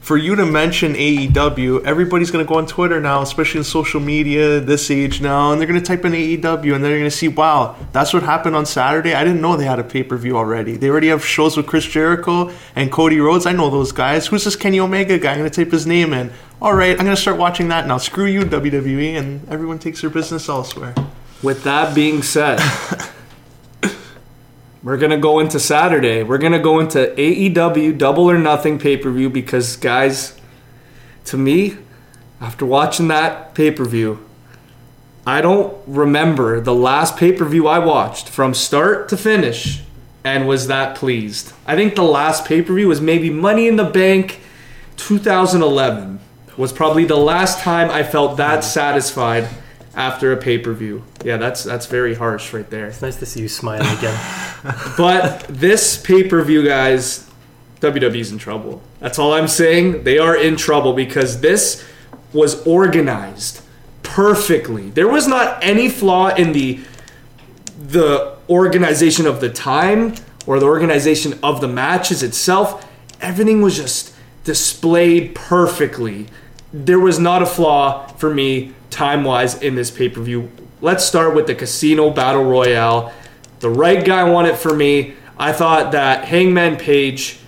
for 0.00 0.16
you 0.16 0.34
to 0.34 0.44
mention 0.44 0.94
AEW, 0.94 1.84
everybody's 1.84 2.32
going 2.32 2.44
to 2.44 2.48
go 2.48 2.58
on 2.58 2.66
Twitter 2.66 3.00
now, 3.00 3.22
especially 3.22 3.58
in 3.58 3.64
social 3.64 4.00
media 4.00 4.58
this 4.58 4.90
age 4.90 5.20
now, 5.20 5.52
and 5.52 5.60
they're 5.60 5.68
going 5.68 5.80
to 5.80 5.86
type 5.86 6.04
in 6.04 6.10
AEW 6.10 6.74
and 6.74 6.82
they're 6.82 6.98
going 6.98 7.04
to 7.04 7.10
see, 7.10 7.28
wow, 7.28 7.76
that's 7.92 8.12
what 8.12 8.24
happened 8.24 8.56
on 8.56 8.66
Saturday. 8.66 9.14
I 9.14 9.22
didn't 9.22 9.40
know 9.40 9.56
they 9.56 9.64
had 9.64 9.78
a 9.78 9.84
pay 9.84 10.02
per 10.02 10.16
view 10.16 10.36
already. 10.36 10.76
They 10.76 10.90
already 10.90 11.08
have 11.08 11.24
shows 11.24 11.56
with 11.56 11.68
Chris 11.68 11.86
Jericho 11.86 12.50
and 12.74 12.90
Cody 12.90 13.20
Rhodes. 13.20 13.46
I 13.46 13.52
know 13.52 13.70
those 13.70 13.92
guys. 13.92 14.26
Who's 14.26 14.42
this 14.42 14.56
Kenny 14.56 14.80
Omega 14.80 15.20
guy? 15.20 15.30
I'm 15.30 15.38
going 15.38 15.48
to 15.48 15.64
type 15.64 15.70
his 15.72 15.86
name 15.86 16.12
in. 16.12 16.32
All 16.62 16.72
right, 16.72 16.92
I'm 16.92 17.04
going 17.04 17.16
to 17.16 17.20
start 17.20 17.36
watching 17.36 17.68
that 17.68 17.86
now. 17.88 17.98
Screw 17.98 18.26
you, 18.26 18.42
WWE, 18.42 19.18
and 19.18 19.46
everyone 19.48 19.80
takes 19.80 20.00
their 20.00 20.10
business 20.10 20.48
elsewhere. 20.48 20.94
With 21.42 21.64
that 21.64 21.94
being 21.94 22.22
said, 22.22 22.60
we're 24.82 24.96
gonna 24.96 25.18
go 25.18 25.40
into 25.40 25.60
Saturday. 25.60 26.22
We're 26.22 26.38
gonna 26.38 26.60
go 26.60 26.80
into 26.80 27.12
AEW 27.18 27.98
Double 27.98 28.30
or 28.30 28.38
Nothing 28.38 28.78
pay 28.78 28.96
per 28.96 29.10
view 29.10 29.28
because, 29.28 29.76
guys, 29.76 30.40
to 31.26 31.36
me, 31.36 31.76
after 32.40 32.64
watching 32.64 33.08
that 33.08 33.54
pay 33.54 33.70
per 33.70 33.84
view, 33.84 34.24
I 35.26 35.42
don't 35.42 35.76
remember 35.86 36.60
the 36.60 36.74
last 36.74 37.18
pay 37.18 37.32
per 37.32 37.44
view 37.44 37.66
I 37.66 37.78
watched 37.78 38.30
from 38.30 38.54
start 38.54 39.08
to 39.10 39.16
finish 39.18 39.82
and 40.22 40.48
was 40.48 40.68
that 40.68 40.96
pleased. 40.96 41.52
I 41.66 41.76
think 41.76 41.94
the 41.94 42.04
last 42.04 42.46
pay 42.46 42.62
per 42.62 42.72
view 42.72 42.88
was 42.88 43.02
maybe 43.02 43.28
Money 43.28 43.66
in 43.66 43.76
the 43.76 43.84
Bank 43.84 44.40
2011 44.96 46.20
was 46.56 46.72
probably 46.72 47.04
the 47.04 47.16
last 47.16 47.60
time 47.60 47.90
I 47.90 48.02
felt 48.02 48.36
that 48.36 48.64
satisfied 48.64 49.48
after 49.94 50.32
a 50.32 50.36
pay 50.36 50.58
per 50.58 50.72
view. 50.72 51.04
Yeah, 51.24 51.36
that's 51.36 51.64
that's 51.64 51.86
very 51.86 52.14
harsh 52.14 52.52
right 52.52 52.68
there. 52.68 52.86
It's 52.86 53.02
nice 53.02 53.16
to 53.16 53.26
see 53.26 53.40
you 53.40 53.48
smile 53.48 53.82
again. 53.98 54.18
But 54.96 55.44
this 55.48 55.98
pay 55.98 56.26
per 56.26 56.42
view, 56.42 56.64
guys, 56.64 57.30
WWE's 57.80 58.32
in 58.32 58.38
trouble. 58.38 58.82
That's 59.00 59.18
all 59.18 59.34
I'm 59.34 59.48
saying. 59.48 60.04
They 60.04 60.18
are 60.18 60.36
in 60.36 60.56
trouble 60.56 60.94
because 60.94 61.40
this 61.40 61.84
was 62.32 62.66
organized 62.66 63.60
perfectly. 64.02 64.90
There 64.90 65.08
was 65.08 65.28
not 65.28 65.62
any 65.62 65.88
flaw 65.88 66.34
in 66.34 66.52
the 66.52 66.80
the 67.78 68.36
organization 68.48 69.26
of 69.26 69.40
the 69.40 69.50
time 69.50 70.14
or 70.46 70.58
the 70.58 70.66
organization 70.66 71.38
of 71.42 71.60
the 71.60 71.68
matches 71.68 72.22
itself. 72.22 72.86
Everything 73.20 73.62
was 73.62 73.76
just 73.76 74.14
displayed 74.44 75.34
perfectly. 75.34 76.26
There 76.74 76.98
was 76.98 77.20
not 77.20 77.40
a 77.40 77.46
flaw 77.46 78.04
for 78.08 78.34
me 78.34 78.74
time 78.90 79.22
wise 79.22 79.62
in 79.62 79.76
this 79.76 79.92
pay 79.92 80.08
per 80.08 80.20
view. 80.20 80.50
Let's 80.80 81.04
start 81.04 81.32
with 81.32 81.46
the 81.46 81.54
Casino 81.54 82.10
Battle 82.10 82.42
Royale. 82.42 83.12
The 83.60 83.70
right 83.70 84.04
guy 84.04 84.28
won 84.28 84.44
it 84.44 84.56
for 84.56 84.74
me. 84.74 85.14
I 85.38 85.52
thought 85.52 85.92
that 85.92 86.24
Hangman 86.24 86.76
Page. 86.76 87.38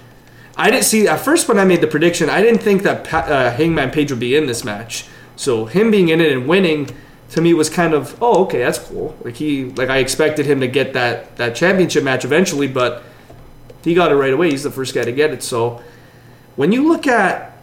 I 0.57 0.71
didn't 0.71 0.85
see 0.85 1.09
at 1.09 1.19
first 1.19 1.49
when 1.49 1.59
I 1.59 1.65
made 1.65 1.81
the 1.81 1.89
prediction. 1.89 2.31
I 2.31 2.41
didn't 2.41 2.63
think 2.63 2.85
that 2.85 3.13
uh, 3.13 3.51
Hangman 3.51 3.91
Page 3.91 4.13
would 4.13 4.21
be 4.21 4.37
in 4.37 4.47
this 4.47 4.63
match. 4.63 5.07
So 5.35 5.65
him 5.65 5.91
being 5.91 6.09
in 6.09 6.21
it 6.21 6.31
and 6.31 6.47
winning 6.47 6.89
to 7.31 7.41
me 7.41 7.53
was 7.53 7.69
kind 7.69 7.95
of 7.95 8.17
oh 8.23 8.45
okay 8.45 8.61
that's 8.61 8.79
cool. 8.79 9.19
Like 9.25 9.35
he 9.35 9.65
like 9.65 9.89
I 9.89 9.99
expected 9.99 10.47
him 10.47 10.61
to 10.61 10.69
get 10.69 10.93
that 10.93 11.37
that 11.37 11.57
championship 11.57 12.05
match 12.05 12.25
eventually, 12.25 12.69
but 12.69 13.03
he 13.83 13.93
got 13.93 14.13
it 14.13 14.15
right 14.15 14.33
away. 14.33 14.51
He's 14.51 14.63
the 14.63 14.71
first 14.71 14.95
guy 14.95 15.03
to 15.03 15.11
get 15.11 15.33
it. 15.33 15.43
So 15.43 15.83
when 16.55 16.71
you 16.71 16.87
look 16.87 17.09
at 17.09 17.56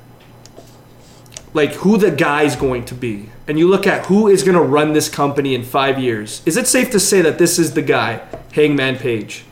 like 1.53 1.73
who 1.73 1.97
the 1.97 2.11
guy's 2.11 2.55
going 2.55 2.85
to 2.85 2.95
be, 2.95 3.29
and 3.47 3.59
you 3.59 3.67
look 3.67 3.85
at 3.87 4.07
who 4.07 4.27
is 4.27 4.43
going 4.43 4.55
to 4.57 4.63
run 4.63 4.93
this 4.93 5.09
company 5.09 5.53
in 5.55 5.63
five 5.63 5.99
years, 5.99 6.41
is 6.45 6.57
it 6.57 6.67
safe 6.67 6.89
to 6.91 6.99
say 6.99 7.21
that 7.21 7.37
this 7.37 7.59
is 7.59 7.73
the 7.73 7.81
guy, 7.81 8.21
Hangman 8.53 8.97
Page? 8.97 9.43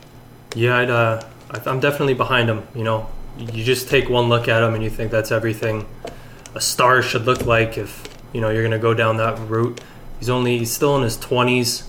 Yeah, 0.54 0.78
I'd, 0.78 0.90
uh, 0.90 1.22
I- 1.50 1.70
I'm 1.70 1.80
definitely 1.80 2.14
behind 2.14 2.48
him. 2.48 2.66
You 2.74 2.84
know, 2.84 3.08
you 3.38 3.62
just 3.64 3.88
take 3.88 4.08
one 4.08 4.28
look 4.28 4.48
at 4.48 4.62
him 4.62 4.74
and 4.74 4.82
you 4.82 4.90
think 4.90 5.10
that's 5.10 5.30
everything 5.32 5.86
a 6.54 6.60
star 6.60 7.00
should 7.02 7.24
look 7.24 7.46
like 7.46 7.78
if 7.78 8.02
you 8.34 8.40
know 8.42 8.50
you're 8.50 8.62
gonna 8.62 8.78
go 8.78 8.92
down 8.94 9.16
that 9.16 9.38
route. 9.48 9.80
He's 10.18 10.28
only 10.28 10.58
he's 10.58 10.70
still 10.72 10.96
in 10.96 11.02
his 11.02 11.16
20s. 11.16 11.84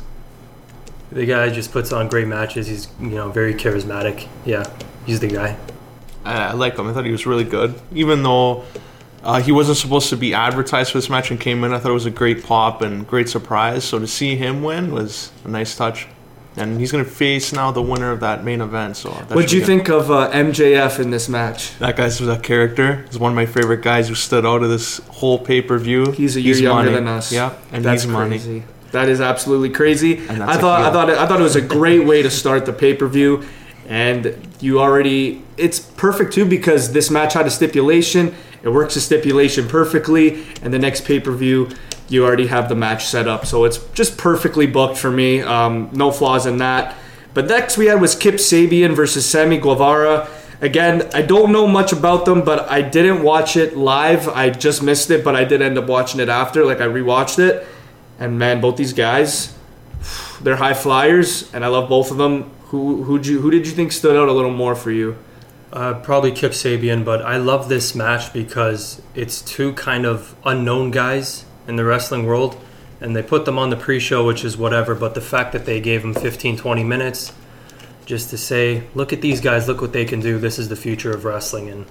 The 1.11 1.25
guy 1.25 1.49
just 1.49 1.71
puts 1.73 1.91
on 1.91 2.07
great 2.07 2.27
matches. 2.27 2.67
He's 2.67 2.87
you 2.99 3.09
know 3.09 3.29
very 3.29 3.53
charismatic. 3.53 4.27
Yeah, 4.45 4.65
he's 5.05 5.19
the 5.19 5.27
guy. 5.27 5.57
I, 6.23 6.47
I 6.47 6.51
like 6.53 6.77
him. 6.77 6.87
I 6.87 6.93
thought 6.93 7.05
he 7.05 7.11
was 7.11 7.25
really 7.25 7.43
good, 7.43 7.75
even 7.93 8.23
though 8.23 8.63
uh, 9.23 9.41
he 9.41 9.51
wasn't 9.51 9.77
supposed 9.77 10.09
to 10.09 10.17
be 10.17 10.33
advertised 10.33 10.91
for 10.91 10.97
this 10.97 11.09
match 11.09 11.31
and 11.31 11.39
came 11.39 11.63
in. 11.63 11.73
I 11.73 11.79
thought 11.79 11.91
it 11.91 11.93
was 11.93 12.05
a 12.05 12.11
great 12.11 12.43
pop 12.43 12.81
and 12.81 13.07
great 13.07 13.29
surprise. 13.29 13.83
So 13.83 13.99
to 13.99 14.07
see 14.07 14.35
him 14.35 14.63
win 14.63 14.91
was 14.93 15.31
a 15.45 15.47
nice 15.47 15.75
touch. 15.75 16.07
And 16.55 16.79
he's 16.79 16.91
going 16.91 17.03
to 17.03 17.09
face 17.09 17.51
now 17.51 17.71
the 17.71 17.81
winner 17.81 18.11
of 18.11 18.19
that 18.19 18.43
main 18.43 18.61
event. 18.61 18.95
So 18.95 19.09
What'd 19.09 19.51
you 19.51 19.61
be 19.61 19.61
good. 19.61 19.65
think 19.65 19.89
of 19.89 20.11
uh, 20.11 20.29
MJF 20.31 20.99
in 20.99 21.09
this 21.09 21.27
match? 21.27 21.75
That 21.79 21.95
guy's 21.97 22.21
a 22.21 22.37
character. 22.37 23.05
He's 23.07 23.17
one 23.17 23.31
of 23.31 23.35
my 23.35 23.47
favorite 23.47 23.81
guys 23.81 24.07
who 24.07 24.13
stood 24.13 24.45
out 24.45 24.61
of 24.61 24.69
this 24.69 24.99
whole 25.09 25.39
pay 25.39 25.63
per 25.63 25.79
view. 25.79 26.11
He's 26.11 26.35
a 26.35 26.41
year 26.41 26.55
younger 26.55 26.91
than 26.91 27.07
us. 27.07 27.31
Yeah, 27.31 27.55
and 27.71 27.83
That's 27.83 28.03
he's 28.03 28.11
money. 28.11 28.37
crazy. 28.37 28.63
That 28.91 29.09
is 29.09 29.19
absolutely 29.19 29.71
crazy. 29.71 30.19
I 30.29 30.57
thought 30.57 30.81
I 30.83 30.91
thought 30.91 31.09
it, 31.09 31.17
I 31.17 31.25
thought 31.25 31.39
it 31.39 31.43
was 31.43 31.55
a 31.55 31.61
great 31.61 32.05
way 32.05 32.21
to 32.21 32.29
start 32.29 32.67
the 32.67 32.73
pay 32.73 32.93
per 32.93 33.07
view, 33.07 33.43
and 33.87 34.37
you 34.59 34.79
already 34.79 35.41
it's 35.57 35.79
perfect 35.79 36.33
too 36.33 36.45
because 36.45 36.93
this 36.93 37.09
match 37.09 37.33
had 37.33 37.47
a 37.47 37.51
stipulation. 37.51 38.35
It 38.63 38.69
works 38.69 38.95
the 38.95 39.01
stipulation 39.01 39.67
perfectly, 39.67 40.45
and 40.61 40.73
the 40.73 40.79
next 40.79 41.05
pay 41.05 41.19
per 41.19 41.31
view 41.31 41.69
you 42.09 42.25
already 42.25 42.47
have 42.47 42.69
the 42.69 42.75
match 42.75 43.05
set 43.05 43.27
up, 43.27 43.45
so 43.45 43.63
it's 43.65 43.77
just 43.93 44.17
perfectly 44.17 44.67
booked 44.67 44.97
for 44.97 45.11
me. 45.11 45.41
Um, 45.41 45.89
no 45.93 46.11
flaws 46.11 46.45
in 46.45 46.57
that. 46.57 46.95
But 47.33 47.47
next 47.47 47.77
we 47.77 47.87
had 47.87 47.99
was 47.99 48.15
Kip 48.15 48.35
Sabian 48.35 48.95
versus 48.95 49.25
Sammy 49.25 49.57
Guevara. 49.57 50.29
Again, 50.61 51.09
I 51.13 51.23
don't 51.23 51.51
know 51.51 51.67
much 51.67 51.91
about 51.91 52.25
them, 52.25 52.43
but 52.43 52.69
I 52.69 52.81
didn't 52.81 53.23
watch 53.23 53.57
it 53.57 53.75
live. 53.75 54.29
I 54.29 54.49
just 54.49 54.83
missed 54.83 55.09
it, 55.09 55.23
but 55.23 55.35
I 55.35 55.43
did 55.43 55.61
end 55.61 55.77
up 55.77 55.87
watching 55.87 56.19
it 56.19 56.29
after. 56.29 56.63
Like 56.63 56.79
I 56.79 56.85
rewatched 56.85 57.39
it, 57.39 57.67
and 58.19 58.37
man, 58.37 58.61
both 58.61 58.77
these 58.77 58.93
guys, 58.93 59.57
they're 60.41 60.55
high 60.57 60.73
flyers, 60.73 61.53
and 61.53 61.65
I 61.65 61.67
love 61.67 61.89
both 61.89 62.11
of 62.11 62.17
them. 62.17 62.51
Who 62.67 63.03
who 63.03 63.19
you 63.19 63.41
who 63.41 63.51
did 63.51 63.65
you 63.65 63.73
think 63.73 63.91
stood 63.91 64.15
out 64.15 64.29
a 64.29 64.31
little 64.31 64.51
more 64.51 64.75
for 64.75 64.91
you? 64.91 65.17
Uh, 65.73 65.95
probably 66.01 66.31
Kip 66.31 66.51
Sabian, 66.51 67.03
but 67.03 67.23
I 67.23 67.37
love 67.37 67.67
this 67.67 67.95
match 67.95 68.31
because 68.31 69.01
it's 69.15 69.41
two 69.41 69.73
kind 69.73 70.05
of 70.05 70.35
unknown 70.45 70.91
guys 70.91 71.45
in 71.67 71.77
the 71.77 71.83
wrestling 71.83 72.27
world, 72.27 72.55
and 73.01 73.15
they 73.15 73.23
put 73.23 73.45
them 73.45 73.57
on 73.57 73.71
the 73.71 73.75
pre-show, 73.75 74.23
which 74.23 74.45
is 74.45 74.55
whatever. 74.55 74.93
But 74.93 75.15
the 75.15 75.21
fact 75.21 75.51
that 75.53 75.65
they 75.65 75.81
gave 75.81 76.03
them 76.03 76.13
15, 76.13 76.57
20 76.57 76.83
minutes 76.83 77.33
just 78.05 78.29
to 78.29 78.37
say, 78.37 78.83
look 78.93 79.11
at 79.13 79.21
these 79.21 79.41
guys, 79.41 79.67
look 79.67 79.81
what 79.81 79.93
they 79.93 80.05
can 80.05 80.19
do. 80.19 80.37
This 80.37 80.59
is 80.59 80.69
the 80.69 80.75
future 80.75 81.09
of 81.09 81.25
wrestling, 81.25 81.69
and 81.69 81.87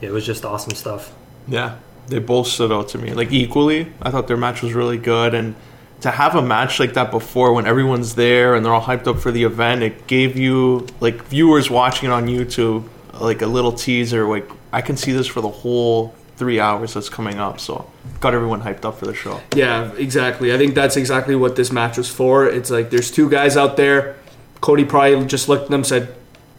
it 0.00 0.12
was 0.12 0.24
just 0.24 0.44
awesome 0.44 0.76
stuff. 0.76 1.12
Yeah, 1.48 1.78
they 2.06 2.20
both 2.20 2.46
stood 2.46 2.70
out 2.70 2.86
to 2.90 2.98
me 2.98 3.14
like 3.14 3.32
equally. 3.32 3.92
I 4.00 4.12
thought 4.12 4.28
their 4.28 4.36
match 4.36 4.62
was 4.62 4.74
really 4.74 4.98
good, 4.98 5.34
and 5.34 5.56
to 6.02 6.12
have 6.12 6.36
a 6.36 6.42
match 6.42 6.78
like 6.78 6.94
that 6.94 7.10
before, 7.10 7.52
when 7.52 7.66
everyone's 7.66 8.14
there 8.14 8.54
and 8.54 8.64
they're 8.64 8.72
all 8.72 8.82
hyped 8.82 9.08
up 9.08 9.18
for 9.18 9.32
the 9.32 9.42
event, 9.42 9.82
it 9.82 10.06
gave 10.06 10.36
you 10.36 10.86
like 11.00 11.24
viewers 11.24 11.68
watching 11.68 12.10
it 12.10 12.12
on 12.12 12.28
YouTube 12.28 12.88
like 13.20 13.42
a 13.42 13.46
little 13.46 13.72
teaser. 13.72 14.26
Like 14.26 14.50
I 14.72 14.80
can 14.80 14.96
see 14.96 15.12
this 15.12 15.26
for 15.26 15.40
the 15.40 15.48
whole 15.48 16.14
three 16.36 16.60
hours 16.60 16.94
that's 16.94 17.08
coming 17.08 17.38
up. 17.38 17.58
So 17.60 17.90
got 18.20 18.32
everyone 18.34 18.62
hyped 18.62 18.84
up 18.84 18.98
for 18.98 19.06
the 19.06 19.14
show. 19.14 19.40
Yeah, 19.54 19.92
exactly. 19.94 20.54
I 20.54 20.58
think 20.58 20.74
that's 20.74 20.96
exactly 20.96 21.34
what 21.34 21.56
this 21.56 21.72
match 21.72 21.98
was 21.98 22.08
for. 22.08 22.46
It's 22.46 22.70
like 22.70 22.90
there's 22.90 23.10
two 23.10 23.28
guys 23.28 23.56
out 23.56 23.76
there. 23.76 24.16
Cody 24.60 24.84
probably 24.84 25.24
just 25.26 25.48
looked 25.48 25.64
at 25.64 25.70
them, 25.70 25.84
said, 25.84 26.14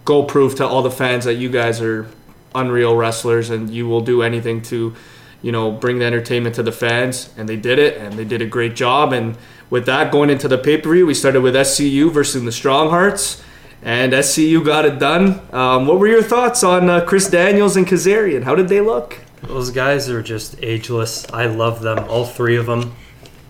"Go 0.05 0.23
prove 0.23 0.55
to 0.55 0.67
all 0.67 0.81
the 0.81 0.91
fans 0.91 1.25
that 1.25 1.35
you 1.35 1.49
guys 1.49 1.81
are 1.81 2.07
unreal 2.55 2.95
wrestlers, 2.95 3.49
and 3.49 3.69
you 3.69 3.87
will 3.87 4.01
do 4.01 4.21
anything 4.21 4.61
to, 4.63 4.95
you 5.41 5.51
know, 5.51 5.71
bring 5.71 5.99
the 5.99 6.05
entertainment 6.05 6.55
to 6.55 6.63
the 6.63 6.71
fans." 6.71 7.29
And 7.37 7.47
they 7.47 7.57
did 7.57 7.79
it, 7.79 7.97
and 7.97 8.13
they 8.13 8.25
did 8.25 8.41
a 8.41 8.45
great 8.45 8.75
job. 8.75 9.13
And 9.13 9.37
with 9.69 9.85
that, 9.85 10.11
going 10.11 10.29
into 10.29 10.47
the 10.47 10.57
pay 10.57 10.77
per 10.77 10.91
view, 10.93 11.05
we 11.05 11.13
started 11.13 11.41
with 11.41 11.55
SCU 11.55 12.09
versus 12.11 12.43
the 12.43 12.51
Strong 12.51 12.89
Hearts, 12.89 13.41
and 13.81 14.13
SCU 14.13 14.63
got 14.65 14.85
it 14.85 14.99
done. 14.99 15.41
Um, 15.53 15.87
what 15.87 15.99
were 15.99 16.07
your 16.07 16.23
thoughts 16.23 16.63
on 16.63 16.89
uh, 16.89 17.05
Chris 17.05 17.29
Daniels 17.29 17.77
and 17.77 17.87
Kazarian? 17.87 18.43
How 18.43 18.55
did 18.55 18.67
they 18.67 18.81
look? 18.81 19.19
Those 19.43 19.71
guys 19.71 20.09
are 20.09 20.21
just 20.21 20.61
ageless. 20.61 21.29
I 21.31 21.45
love 21.45 21.81
them, 21.81 21.99
all 22.09 22.25
three 22.25 22.57
of 22.57 22.65
them. 22.65 22.95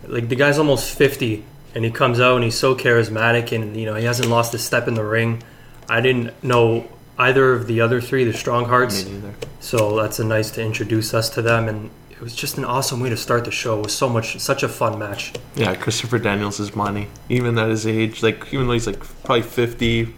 Like 0.07 0.29
the 0.29 0.35
guy's 0.35 0.57
almost 0.57 0.95
50 0.95 1.43
and 1.75 1.83
he 1.83 1.91
comes 1.91 2.19
out 2.19 2.35
and 2.35 2.43
he's 2.43 2.57
so 2.57 2.75
charismatic 2.75 3.51
and 3.51 3.75
you 3.75 3.85
know, 3.85 3.95
he 3.95 4.05
hasn't 4.05 4.29
lost 4.29 4.53
a 4.53 4.59
step 4.59 4.87
in 4.87 4.93
the 4.93 5.03
ring. 5.03 5.41
I 5.87 6.01
didn't 6.01 6.43
know 6.43 6.87
either 7.17 7.53
of 7.53 7.67
the 7.67 7.81
other 7.81 7.99
three, 7.99 8.23
the 8.23 8.33
Strong 8.33 8.65
Hearts. 8.65 9.05
Me 9.05 9.13
neither. 9.13 9.33
So 9.59 9.95
that's 9.95 10.19
a 10.19 10.23
nice 10.23 10.51
to 10.51 10.63
introduce 10.63 11.13
us 11.13 11.29
to 11.31 11.41
them 11.41 11.67
and 11.67 11.89
it 12.11 12.23
was 12.23 12.35
just 12.35 12.57
an 12.57 12.65
awesome 12.65 12.99
way 12.99 13.09
to 13.09 13.15
start 13.17 13.45
the 13.45 13.51
show. 13.51 13.79
It 13.79 13.83
was 13.83 13.95
so 13.95 14.09
much 14.09 14.37
such 14.39 14.61
a 14.61 14.67
fun 14.67 14.99
match. 14.99 15.31
Yeah, 15.55 15.73
Christopher 15.73 16.19
Daniels 16.19 16.59
is 16.59 16.75
money. 16.75 17.07
Even 17.29 17.57
at 17.57 17.69
his 17.69 17.87
age, 17.87 18.21
like 18.21 18.53
even 18.53 18.67
though 18.67 18.73
he's 18.73 18.87
like 18.87 18.99
probably 19.23 19.43
fifty, 19.43 20.13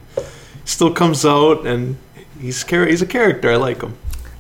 still 0.66 0.91
comes 0.93 1.26
out 1.26 1.66
and 1.66 1.97
he's 2.39 2.64
char- 2.64 2.86
he's 2.86 3.01
a 3.01 3.05
character. 3.07 3.51
I 3.51 3.55
like 3.55 3.82
him. 3.82 3.97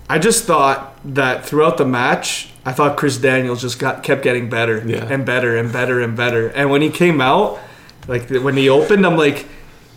I 0.09 0.19
just 0.19 0.43
thought 0.45 0.97
that 1.05 1.45
throughout 1.45 1.77
the 1.77 1.85
match, 1.85 2.49
I 2.65 2.73
thought 2.73 2.97
Chris 2.97 3.17
Daniels 3.17 3.61
just 3.61 3.79
got 3.79 4.03
kept 4.03 4.23
getting 4.23 4.49
better 4.49 4.83
Yeah. 4.85 5.07
and 5.09 5.25
better 5.25 5.55
and 5.57 5.71
better 5.71 6.01
and 6.01 6.15
better. 6.17 6.47
And 6.49 6.69
when 6.69 6.81
he 6.81 6.89
came 6.89 7.21
out, 7.21 7.59
like 8.07 8.29
when 8.29 8.57
he 8.57 8.67
opened, 8.69 9.05
I'm 9.05 9.15
like, 9.17 9.47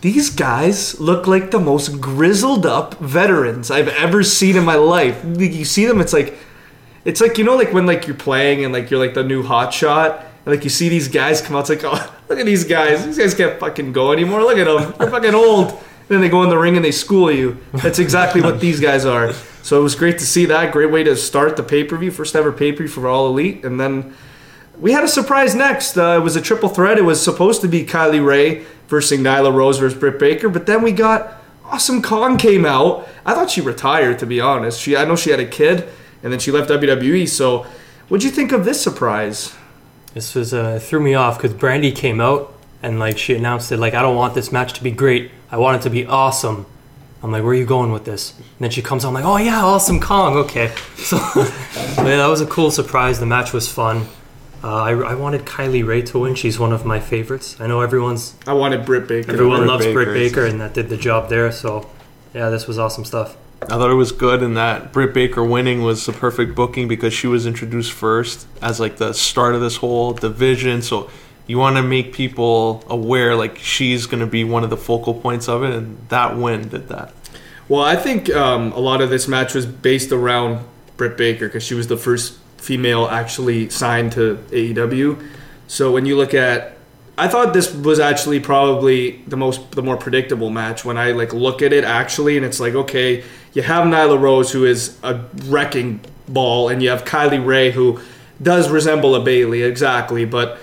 these 0.01 0.29
guys 0.29 0.99
look 0.99 1.27
like 1.27 1.51
the 1.51 1.59
most 1.59 1.99
grizzled 1.99 2.65
up 2.65 2.93
veterans 2.99 3.71
I've 3.71 3.87
ever 3.89 4.23
seen 4.23 4.55
in 4.55 4.63
my 4.63 4.75
life. 4.75 5.23
You 5.25 5.65
see 5.65 5.85
them, 5.85 5.99
it's 5.99 6.13
like, 6.13 6.37
it's 7.03 7.19
like 7.21 7.37
you 7.37 7.43
know, 7.43 7.55
like 7.55 7.73
when 7.73 7.85
like 7.85 8.07
you're 8.07 8.15
playing 8.15 8.63
and 8.63 8.73
like 8.73 8.89
you're 8.89 8.99
like 8.99 9.13
the 9.15 9.23
new 9.23 9.43
hot 9.43 9.73
shot. 9.73 10.19
And 10.45 10.53
like 10.55 10.63
you 10.63 10.69
see 10.69 10.89
these 10.89 11.07
guys 11.07 11.41
come 11.41 11.55
out, 11.55 11.69
it's 11.69 11.83
like, 11.83 11.83
oh, 11.83 12.15
look 12.29 12.39
at 12.39 12.45
these 12.45 12.63
guys. 12.63 13.03
These 13.05 13.17
guys 13.17 13.33
can't 13.33 13.59
fucking 13.59 13.91
go 13.93 14.11
anymore. 14.11 14.41
Look 14.43 14.57
at 14.59 14.65
them. 14.65 14.93
They're 14.97 15.09
fucking 15.11 15.33
old. 15.35 15.77
Then 16.07 16.21
they 16.21 16.29
go 16.29 16.43
in 16.43 16.49
the 16.49 16.57
ring 16.57 16.75
and 16.75 16.85
they 16.85 16.91
school 16.91 17.31
you. 17.31 17.57
That's 17.73 17.99
exactly 17.99 18.41
what 18.41 18.59
these 18.59 18.79
guys 18.79 19.05
are. 19.05 19.33
So 19.63 19.79
it 19.79 19.83
was 19.83 19.95
great 19.95 20.19
to 20.19 20.25
see 20.25 20.45
that. 20.45 20.71
Great 20.71 20.91
way 20.91 21.03
to 21.03 21.15
start 21.15 21.57
the 21.57 21.63
pay 21.63 21.83
per 21.83 21.97
view, 21.97 22.11
first 22.11 22.35
ever 22.35 22.51
pay 22.51 22.71
per 22.71 22.79
view 22.79 22.87
for 22.87 23.07
All 23.07 23.27
Elite. 23.27 23.65
And 23.65 23.79
then 23.79 24.15
we 24.79 24.91
had 24.91 25.03
a 25.03 25.07
surprise 25.07 25.55
next. 25.55 25.97
Uh, 25.97 26.17
it 26.19 26.23
was 26.23 26.35
a 26.35 26.41
triple 26.41 26.69
threat. 26.69 26.97
It 26.97 27.03
was 27.03 27.23
supposed 27.23 27.61
to 27.61 27.67
be 27.67 27.83
Kylie 27.85 28.23
Rae 28.23 28.65
versus 28.87 29.19
Nyla 29.19 29.53
Rose 29.53 29.79
versus 29.79 29.97
Britt 29.97 30.19
Baker, 30.19 30.49
but 30.49 30.65
then 30.65 30.83
we 30.83 30.91
got 30.91 31.41
Awesome 31.65 32.01
Kong 32.01 32.37
came 32.37 32.65
out. 32.65 33.07
I 33.25 33.33
thought 33.33 33.49
she 33.49 33.61
retired, 33.61 34.19
to 34.19 34.27
be 34.27 34.39
honest. 34.39 34.79
She, 34.79 34.95
I 34.95 35.03
know 35.05 35.15
she 35.15 35.31
had 35.31 35.39
a 35.39 35.47
kid, 35.47 35.89
and 36.21 36.31
then 36.31 36.39
she 36.39 36.51
left 36.51 36.69
WWE. 36.69 37.27
So, 37.27 37.65
what'd 38.07 38.23
you 38.23 38.29
think 38.29 38.51
of 38.51 38.65
this 38.65 38.79
surprise? 38.79 39.55
This 40.13 40.35
was 40.35 40.53
uh, 40.53 40.79
threw 40.79 40.99
me 40.99 41.15
off 41.15 41.37
because 41.37 41.53
Brandi 41.53 41.93
came 41.95 42.21
out 42.21 42.54
and 42.85 42.99
like 42.99 43.17
she 43.17 43.35
announced 43.35 43.71
it 43.71 43.77
like 43.77 43.93
I 43.93 44.01
don't 44.01 44.15
want 44.15 44.35
this 44.35 44.51
match 44.51 44.73
to 44.73 44.83
be 44.83 44.91
great. 44.91 45.31
I 45.51 45.57
want 45.57 45.79
it 45.79 45.83
to 45.83 45.89
be 45.89 46.05
awesome. 46.05 46.65
I'm 47.23 47.31
like, 47.31 47.41
where 47.41 47.51
are 47.51 47.55
you 47.55 47.65
going 47.65 47.91
with 47.91 48.05
this? 48.05 48.37
And 48.37 48.45
then 48.59 48.69
she 48.69 48.81
comes 48.83 49.03
out, 49.03 49.07
I'm 49.09 49.13
like, 49.15 49.25
oh 49.25 49.37
yeah, 49.37 49.63
awesome 49.63 49.99
Kong. 49.99 50.35
Okay, 50.37 50.67
so 50.95 51.17
yeah, 51.35 52.17
that 52.17 52.27
was 52.27 52.41
a 52.41 52.45
cool 52.45 52.69
surprise. 52.71 53.19
The 53.19 53.25
match 53.25 53.51
was 53.53 53.71
fun. 53.71 54.05
Uh, 54.63 54.75
I, 54.83 54.91
I 54.91 55.15
wanted 55.15 55.41
Kylie 55.41 55.85
Rae 55.85 56.01
to 56.03 56.19
win. 56.19 56.35
She's 56.35 56.57
one 56.59 56.71
of 56.73 56.85
my 56.85 56.99
favorites. 56.99 57.57
I 57.59 57.67
know 57.67 57.81
everyone's 57.81 58.35
I 58.47 58.53
wanted 58.53 58.85
Britt 58.85 59.07
Baker. 59.07 59.31
everyone 59.31 59.57
Britt 59.59 59.69
loves 59.69 59.85
Britt 59.85 60.07
Baker 60.07 60.15
is- 60.15 60.31
Baker, 60.31 60.45
and 60.45 60.61
that 60.61 60.73
did 60.73 60.89
the 60.89 60.97
job 60.97 61.29
there. 61.29 61.51
So 61.51 61.89
yeah, 62.33 62.49
this 62.49 62.67
was 62.67 62.77
awesome 62.77 63.05
stuff. 63.05 63.35
I 63.63 63.77
thought 63.77 63.89
it 63.89 63.95
was 63.95 64.11
good, 64.11 64.43
and 64.43 64.55
that 64.57 64.91
Britt 64.93 65.13
Baker 65.13 65.43
winning 65.43 65.81
was 65.81 66.05
the 66.05 66.11
perfect 66.11 66.53
booking 66.55 66.87
because 66.87 67.13
she 67.13 67.25
was 67.25 67.47
introduced 67.47 67.91
first 67.93 68.47
as 68.61 68.79
like 68.79 68.97
the 68.97 69.13
start 69.13 69.55
of 69.55 69.61
this 69.61 69.77
whole 69.77 70.13
division. 70.13 70.81
So 70.83 71.09
you 71.47 71.57
want 71.57 71.75
to 71.75 71.83
make 71.83 72.13
people 72.13 72.83
aware, 72.87 73.35
like 73.35 73.57
she's 73.59 74.05
going 74.07 74.21
to 74.21 74.27
be 74.27 74.43
one 74.43 74.63
of 74.63 74.69
the 74.69 74.77
focal 74.77 75.13
points 75.13 75.47
of 75.47 75.63
it, 75.63 75.71
and 75.71 75.97
that 76.09 76.37
win 76.37 76.69
did 76.69 76.89
that. 76.89 77.13
Well, 77.67 77.81
I 77.83 77.95
think 77.95 78.29
um, 78.29 78.71
a 78.73 78.79
lot 78.79 79.01
of 79.01 79.09
this 79.09 79.27
match 79.27 79.53
was 79.53 79.65
based 79.65 80.11
around 80.11 80.65
Britt 80.97 81.17
Baker 81.17 81.47
because 81.47 81.63
she 81.63 81.73
was 81.73 81.87
the 81.87 81.97
first 81.97 82.37
female 82.57 83.07
actually 83.07 83.69
signed 83.69 84.11
to 84.13 84.37
AEW. 84.49 85.23
So 85.67 85.91
when 85.91 86.05
you 86.05 86.17
look 86.17 86.33
at, 86.33 86.77
I 87.17 87.27
thought 87.27 87.53
this 87.53 87.73
was 87.73 87.99
actually 87.99 88.39
probably 88.39 89.23
the 89.27 89.37
most, 89.37 89.71
the 89.71 89.83
more 89.83 89.97
predictable 89.97 90.49
match 90.49 90.83
when 90.83 90.97
I 90.97 91.11
like 91.11 91.33
look 91.33 91.61
at 91.61 91.73
it 91.73 91.83
actually, 91.83 92.37
and 92.37 92.45
it's 92.45 92.59
like 92.59 92.73
okay, 92.73 93.23
you 93.53 93.61
have 93.61 93.85
Nyla 93.85 94.19
Rose 94.19 94.51
who 94.51 94.65
is 94.65 94.97
a 95.03 95.21
wrecking 95.45 96.01
ball, 96.27 96.69
and 96.69 96.83
you 96.83 96.89
have 96.89 97.05
Kylie 97.05 97.43
Rae 97.43 97.71
who 97.71 97.99
does 98.41 98.69
resemble 98.69 99.15
a 99.15 99.21
Bayley 99.21 99.63
exactly, 99.63 100.25
but 100.25 100.59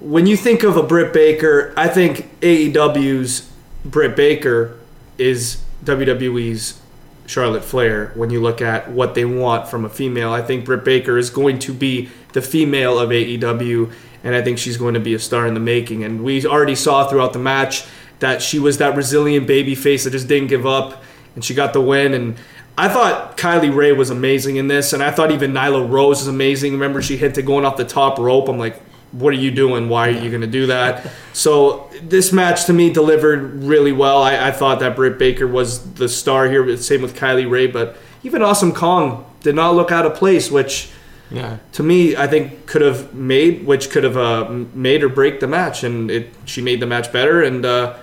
when 0.00 0.26
you 0.26 0.36
think 0.36 0.62
of 0.62 0.76
a 0.76 0.82
Britt 0.82 1.12
Baker, 1.12 1.72
I 1.76 1.88
think 1.88 2.40
AEW's 2.40 3.50
Britt 3.84 4.16
Baker 4.16 4.78
is 5.16 5.62
WWE's 5.84 6.80
Charlotte 7.26 7.64
Flair 7.64 8.12
when 8.14 8.30
you 8.30 8.40
look 8.40 8.62
at 8.62 8.90
what 8.90 9.14
they 9.14 9.24
want 9.24 9.68
from 9.68 9.84
a 9.84 9.88
female. 9.88 10.32
I 10.32 10.42
think 10.42 10.64
Britt 10.64 10.84
Baker 10.84 11.18
is 11.18 11.30
going 11.30 11.58
to 11.60 11.74
be 11.74 12.08
the 12.32 12.40
female 12.42 12.98
of 12.98 13.10
AEW, 13.10 13.92
and 14.24 14.34
I 14.34 14.42
think 14.42 14.58
she's 14.58 14.76
going 14.76 14.94
to 14.94 15.00
be 15.00 15.14
a 15.14 15.18
star 15.18 15.46
in 15.46 15.54
the 15.54 15.60
making. 15.60 16.04
And 16.04 16.24
we 16.24 16.46
already 16.46 16.74
saw 16.74 17.06
throughout 17.06 17.32
the 17.32 17.38
match 17.38 17.84
that 18.20 18.40
she 18.42 18.58
was 18.58 18.78
that 18.78 18.96
resilient 18.96 19.46
baby 19.46 19.74
face 19.74 20.04
that 20.04 20.10
just 20.10 20.28
didn't 20.28 20.48
give 20.48 20.66
up, 20.66 21.02
and 21.34 21.44
she 21.44 21.54
got 21.54 21.72
the 21.72 21.80
win. 21.80 22.14
And 22.14 22.36
I 22.76 22.88
thought 22.88 23.36
Kylie 23.36 23.74
Rae 23.74 23.92
was 23.92 24.10
amazing 24.10 24.56
in 24.56 24.68
this, 24.68 24.92
and 24.92 25.02
I 25.02 25.10
thought 25.10 25.30
even 25.30 25.52
Nyla 25.52 25.88
Rose 25.90 26.20
was 26.20 26.28
amazing. 26.28 26.72
Remember, 26.72 27.02
she 27.02 27.16
hit 27.16 27.34
to 27.34 27.42
going 27.42 27.64
off 27.64 27.76
the 27.76 27.84
top 27.84 28.18
rope. 28.18 28.48
I'm 28.48 28.58
like, 28.58 28.80
what 29.12 29.32
are 29.32 29.36
you 29.38 29.50
doing? 29.50 29.88
Why 29.88 30.08
are 30.08 30.12
you 30.12 30.28
going 30.30 30.42
to 30.42 30.46
do 30.46 30.66
that? 30.66 31.10
So 31.38 31.88
this 32.02 32.32
match 32.32 32.64
to 32.64 32.72
me 32.72 32.92
delivered 32.92 33.62
really 33.62 33.92
well. 33.92 34.20
I, 34.24 34.48
I 34.48 34.50
thought 34.50 34.80
that 34.80 34.96
Britt 34.96 35.18
Baker 35.20 35.46
was 35.46 35.92
the 35.94 36.08
star 36.08 36.48
here. 36.48 36.76
Same 36.76 37.00
with 37.00 37.14
Kylie 37.14 37.48
Rae, 37.48 37.68
but 37.68 37.96
even 38.24 38.42
Awesome 38.42 38.72
Kong 38.72 39.24
did 39.40 39.54
not 39.54 39.76
look 39.76 39.92
out 39.92 40.04
of 40.04 40.16
place, 40.16 40.50
which 40.50 40.90
Yeah. 41.30 41.58
to 41.74 41.82
me 41.84 42.16
I 42.16 42.26
think 42.26 42.66
could 42.66 42.82
have 42.82 43.14
made, 43.14 43.64
which 43.66 43.90
could 43.90 44.02
have 44.02 44.16
uh, 44.16 44.50
made 44.74 45.04
or 45.04 45.08
break 45.08 45.38
the 45.38 45.46
match, 45.46 45.84
and 45.84 46.10
it 46.10 46.30
she 46.44 46.60
made 46.60 46.80
the 46.80 46.86
match 46.86 47.12
better 47.12 47.40
and 47.40 47.64
uh, 47.64 47.94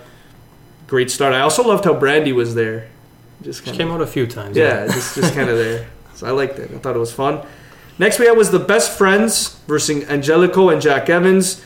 great 0.88 1.12
start. 1.12 1.34
I 1.34 1.42
also 1.42 1.62
loved 1.68 1.84
how 1.84 1.94
Brandi 1.94 2.34
was 2.34 2.56
there. 2.56 2.88
Just 3.42 3.66
She 3.66 3.72
came 3.72 3.92
out 3.92 4.00
a 4.00 4.08
few 4.08 4.26
times. 4.28 4.56
yeah, 4.56 4.86
just 4.88 5.16
just 5.16 5.34
kind 5.34 5.50
of 5.50 5.58
there. 5.64 5.88
So 6.14 6.26
I 6.26 6.32
liked 6.32 6.58
it. 6.58 6.72
I 6.74 6.78
thought 6.78 6.96
it 6.96 7.00
was 7.00 7.12
fun. 7.12 7.46
Next 7.98 8.20
we 8.20 8.26
had 8.26 8.38
was 8.38 8.52
the 8.52 8.60
best 8.60 8.98
friends 8.98 9.60
versus 9.68 10.08
Angelico 10.10 10.70
and 10.70 10.82
Jack 10.82 11.10
Evans. 11.10 11.64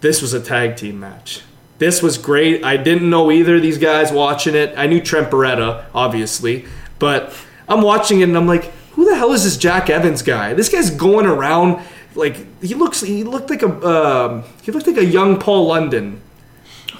This 0.00 0.22
was 0.22 0.32
a 0.32 0.40
tag 0.40 0.76
team 0.76 1.00
match. 1.00 1.42
This 1.78 2.02
was 2.02 2.18
great. 2.18 2.64
I 2.64 2.76
didn't 2.76 3.08
know 3.08 3.30
either 3.30 3.56
of 3.56 3.62
these 3.62 3.78
guys 3.78 4.10
watching 4.10 4.54
it. 4.54 4.74
I 4.76 4.86
knew 4.86 5.00
Trent 5.00 5.30
Beretta, 5.30 5.84
obviously, 5.94 6.66
but 6.98 7.36
I'm 7.68 7.82
watching 7.82 8.20
it 8.20 8.24
and 8.24 8.36
I'm 8.36 8.46
like, 8.46 8.72
who 8.92 9.04
the 9.04 9.16
hell 9.16 9.32
is 9.32 9.44
this 9.44 9.56
Jack 9.56 9.90
Evans 9.90 10.22
guy? 10.22 10.54
This 10.54 10.68
guy's 10.68 10.90
going 10.90 11.26
around 11.26 11.84
like 12.14 12.36
he 12.62 12.74
looks. 12.74 13.00
He 13.00 13.22
looked 13.22 13.50
like 13.50 13.62
a 13.62 13.88
um, 13.88 14.44
he 14.62 14.72
looked 14.72 14.86
like 14.86 14.96
a 14.96 15.04
young 15.04 15.38
Paul 15.38 15.68
London. 15.68 16.20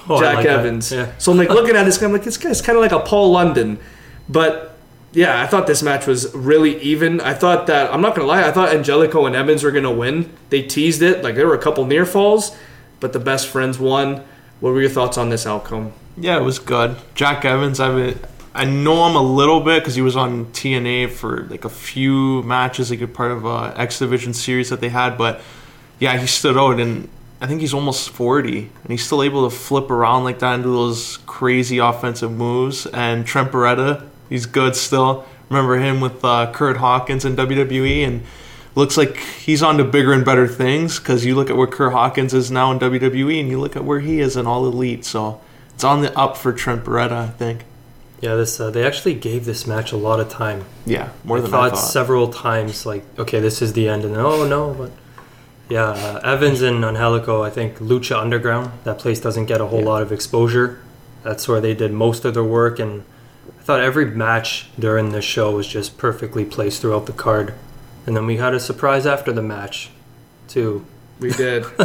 Oh, 0.07 0.19
Jack 0.19 0.37
like. 0.37 0.45
Evans. 0.45 0.91
Yeah. 0.91 1.11
So 1.17 1.31
I'm 1.31 1.37
like 1.37 1.49
looking 1.49 1.75
at 1.75 1.83
this 1.83 1.97
guy, 1.97 2.05
I'm 2.05 2.13
like, 2.13 2.23
this 2.23 2.37
guy's 2.37 2.61
kind 2.61 2.77
of 2.77 2.81
like 2.81 2.93
a 2.93 2.99
Paul 2.99 3.31
London. 3.31 3.79
But 4.29 4.78
yeah, 5.11 5.41
I 5.41 5.47
thought 5.47 5.67
this 5.67 5.81
match 5.81 6.05
was 6.05 6.33
really 6.35 6.79
even. 6.81 7.19
I 7.21 7.33
thought 7.33 7.67
that, 7.67 7.91
I'm 7.93 8.01
not 8.01 8.15
to 8.15 8.23
lie, 8.23 8.47
I 8.47 8.51
thought 8.51 8.73
Angelico 8.73 9.25
and 9.25 9.35
Evans 9.35 9.63
were 9.63 9.71
to 9.71 9.91
win. 9.91 10.31
They 10.49 10.61
teased 10.61 11.01
it. 11.01 11.23
Like 11.23 11.35
there 11.35 11.47
were 11.47 11.55
a 11.55 11.61
couple 11.61 11.85
near 11.85 12.05
falls, 12.05 12.55
but 12.99 13.13
the 13.13 13.19
best 13.19 13.47
friends 13.47 13.79
won. 13.79 14.23
What 14.59 14.73
were 14.73 14.81
your 14.81 14.89
thoughts 14.89 15.17
on 15.17 15.29
this 15.29 15.47
outcome? 15.47 15.93
Yeah, 16.17 16.37
it 16.37 16.43
was 16.43 16.59
good. 16.59 16.97
Jack 17.15 17.45
Evans, 17.45 17.79
I 17.79 18.15
I 18.53 18.65
know 18.65 19.07
him 19.07 19.15
a 19.15 19.21
little 19.21 19.61
bit 19.61 19.81
because 19.81 19.95
he 19.95 20.01
was 20.01 20.15
on 20.15 20.47
TNA 20.47 21.11
for 21.11 21.43
like 21.45 21.65
a 21.65 21.69
few 21.69 22.43
matches, 22.43 22.91
like 22.91 23.01
a 23.01 23.07
part 23.07 23.31
of 23.31 23.45
a 23.45 23.73
X 23.77 23.99
Division 23.99 24.33
series 24.33 24.69
that 24.69 24.81
they 24.81 24.89
had. 24.89 25.17
But 25.17 25.41
yeah, 25.99 26.17
he 26.17 26.27
stood 26.27 26.57
out, 26.57 26.79
and 26.79 27.07
I 27.41 27.47
think 27.47 27.61
he's 27.61 27.73
almost 27.73 28.09
forty, 28.09 28.69
and 28.83 28.91
he's 28.91 29.05
still 29.05 29.23
able 29.23 29.49
to 29.49 29.55
flip 29.55 29.89
around 29.89 30.23
like 30.23 30.39
that 30.39 30.55
and 30.55 30.63
do 30.63 30.71
those 30.71 31.17
crazy 31.25 31.77
offensive 31.77 32.31
moves. 32.31 32.85
And 32.87 33.25
Trent 33.25 33.51
Beretta, 33.51 34.07
he's 34.29 34.45
good 34.45 34.75
still. 34.75 35.25
Remember 35.49 35.77
him 35.77 35.99
with 35.99 36.23
uh, 36.23 36.51
Kurt 36.53 36.77
Hawkins 36.77 37.25
in 37.25 37.35
WWE, 37.35 38.05
and 38.05 38.23
looks 38.75 38.97
like 38.97 39.17
he's 39.17 39.63
on 39.63 39.77
to 39.77 39.83
bigger 39.83 40.13
and 40.13 40.23
better 40.23 40.47
things 40.47 40.99
because 40.99 41.25
you 41.25 41.35
look 41.35 41.49
at 41.49 41.57
where 41.57 41.67
Kurt 41.67 41.91
Hawkins 41.91 42.33
is 42.33 42.51
now 42.51 42.71
in 42.71 42.79
WWE, 42.79 43.39
and 43.39 43.49
you 43.49 43.59
look 43.59 43.75
at 43.75 43.83
where 43.83 43.99
he 43.99 44.19
is 44.19 44.37
in 44.37 44.45
All 44.45 44.65
Elite. 44.65 45.03
So 45.05 45.41
it's 45.73 45.83
on 45.83 46.01
the 46.01 46.15
up 46.17 46.37
for 46.37 46.53
Trent 46.53 46.83
Beretta, 46.83 47.11
I 47.13 47.27
think. 47.27 47.65
Yeah, 48.21 48.35
this 48.35 48.59
uh, 48.59 48.69
they 48.69 48.85
actually 48.85 49.13
gave 49.15 49.45
this 49.45 49.65
match 49.65 49.91
a 49.93 49.97
lot 49.97 50.19
of 50.19 50.29
time. 50.29 50.65
Yeah, 50.85 51.09
more 51.23 51.37
I 51.37 51.41
than 51.41 51.51
thought, 51.51 51.63
I 51.67 51.69
thought. 51.69 51.75
several 51.77 52.27
times, 52.31 52.85
like, 52.85 53.03
okay, 53.17 53.39
this 53.39 53.61
is 53.61 53.73
the 53.73 53.87
end, 53.87 54.03
and 54.03 54.13
then, 54.13 54.21
oh 54.21 54.45
no, 54.45 54.73
but 54.73 54.91
yeah, 55.69 55.85
uh, 55.85 56.19
Evans 56.23 56.61
and 56.61 56.83
Angelico, 56.83 57.43
I 57.43 57.49
think 57.49 57.77
Lucha 57.79 58.19
Underground, 58.19 58.71
that 58.83 58.99
place 58.99 59.19
doesn't 59.21 59.45
get 59.45 59.61
a 59.61 59.67
whole 59.67 59.79
Yeah. 59.79 59.85
lot 59.85 60.01
of 60.01 60.11
exposure. 60.11 60.79
That's 61.23 61.47
where 61.47 61.61
they 61.61 61.73
did 61.73 61.93
most 61.93 62.25
of 62.25 62.33
their 62.33 62.43
work, 62.43 62.77
and 62.77 63.03
I 63.57 63.61
thought 63.63 63.79
every 63.81 64.05
match 64.05 64.69
during 64.77 65.11
this 65.11 65.25
show 65.25 65.55
was 65.55 65.67
just 65.67 65.97
perfectly 65.97 66.45
placed 66.45 66.81
throughout 66.81 67.05
the 67.05 67.13
card. 67.13 67.53
And 68.05 68.15
then 68.15 68.25
we 68.25 68.37
had 68.37 68.53
a 68.53 68.59
surprise 68.59 69.05
after 69.05 69.31
the 69.31 69.41
match, 69.41 69.89
too. 70.47 70.85
We 71.19 71.31
did. 71.31 71.65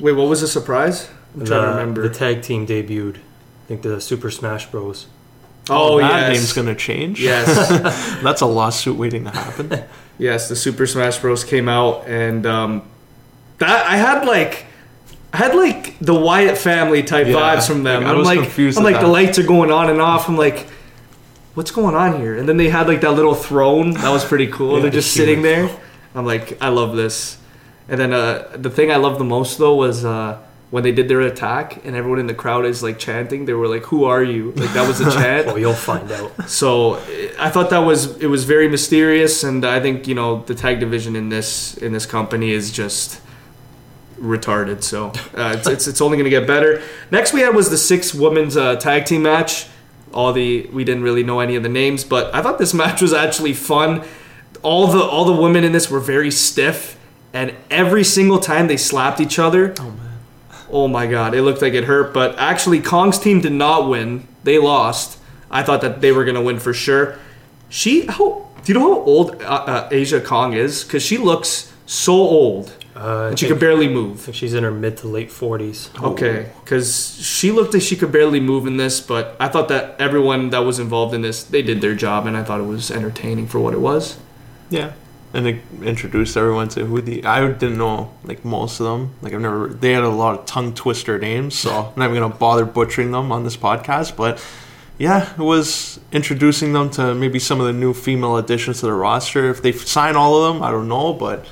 Wait, 0.00 0.12
what 0.12 0.28
was 0.28 0.40
the 0.40 0.48
surprise? 0.48 1.08
I'm 1.34 1.40
the, 1.40 1.46
trying 1.46 1.62
to 1.62 1.68
remember. 1.68 2.08
the 2.08 2.14
tag 2.14 2.42
team 2.42 2.66
debuted. 2.66 3.16
I 3.18 3.68
think 3.68 3.82
the 3.82 4.00
Super 4.00 4.30
Smash 4.30 4.66
Bros. 4.70 5.06
oh, 5.68 5.98
that 5.98 6.30
yes. 6.32 6.36
name's 6.38 6.52
gonna 6.52 6.74
change. 6.74 7.20
Yes. 7.20 7.46
that's 8.22 8.40
a 8.40 8.46
lawsuit 8.46 8.96
waiting 8.96 9.24
to 9.24 9.30
happen. 9.30 9.84
Yes, 10.18 10.48
the 10.48 10.56
Super 10.56 10.86
Smash 10.86 11.18
Bros. 11.18 11.44
came 11.44 11.68
out, 11.68 12.06
and 12.08 12.46
um, 12.46 12.88
that 13.58 13.84
I 13.86 13.98
had 13.98 14.24
like, 14.26 14.64
I 15.30 15.36
had 15.36 15.54
like 15.54 15.98
the 15.98 16.14
Wyatt 16.14 16.56
family 16.56 17.02
type 17.02 17.26
Yeah, 17.26 17.34
vibes 17.34 17.66
from 17.66 17.82
them. 17.82 18.02
like, 18.02 18.08
I 18.08 18.12
I'm 18.12 18.18
was 18.20 18.26
like, 18.26 18.40
confused 18.40 18.78
I'm 18.78 18.86
at 18.86 18.92
like 18.92 19.00
the 19.02 19.08
lights 19.08 19.38
are 19.38 19.42
going 19.42 19.70
on 19.70 19.90
and 19.90 20.00
off. 20.00 20.30
I'm 20.30 20.38
like, 20.38 20.66
what's 21.56 21.70
going 21.70 21.94
on 21.94 22.20
here? 22.20 22.36
And 22.36 22.48
then 22.48 22.58
they 22.58 22.68
had 22.68 22.86
like 22.86 23.00
that 23.00 23.12
little 23.12 23.34
throne. 23.34 23.92
That 23.92 24.10
was 24.10 24.24
pretty 24.24 24.46
cool. 24.46 24.76
Yeah, 24.76 24.82
They're 24.82 24.90
just 24.90 25.12
sitting 25.12 25.42
there. 25.42 25.68
I'm 26.14 26.26
like, 26.26 26.62
I 26.62 26.68
love 26.68 26.94
this. 26.94 27.38
And 27.88 27.98
then 28.00 28.12
uh, 28.12 28.48
the 28.54 28.70
thing 28.70 28.92
I 28.92 28.96
loved 28.96 29.18
the 29.18 29.24
most 29.24 29.58
though 29.58 29.74
was 29.74 30.04
uh, 30.04 30.38
when 30.70 30.82
they 30.82 30.92
did 30.92 31.08
their 31.08 31.20
attack, 31.20 31.84
and 31.84 31.94
everyone 31.96 32.18
in 32.18 32.26
the 32.26 32.34
crowd 32.34 32.64
is 32.66 32.82
like 32.82 32.98
chanting. 32.98 33.44
They 33.44 33.54
were 33.54 33.68
like, 33.68 33.84
"Who 33.84 34.04
are 34.04 34.22
you?" 34.22 34.50
Like 34.52 34.72
that 34.72 34.86
was 34.86 35.00
a 35.00 35.10
chant. 35.16 35.46
Oh, 35.46 35.56
you'll 35.56 35.72
find 35.72 36.10
out. 36.10 36.50
So 36.50 36.96
I 37.38 37.48
thought 37.50 37.70
that 37.70 37.78
was 37.78 38.16
it 38.18 38.26
was 38.26 38.44
very 38.44 38.68
mysterious, 38.68 39.44
and 39.44 39.64
I 39.64 39.80
think 39.80 40.08
you 40.08 40.16
know 40.16 40.42
the 40.42 40.54
tag 40.54 40.80
division 40.80 41.14
in 41.14 41.28
this 41.28 41.76
in 41.76 41.92
this 41.92 42.06
company 42.06 42.50
is 42.50 42.72
just 42.72 43.20
retarded. 44.20 44.82
So 44.82 45.10
uh, 45.36 45.54
it's, 45.56 45.68
it's 45.68 45.86
it's 45.86 46.00
only 46.00 46.16
going 46.16 46.24
to 46.24 46.30
get 46.30 46.46
better. 46.46 46.82
Next 47.12 47.32
we 47.32 47.40
had 47.40 47.54
was 47.54 47.70
the 47.70 47.78
six 47.78 48.12
women's 48.12 48.56
uh, 48.56 48.74
tag 48.76 49.06
team 49.06 49.22
match. 49.22 49.68
All 50.12 50.32
the 50.32 50.66
we 50.72 50.84
didn't 50.84 51.02
really 51.02 51.22
know 51.22 51.40
any 51.40 51.56
of 51.56 51.62
the 51.62 51.68
names, 51.68 52.04
but 52.04 52.34
I 52.34 52.42
thought 52.42 52.58
this 52.58 52.74
match 52.82 53.02
was 53.02 53.12
actually 53.12 53.52
fun. 53.52 54.04
All 54.62 54.86
the 54.86 55.02
all 55.02 55.24
the 55.24 55.40
women 55.40 55.64
in 55.64 55.72
this 55.72 55.90
were 55.90 56.00
very 56.00 56.30
stiff, 56.30 56.98
and 57.32 57.54
every 57.70 58.04
single 58.04 58.38
time 58.38 58.68
they 58.68 58.76
slapped 58.76 59.20
each 59.20 59.38
other, 59.38 59.74
oh 59.78 59.90
man. 59.90 60.18
Oh 60.70 60.88
my 60.88 61.06
god, 61.06 61.34
it 61.34 61.42
looked 61.42 61.62
like 61.62 61.74
it 61.74 61.84
hurt, 61.84 62.12
but 62.12 62.36
actually 62.38 62.80
Kong's 62.80 63.18
team 63.18 63.40
did 63.40 63.52
not 63.52 63.88
win. 63.88 64.26
They 64.44 64.58
lost. 64.58 65.18
I 65.50 65.62
thought 65.62 65.80
that 65.82 66.00
they 66.00 66.12
were 66.12 66.24
gonna 66.24 66.42
win 66.42 66.58
for 66.58 66.74
sure. 66.74 67.18
She, 67.68 68.06
how 68.06 68.48
do 68.64 68.72
you 68.72 68.78
know 68.78 68.94
how 68.94 69.00
old 69.00 69.42
uh, 69.42 69.44
uh, 69.44 69.88
Aja 69.92 70.20
Kong 70.20 70.54
is? 70.54 70.82
Because 70.82 71.02
she 71.02 71.18
looks 71.18 71.72
so 71.86 72.12
old 72.14 72.72
Uh, 72.96 73.28
and 73.28 73.38
she 73.38 73.46
could 73.46 73.60
barely 73.60 73.88
move. 73.88 74.28
she's 74.32 74.54
in 74.54 74.64
her 74.64 74.70
mid 74.70 74.96
to 74.98 75.06
late 75.06 75.28
40s. 75.28 76.02
Okay, 76.02 76.50
because 76.64 77.16
she 77.22 77.52
looked 77.52 77.74
like 77.74 77.82
she 77.82 77.94
could 77.94 78.10
barely 78.10 78.40
move 78.40 78.66
in 78.66 78.78
this, 78.78 79.00
but 79.00 79.36
I 79.38 79.48
thought 79.48 79.68
that 79.68 80.00
everyone 80.00 80.50
that 80.50 80.60
was 80.60 80.78
involved 80.78 81.14
in 81.14 81.20
this, 81.20 81.44
they 81.44 81.62
did 81.62 81.80
their 81.82 81.94
job, 81.94 82.26
and 82.26 82.36
I 82.36 82.42
thought 82.42 82.60
it 82.60 82.64
was 82.64 82.90
entertaining 82.90 83.48
for 83.48 83.60
what 83.60 83.74
it 83.74 83.80
was. 83.80 84.18
Yeah. 84.70 84.92
And 85.34 85.44
they 85.44 85.60
introduced 85.82 86.36
everyone 86.36 86.68
to 86.70 86.86
who 86.86 87.02
the 87.02 87.24
I 87.24 87.46
didn't 87.46 87.76
know 87.76 88.14
like 88.24 88.44
most 88.44 88.80
of 88.80 88.86
them. 88.86 89.14
Like 89.20 89.34
I've 89.34 89.40
never 89.40 89.68
they 89.68 89.92
had 89.92 90.02
a 90.02 90.08
lot 90.08 90.38
of 90.38 90.46
tongue 90.46 90.72
twister 90.72 91.18
names, 91.18 91.58
so 91.58 91.70
I'm 91.70 91.98
not 91.98 92.10
even 92.10 92.22
gonna 92.22 92.34
bother 92.34 92.64
butchering 92.64 93.10
them 93.10 93.30
on 93.30 93.44
this 93.44 93.56
podcast. 93.56 94.16
But 94.16 94.42
yeah, 94.96 95.32
it 95.32 95.38
was 95.38 96.00
introducing 96.10 96.72
them 96.72 96.88
to 96.90 97.14
maybe 97.14 97.38
some 97.38 97.60
of 97.60 97.66
the 97.66 97.74
new 97.74 97.92
female 97.92 98.38
additions 98.38 98.80
to 98.80 98.86
the 98.86 98.94
roster. 98.94 99.50
If 99.50 99.60
they 99.60 99.72
sign 99.72 100.16
all 100.16 100.42
of 100.42 100.54
them, 100.54 100.62
I 100.62 100.70
don't 100.70 100.88
know, 100.88 101.12
but 101.12 101.44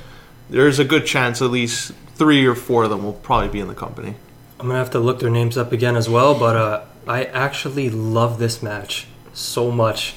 there's 0.49 0.79
a 0.79 0.85
good 0.85 1.05
chance 1.05 1.41
at 1.41 1.51
least 1.51 1.91
three 2.15 2.45
or 2.45 2.55
four 2.55 2.83
of 2.83 2.89
them 2.89 3.03
will 3.03 3.13
probably 3.13 3.49
be 3.49 3.59
in 3.59 3.67
the 3.67 3.75
company. 3.75 4.15
I'm 4.59 4.67
gonna 4.67 4.79
have 4.79 4.91
to 4.91 4.99
look 4.99 5.19
their 5.19 5.29
names 5.29 5.57
up 5.57 5.71
again 5.71 5.95
as 5.95 6.07
well, 6.07 6.37
but 6.37 6.55
uh, 6.55 6.85
I 7.07 7.25
actually 7.25 7.89
love 7.89 8.39
this 8.39 8.63
match 8.63 9.07
so 9.33 9.69
much. 9.69 10.15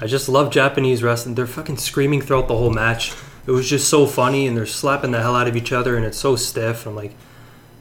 I 0.00 0.06
just 0.06 0.28
love 0.28 0.50
Japanese 0.50 1.02
wrestling. 1.02 1.34
They're 1.34 1.46
fucking 1.46 1.78
screaming 1.78 2.20
throughout 2.20 2.48
the 2.48 2.56
whole 2.56 2.70
match. 2.70 3.14
It 3.46 3.52
was 3.52 3.70
just 3.70 3.88
so 3.88 4.06
funny, 4.06 4.46
and 4.46 4.56
they're 4.56 4.66
slapping 4.66 5.12
the 5.12 5.20
hell 5.20 5.36
out 5.36 5.46
of 5.46 5.56
each 5.56 5.72
other, 5.72 5.96
and 5.96 6.04
it's 6.04 6.18
so 6.18 6.36
stiff. 6.36 6.84
I'm 6.84 6.96
like, 6.96 7.14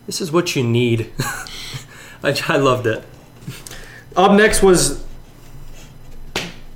this 0.06 0.22
is 0.22 0.32
what 0.32 0.56
you 0.56 0.64
need. 0.64 1.12
I, 2.24 2.40
I 2.48 2.58
loved 2.58 2.86
it. 2.88 3.04
Up 4.16 4.32
next 4.32 4.62
was, 4.62 5.04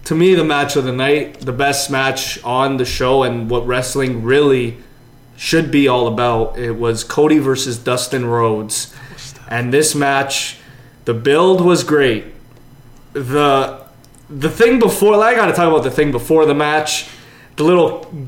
to 0.06 0.16
me, 0.16 0.34
the 0.34 0.44
match 0.44 0.76
of 0.76 0.84
the 0.84 0.92
night, 0.92 1.40
the 1.40 1.54
best 1.54 1.92
match 1.92 2.44
on 2.44 2.78
the 2.78 2.86
show, 2.86 3.24
and 3.24 3.50
what 3.50 3.66
wrestling 3.68 4.24
really 4.24 4.78
should 5.40 5.72
be 5.72 5.88
all 5.88 6.06
about. 6.06 6.60
It 6.60 6.74
was 6.74 7.06
Cody 7.06 7.38
versus 7.38 7.80
Dustin 7.80 8.26
Rhodes, 8.26 8.94
and 9.48 9.74
this 9.74 9.96
match, 9.96 10.58
the 11.06 11.14
build 11.14 11.62
was 11.62 11.84
great. 11.84 12.26
the 13.14 13.86
The 14.30 14.50
thing 14.50 14.80
before, 14.80 15.16
I 15.24 15.34
got 15.34 15.48
to 15.48 15.54
talk 15.54 15.68
about 15.68 15.84
the 15.84 15.92
thing 15.92 16.12
before 16.12 16.46
the 16.46 16.54
match. 16.54 17.08
The 17.56 17.64
little 17.64 18.28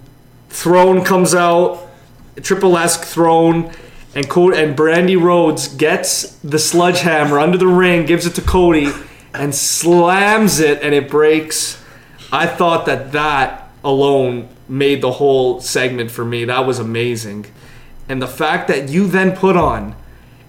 throne 0.50 1.04
comes 1.04 1.36
out, 1.36 1.88
triple 2.42 2.78
esque 2.78 3.04
throne, 3.04 3.72
and 4.16 4.28
Cody 4.30 4.58
and 4.58 4.76
Brandi 4.76 5.22
Rhodes 5.22 5.68
gets 5.68 6.38
the 6.38 6.60
sledgehammer 6.60 7.40
under 7.40 7.58
the 7.58 7.68
ring, 7.68 8.06
gives 8.06 8.26
it 8.26 8.36
to 8.36 8.42
Cody, 8.42 8.90
and 9.34 9.54
slams 9.54 10.60
it 10.60 10.82
and 10.82 10.96
it 10.96 11.10
breaks. 11.10 11.84
I 12.32 12.48
thought 12.48 12.86
that 12.86 13.12
that 13.12 13.70
alone 13.84 14.48
made 14.72 15.02
the 15.02 15.12
whole 15.12 15.60
segment 15.60 16.10
for 16.10 16.24
me. 16.24 16.46
That 16.46 16.66
was 16.66 16.80
amazing. 16.80 17.46
And 18.08 18.22
the 18.22 18.28
fact 18.28 18.68
that 18.70 18.90
you 18.90 19.08
then 19.08 19.36
put 19.36 19.58
on 19.58 19.96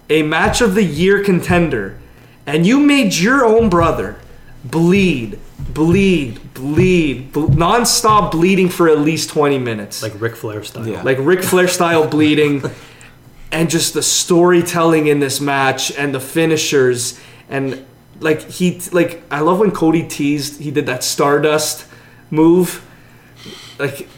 a 0.09 0.23
match 0.23 0.61
of 0.61 0.75
the 0.75 0.85
year 0.85 1.23
contender 1.25 1.99
and 2.47 2.67
you 2.67 2.79
made 2.81 3.15
your 3.15 3.45
own 3.45 3.69
brother 3.69 4.17
bleed, 4.65 5.39
bleed, 5.59 6.55
bleed, 6.55 7.33
ble- 7.33 7.49
non-stop 7.49 8.31
bleeding 8.31 8.69
for 8.69 8.89
at 8.89 8.99
least 9.01 9.31
20 9.31 9.59
minutes 9.59 10.03
Like 10.03 10.21
Ric 10.21 10.37
Flair 10.37 10.63
style. 10.63 10.87
Yeah. 10.87 11.03
like 11.03 11.19
Ric 11.21 11.43
Flair 11.43 11.67
style 11.67 12.07
bleeding, 12.07 12.63
and 13.53 13.69
just 13.69 13.93
the 13.93 14.03
storytelling 14.03 15.09
in 15.09 15.19
this 15.21 15.41
match 15.41 15.93
and 15.93 16.15
the 16.15 16.21
finishers 16.21 17.21
and 17.49 17.85
like 18.21 18.41
he 18.41 18.81
like 18.93 19.23
I 19.31 19.41
love 19.41 19.59
when 19.59 19.73
Cody 19.73 20.05
teased 20.07 20.61
he 20.61 20.71
did 20.71 20.87
that 20.87 21.03
Stardust 21.05 21.87
move, 22.31 22.87
like 23.83 24.09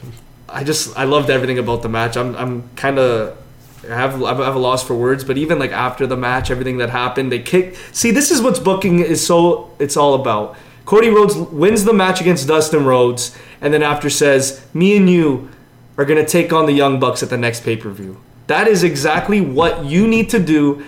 I 0.49 0.63
just 0.63 0.97
I 0.97 1.05
loved 1.05 1.31
everything 1.31 1.59
about 1.59 1.83
the 1.83 1.89
match. 1.89 2.17
I'm 2.17 2.37
I'm 2.37 2.69
kind 2.77 2.99
of. 2.99 3.39
I 3.85 3.97
have, 3.97 4.23
I 4.23 4.35
have 4.35 4.57
a 4.57 4.59
loss 4.59 4.83
for 4.83 4.95
words, 4.95 5.25
but 5.25 5.37
even 5.37 5.59
like 5.59 5.71
after 5.71 6.07
the 6.07 6.17
match, 6.17 6.51
everything 6.51 6.79
that 6.79 6.89
happened, 6.89 7.31
they 7.31 7.41
kicked. 7.41 7.77
See, 7.95 8.13
this 8.13 8.31
is 8.31 8.41
what's 8.41 8.59
booking 8.59 9.01
is 9.01 9.27
so 9.27 9.71
it's 9.79 9.95
all 9.95 10.15
about. 10.15 10.57
Cody 10.87 11.11
Rhodes 11.11 11.37
wins 11.37 11.85
the 11.85 11.93
match 11.93 12.19
against 12.19 12.49
Dustin 12.49 12.87
Rhodes, 12.87 13.37
and 13.61 13.75
then 13.75 13.83
after 13.83 14.09
says, 14.09 14.65
"Me 14.73 14.97
and 14.97 15.11
you 15.11 15.51
are 15.97 16.05
to 16.05 16.27
take 16.27 16.53
on 16.53 16.67
the 16.67 16.73
Young 16.73 16.99
Bucks 16.99 17.23
at 17.23 17.31
the 17.31 17.37
next 17.37 17.63
pay 17.63 17.77
per 17.77 17.91
view. 17.91 18.21
That 18.47 18.69
is 18.69 18.83
exactly 18.83 19.41
what 19.41 19.85
you 19.85 20.07
need 20.07 20.31
to 20.31 20.39
do 20.39 20.85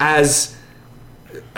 as, 0.00 0.56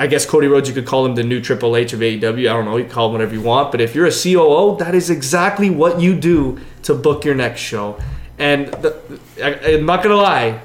I 0.00 0.06
guess, 0.06 0.24
Cody 0.24 0.46
Rhodes, 0.46 0.66
you 0.66 0.74
could 0.74 0.86
call 0.86 1.04
him 1.04 1.14
the 1.14 1.22
new 1.22 1.42
Triple 1.42 1.76
H 1.76 1.92
of 1.92 2.00
AEW. 2.00 2.48
I 2.48 2.54
don't 2.54 2.64
know, 2.64 2.78
you 2.78 2.86
call 2.86 3.08
him 3.08 3.12
whatever 3.12 3.34
you 3.34 3.42
want. 3.42 3.70
But 3.70 3.82
if 3.82 3.94
you're 3.94 4.06
a 4.06 4.10
COO, 4.10 4.78
that 4.78 4.94
is 4.94 5.10
exactly 5.10 5.68
what 5.68 6.00
you 6.00 6.18
do 6.18 6.58
to 6.84 6.94
book 6.94 7.22
your 7.26 7.34
next 7.34 7.60
show. 7.60 8.00
And 8.38 8.68
the, 8.68 8.98
I, 9.44 9.74
I'm 9.74 9.84
not 9.84 10.02
going 10.02 10.16
to 10.16 10.22
lie, 10.22 10.62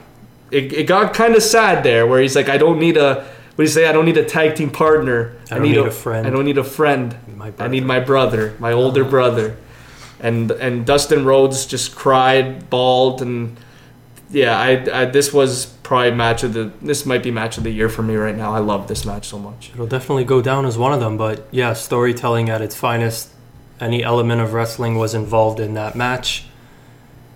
it, 0.51 0.71
it 0.71 0.87
got 0.87 1.13
kind 1.13 1.35
of 1.35 1.43
sad 1.43 1.83
there 1.83 2.07
where 2.07 2.21
he's 2.21 2.33
like, 2.33 2.47
I 2.47 2.57
don't 2.57 2.79
need 2.79 2.95
a. 2.95 3.25
What 3.25 3.57
do 3.57 3.63
you 3.63 3.67
say? 3.67 3.87
I 3.87 3.91
don't 3.91 4.05
need 4.05 4.17
a 4.17 4.23
tag 4.23 4.55
team 4.55 4.69
partner. 4.69 5.35
I 5.51 5.55
don't 5.55 5.63
need 5.63 5.77
a 5.77 5.91
friend. 5.91 6.25
I 6.25 6.29
don't 6.29 6.45
need 6.45 6.57
a 6.57 6.63
friend. 6.63 7.17
I 7.59 7.67
need 7.67 7.85
my 7.85 7.99
brother, 7.99 8.55
my 8.59 8.71
older 8.71 9.01
uh-huh. 9.01 9.09
brother, 9.09 9.57
and 10.21 10.49
and 10.51 10.85
Dustin 10.85 11.25
Rhodes 11.25 11.65
just 11.65 11.93
cried, 11.93 12.69
bawled, 12.69 13.21
and 13.21 13.57
yeah, 14.29 14.57
I, 14.57 15.01
I 15.01 15.05
this 15.05 15.33
was 15.33 15.74
probably 15.85 16.11
match 16.11 16.43
of 16.43 16.53
the 16.53 16.71
this 16.81 17.05
might 17.05 17.23
be 17.23 17.31
match 17.31 17.57
of 17.57 17.63
the 17.63 17.69
year 17.69 17.87
for 17.89 18.01
me 18.01 18.15
right 18.15 18.35
now. 18.35 18.53
I 18.53 18.59
love 18.59 18.87
this 18.87 19.05
match 19.05 19.27
so 19.27 19.37
much. 19.39 19.69
It'll 19.73 19.87
definitely 19.87 20.25
go 20.25 20.41
down 20.41 20.65
as 20.65 20.77
one 20.77 20.91
of 20.93 20.99
them, 20.99 21.15
but 21.17 21.47
yeah, 21.51 21.73
storytelling 21.73 22.49
at 22.49 22.61
its 22.61 22.75
finest. 22.75 23.29
Any 23.79 24.03
element 24.03 24.41
of 24.41 24.53
wrestling 24.53 24.95
was 24.97 25.13
involved 25.13 25.59
in 25.59 25.73
that 25.75 25.95
match. 25.95 26.45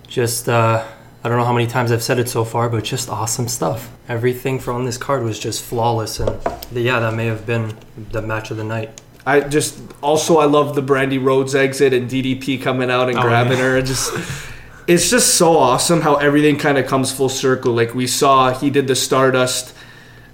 Just, 0.08 0.48
uh, 0.48 0.84
I 1.22 1.28
don't 1.28 1.38
know 1.38 1.44
how 1.44 1.52
many 1.52 1.66
times 1.66 1.92
I've 1.92 2.02
said 2.02 2.18
it 2.18 2.28
so 2.28 2.44
far, 2.44 2.68
but 2.68 2.82
just 2.82 3.08
awesome 3.08 3.46
stuff. 3.46 3.90
Everything 4.08 4.58
from 4.58 4.84
this 4.86 4.96
card 4.96 5.22
was 5.22 5.38
just 5.38 5.62
flawless, 5.62 6.18
and 6.18 6.40
yeah, 6.72 6.98
that 7.00 7.14
may 7.14 7.26
have 7.26 7.44
been 7.46 7.76
the 8.10 8.22
match 8.22 8.50
of 8.50 8.56
the 8.56 8.64
night. 8.64 9.00
I 9.26 9.40
just 9.40 9.78
also 10.02 10.38
I 10.38 10.46
love 10.46 10.74
the 10.74 10.82
Brandi 10.82 11.22
Rhodes 11.22 11.54
exit 11.54 11.92
and 11.92 12.10
DDP 12.10 12.60
coming 12.60 12.90
out 12.90 13.08
and 13.10 13.18
Oh, 13.18 13.22
grabbing 13.22 13.58
yeah. 13.58 13.64
her. 13.64 13.82
Just 13.82 14.12
it's 14.90 15.08
just 15.08 15.36
so 15.36 15.56
awesome 15.56 16.00
how 16.00 16.16
everything 16.16 16.58
kind 16.58 16.76
of 16.76 16.84
comes 16.84 17.12
full 17.12 17.28
circle. 17.28 17.72
Like 17.72 17.94
we 17.94 18.08
saw, 18.08 18.52
he 18.52 18.70
did 18.70 18.88
the 18.88 18.96
Stardust, 18.96 19.72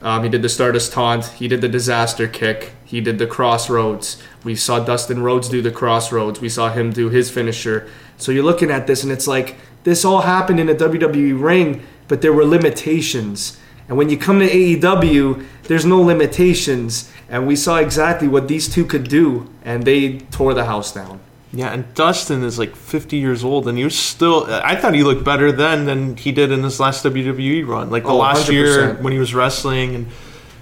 um, 0.01 0.23
he 0.23 0.31
did 0.31 0.41
the 0.41 0.49
Stardust 0.49 0.93
taunt, 0.93 1.27
he 1.27 1.47
did 1.47 1.61
the 1.61 1.69
disaster 1.69 2.27
kick, 2.27 2.73
he 2.83 3.03
did 3.03 3.19
the 3.19 3.27
Cross 3.27 3.69
Rhodes. 3.69 4.17
We 4.45 4.55
saw 4.55 4.79
Dustin 4.83 5.23
Rhodes 5.23 5.51
do 5.51 5.61
the 5.61 5.71
Cross 5.71 6.11
Rhodes. 6.11 6.41
We 6.41 6.49
saw 6.49 6.73
him 6.73 6.91
do 6.91 7.11
his 7.11 7.31
finisher. 7.31 7.87
So 8.17 8.33
you're 8.33 8.45
looking 8.45 8.71
at 8.71 8.87
this 8.87 9.03
and 9.03 9.13
it's 9.13 9.27
like 9.27 9.57
this 9.85 10.07
all 10.07 10.23
happened 10.23 10.59
in 10.59 10.71
a 10.71 10.75
WWE 10.75 11.39
ring, 11.39 11.87
but 12.09 12.23
there 12.23 12.33
were 12.33 12.47
limitations. 12.47 13.61
And 13.91 13.99
when 13.99 14.09
you 14.09 14.17
come 14.17 14.39
to 14.39 14.49
AEW, 14.49 15.45
there's 15.65 15.85
no 15.85 16.01
limitations. 16.01 17.13
And 17.29 17.47
we 17.47 17.57
saw 17.57 17.77
exactly 17.77 18.27
what 18.27 18.49
these 18.49 18.73
two 18.73 18.87
could 18.87 19.09
do, 19.09 19.53
and 19.65 19.83
they 19.83 20.21
tore 20.31 20.55
the 20.55 20.65
house 20.65 20.95
down. 20.95 21.21
Yeah, 21.57 21.73
and 21.73 21.93
Dustin 21.95 22.43
is 22.43 22.59
like 22.59 22.77
50 22.77 23.17
years 23.17 23.43
old, 23.43 23.67
and 23.67 23.79
he 23.79 23.85
was 23.85 23.99
still. 23.99 24.47
I 24.49 24.77
thought 24.77 24.95
he 24.95 25.03
looked 25.03 25.25
better 25.25 25.51
then 25.53 25.87
than 25.87 26.17
he 26.17 26.31
did 26.33 26.53
in 26.53 26.63
his 26.63 26.79
last 26.79 27.05
WWE 27.05 27.67
run. 27.67 27.89
Like 27.91 28.03
the 28.03 28.11
Oh, 28.11 28.17
last 28.19 28.49
year 28.51 28.95
100%. 28.95 29.01
when 29.03 29.13
he 29.13 29.19
was 29.19 29.35
wrestling, 29.35 29.95
and 29.95 30.07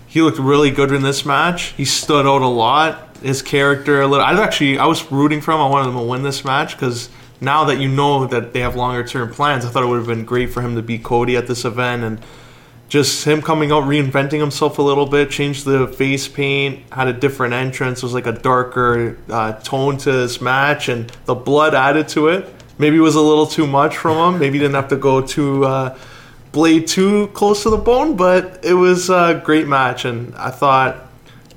he 0.07 0.23
looked 0.23 0.39
really 0.39 0.71
good 0.71 0.93
in 0.93 1.03
this 1.03 1.27
match. 1.27 1.73
He 1.77 1.85
stood 1.85 2.27
out 2.27 2.43
a 2.43 2.47
lot. 2.47 3.17
His 3.23 3.43
character, 3.43 4.01
a 4.03 4.07
little. 4.07 4.25
I 4.25 4.33
actually, 4.43 4.79
I 4.79 4.87
was 4.87 5.11
rooting 5.11 5.41
for 5.41 5.53
him. 5.53 5.61
I 5.61 5.69
wanted 5.69 5.89
him 5.91 5.97
to 5.97 6.03
win 6.05 6.23
this 6.23 6.45
match 6.45 6.77
because 6.77 7.09
now 7.41 7.65
that 7.65 7.79
you 7.81 7.89
know 7.89 8.27
that 8.27 8.53
they 8.53 8.61
have 8.61 8.77
longer 8.77 9.03
term 9.07 9.33
plans, 9.33 9.65
I 9.65 9.71
thought 9.71 9.83
it 9.83 9.87
would 9.87 9.99
have 9.99 10.07
been 10.07 10.25
great 10.25 10.51
for 10.51 10.61
him 10.63 10.77
to 10.77 10.83
beat 10.83 11.03
Cody 11.03 11.37
at 11.37 11.47
this 11.47 11.65
event 11.65 12.05
and 12.05 12.21
just 12.95 13.25
him 13.25 13.43
coming 13.43 13.73
out 13.73 13.83
reinventing 13.83 14.39
himself 14.39 14.79
a 14.79 14.83
little 14.83 15.05
bit 15.05 15.29
changed 15.29 15.65
the 15.65 15.89
face 15.89 16.29
paint 16.29 16.79
had 16.93 17.09
a 17.09 17.13
different 17.13 17.53
entrance 17.53 18.05
was 18.05 18.15
like 18.15 18.29
a 18.29 18.33
darker 18.33 19.19
uh, 19.29 19.53
tone 19.55 19.99
to 19.99 20.13
his 20.13 20.41
match 20.41 20.89
and 20.89 21.11
the 21.25 21.35
blood 21.35 21.75
added 21.75 22.07
to 22.07 22.29
it. 22.29 22.49
Maybe 22.79 22.99
it 22.99 23.01
was 23.01 23.17
a 23.17 23.21
little 23.21 23.49
too 23.49 23.67
much 23.67 23.97
from 23.97 24.35
him. 24.35 24.39
Maybe 24.39 24.59
he 24.59 24.61
didn't 24.61 24.77
have 24.77 24.87
to 24.91 24.97
go 24.97 25.21
too 25.21 25.65
uh, 25.65 25.99
blade 26.53 26.87
too 26.87 27.27
close 27.35 27.65
to 27.65 27.71
the 27.71 27.77
bone 27.77 28.17
but 28.17 28.65
it 28.65 28.75
was 28.75 29.11
a 29.11 29.43
great 29.45 29.67
match 29.67 30.05
and 30.05 30.33
i 30.37 30.53
thought 30.53 31.09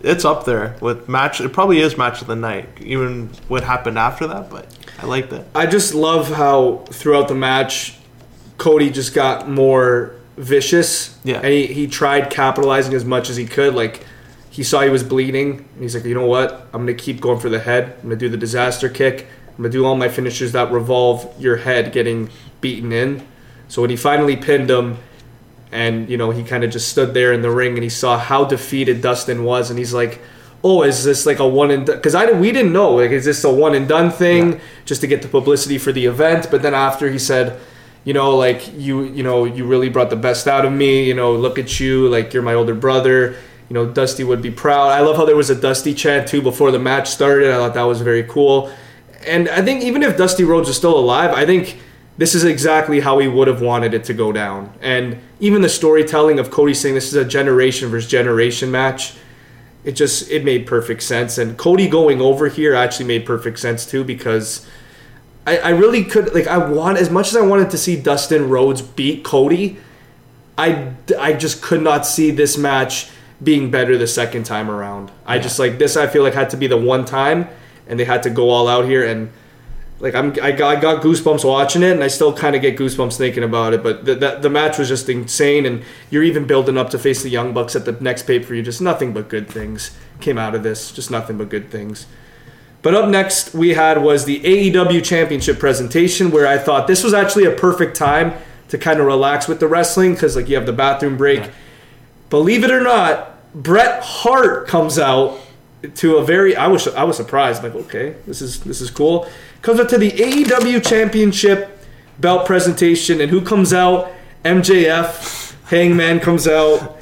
it's 0.01 0.25
up 0.25 0.43
there 0.45 0.75
with 0.81 1.07
match 1.07 1.39
it 1.39 1.53
probably 1.53 1.81
is 1.81 1.99
match 1.99 2.19
of 2.19 2.27
the 2.27 2.35
night 2.35 2.67
even 2.81 3.29
what 3.47 3.63
happened 3.63 3.99
after 3.99 4.25
that 4.25 4.49
but 4.49 4.65
i 4.97 5.05
liked 5.05 5.31
it. 5.31 5.45
I 5.53 5.67
just 5.67 5.93
love 5.93 6.29
how 6.29 6.77
throughout 6.89 7.27
the 7.27 7.35
match, 7.35 7.95
Cody 8.57 8.89
just 8.89 9.13
got 9.13 9.47
more 9.47 10.16
vicious. 10.37 11.19
Yeah. 11.23 11.37
And 11.37 11.47
he, 11.47 11.67
he 11.67 11.87
tried 11.87 12.29
capitalizing 12.29 12.93
as 12.93 13.03
much 13.03 13.29
as 13.29 13.35
he 13.35 13.45
could. 13.45 13.75
Like, 13.75 14.05
he 14.49 14.63
saw 14.63 14.81
he 14.81 14.89
was 14.89 15.03
bleeding. 15.03 15.67
And 15.73 15.81
he's 15.81 15.95
like, 15.95 16.05
you 16.05 16.15
know 16.15 16.25
what? 16.25 16.67
I'm 16.73 16.85
going 16.85 16.87
to 16.87 17.03
keep 17.03 17.19
going 17.19 17.39
for 17.39 17.49
the 17.49 17.59
head. 17.59 17.95
I'm 17.97 18.09
going 18.09 18.09
to 18.11 18.15
do 18.15 18.29
the 18.29 18.37
disaster 18.37 18.89
kick. 18.89 19.27
I'm 19.49 19.57
going 19.57 19.71
to 19.71 19.77
do 19.77 19.85
all 19.85 19.95
my 19.95 20.09
finishers 20.09 20.51
that 20.53 20.71
revolve 20.71 21.33
your 21.39 21.57
head 21.57 21.91
getting 21.91 22.29
beaten 22.61 22.91
in. 22.91 23.27
So 23.67 23.81
when 23.81 23.89
he 23.89 23.97
finally 23.97 24.35
pinned 24.35 24.69
him, 24.69 24.97
and 25.71 26.09
you 26.09 26.17
know 26.17 26.31
he 26.31 26.43
kind 26.43 26.63
of 26.63 26.71
just 26.71 26.87
stood 26.89 27.13
there 27.13 27.33
in 27.33 27.41
the 27.41 27.51
ring 27.51 27.73
and 27.73 27.83
he 27.83 27.89
saw 27.89 28.17
how 28.17 28.45
defeated 28.45 29.01
Dustin 29.01 29.43
was 29.43 29.69
and 29.69 29.77
he's 29.77 29.93
like 29.93 30.21
oh 30.63 30.83
is 30.83 31.03
this 31.03 31.25
like 31.25 31.39
a 31.39 31.47
one 31.47 31.71
and 31.71 31.85
because 31.85 32.15
I 32.15 32.31
we 32.31 32.51
didn't 32.51 32.73
know 32.73 32.95
like 32.95 33.11
is 33.11 33.25
this 33.25 33.43
a 33.43 33.51
one 33.51 33.75
and 33.75 33.87
done 33.87 34.11
thing 34.11 34.59
just 34.85 35.01
to 35.01 35.07
get 35.07 35.21
the 35.21 35.27
publicity 35.27 35.77
for 35.77 35.91
the 35.91 36.05
event 36.05 36.47
but 36.49 36.61
then 36.61 36.73
after 36.73 37.11
he 37.11 37.19
said 37.19 37.59
you 38.07 38.13
know 38.13 38.35
like 38.35 38.61
you 38.75 39.03
you 39.03 39.21
know 39.21 39.43
you 39.43 39.65
really 39.65 39.89
brought 39.89 40.09
the 40.09 40.15
best 40.15 40.47
out 40.47 40.65
of 40.65 40.71
me 40.71 41.03
you 41.03 41.13
know 41.13 41.33
look 41.33 41.59
at 41.59 41.79
you 41.79 42.07
like 42.07 42.33
you're 42.33 42.43
my 42.43 42.53
older 42.53 42.73
brother 42.73 43.35
you 43.69 43.73
know 43.73 43.85
Dusty 43.85 44.23
would 44.23 44.41
be 44.41 44.51
proud 44.51 44.91
I 44.91 45.01
love 45.01 45.17
how 45.17 45.25
there 45.25 45.35
was 45.35 45.49
a 45.49 45.59
Dusty 45.59 45.93
chant 45.93 46.27
too 46.27 46.41
before 46.41 46.71
the 46.71 46.79
match 46.79 47.09
started 47.09 47.51
I 47.51 47.57
thought 47.57 47.73
that 47.73 47.83
was 47.83 48.01
very 48.01 48.23
cool 48.23 48.71
and 49.25 49.49
I 49.49 49.61
think 49.61 49.83
even 49.83 50.03
if 50.03 50.15
Dusty 50.15 50.45
Rhodes 50.45 50.69
is 50.69 50.77
still 50.77 50.97
alive 50.97 51.31
I 51.31 51.45
think 51.45 51.77
this 52.17 52.33
is 52.33 52.43
exactly 52.43 52.99
how 52.99 53.19
he 53.19 53.27
would 53.27 53.47
have 53.47 53.61
wanted 53.61 53.93
it 53.93 54.03
to 54.05 54.13
go 54.13 54.31
down. 54.31 54.73
And 54.81 55.19
even 55.39 55.61
the 55.61 55.69
storytelling 55.69 56.39
of 56.39 56.49
Cody 56.49 56.73
saying 56.73 56.95
this 56.95 57.07
is 57.07 57.13
a 57.13 57.23
generation 57.23 57.89
versus 57.89 58.09
generation 58.09 58.71
match, 58.71 59.15
it 59.83 59.91
just 59.91 60.29
it 60.31 60.43
made 60.43 60.65
perfect 60.65 61.03
sense. 61.03 61.37
And 61.37 61.57
Cody 61.57 61.87
going 61.87 62.19
over 62.19 62.49
here 62.49 62.73
actually 62.73 63.05
made 63.05 63.25
perfect 63.25 63.59
sense 63.59 63.85
too 63.85 64.03
because 64.03 64.65
I, 65.47 65.57
I 65.57 65.69
really 65.69 66.03
could 66.03 66.33
like 66.33 66.45
I 66.45 66.57
want 66.57 66.97
as 66.97 67.09
much 67.09 67.29
as 67.29 67.37
I 67.37 67.41
wanted 67.41 67.71
to 67.71 67.77
see 67.77 67.99
Dustin 67.99 68.49
Rhodes 68.49 68.81
beat 68.81 69.23
Cody, 69.23 69.77
I 70.57 70.91
I 71.17 71.33
just 71.33 71.63
could 71.63 71.81
not 71.81 72.05
see 72.05 72.29
this 72.31 72.57
match 72.57 73.09
being 73.41 73.71
better 73.71 73.97
the 73.97 74.07
second 74.07 74.43
time 74.43 74.69
around. 74.69 75.09
I 75.25 75.39
just 75.39 75.57
like 75.57 75.79
this 75.79 75.95
I 75.95 76.07
feel 76.07 76.21
like 76.21 76.33
had 76.33 76.49
to 76.51 76.57
be 76.57 76.67
the 76.67 76.77
one 76.77 77.05
time 77.05 77.47
and 77.87 77.97
they 77.99 78.05
had 78.05 78.23
to 78.23 78.29
go 78.29 78.49
all 78.49 78.67
out 78.67 78.85
here 78.85 79.05
and 79.05 79.31
like 79.99 80.13
I'm, 80.13 80.31
I 80.41 80.51
got, 80.51 80.77
I 80.77 80.79
got 80.79 81.01
goosebumps 81.01 81.43
watching 81.43 81.81
it, 81.81 81.91
and 81.91 82.03
I 82.03 82.07
still 82.07 82.31
kind 82.31 82.55
of 82.55 82.61
get 82.61 82.77
goosebumps 82.77 83.17
thinking 83.17 83.43
about 83.43 83.73
it. 83.73 83.81
But 83.81 84.05
the, 84.05 84.13
the, 84.13 84.35
the 84.41 84.49
match 84.49 84.77
was 84.77 84.89
just 84.89 85.09
insane, 85.09 85.65
and 85.65 85.83
you're 86.11 86.23
even 86.23 86.45
building 86.45 86.77
up 86.77 86.91
to 86.91 86.99
face 86.99 87.23
the 87.23 87.29
Young 87.29 87.51
Bucks 87.51 87.75
at 87.75 87.85
the 87.85 87.93
next 87.93 88.23
pay 88.23 88.39
per 88.39 88.45
view. 88.53 88.61
Just 88.61 88.79
nothing 88.79 89.11
but 89.11 89.27
good 89.27 89.49
things 89.49 89.97
came 90.19 90.37
out 90.37 90.53
of 90.53 90.61
this. 90.61 90.91
Just 90.91 91.09
nothing 91.09 91.37
but 91.37 91.49
good 91.49 91.71
things. 91.71 92.05
But 92.81 92.93
up 92.93 93.09
next 93.09 93.53
we 93.53 93.69
had 93.69 94.01
was 94.01 94.25
the 94.25 94.39
AEW 94.41 95.03
Championship 95.03 95.59
presentation, 95.59 96.31
where 96.31 96.47
I 96.47 96.57
thought 96.57 96.87
this 96.87 97.03
was 97.03 97.13
actually 97.13 97.45
a 97.45 97.51
perfect 97.51 97.97
time 97.97 98.33
to 98.69 98.77
kind 98.77 98.99
of 98.99 99.05
relax 99.05 99.47
with 99.47 99.59
the 99.59 99.67
wrestling 99.67 100.13
because 100.13 100.35
like 100.35 100.47
you 100.49 100.55
have 100.55 100.65
the 100.65 100.73
bathroom 100.73 101.17
break. 101.17 101.49
Believe 102.29 102.63
it 102.63 102.71
or 102.71 102.81
not, 102.81 103.33
Bret 103.53 104.03
Hart 104.03 104.67
comes 104.67 104.99
out 104.99 105.39
to 105.95 106.17
a 106.17 106.25
very 106.25 106.55
I 106.55 106.67
was 106.67 106.87
I 106.87 107.03
was 107.03 107.17
surprised 107.17 107.63
like 107.63 107.75
okay 107.75 108.15
this 108.25 108.41
is 108.41 108.59
this 108.61 108.81
is 108.81 108.91
cool. 108.91 109.27
Comes 109.61 109.79
up 109.79 109.87
to 109.89 109.97
the 109.97 110.11
AEW 110.11 110.85
Championship 110.87 111.79
belt 112.19 112.45
presentation 112.45 113.21
and 113.21 113.31
who 113.31 113.41
comes 113.41 113.73
out? 113.73 114.11
MJF 114.43 115.55
Hangman 115.65 116.19
comes 116.19 116.47
out. 116.47 116.97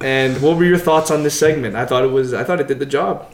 And 0.00 0.40
what 0.40 0.56
were 0.56 0.64
your 0.64 0.78
thoughts 0.78 1.10
on 1.10 1.22
this 1.22 1.38
segment? 1.38 1.76
I 1.76 1.84
thought 1.84 2.04
it 2.04 2.10
was 2.10 2.32
I 2.32 2.44
thought 2.44 2.60
it 2.60 2.68
did 2.68 2.78
the 2.78 2.86
job 2.86 3.30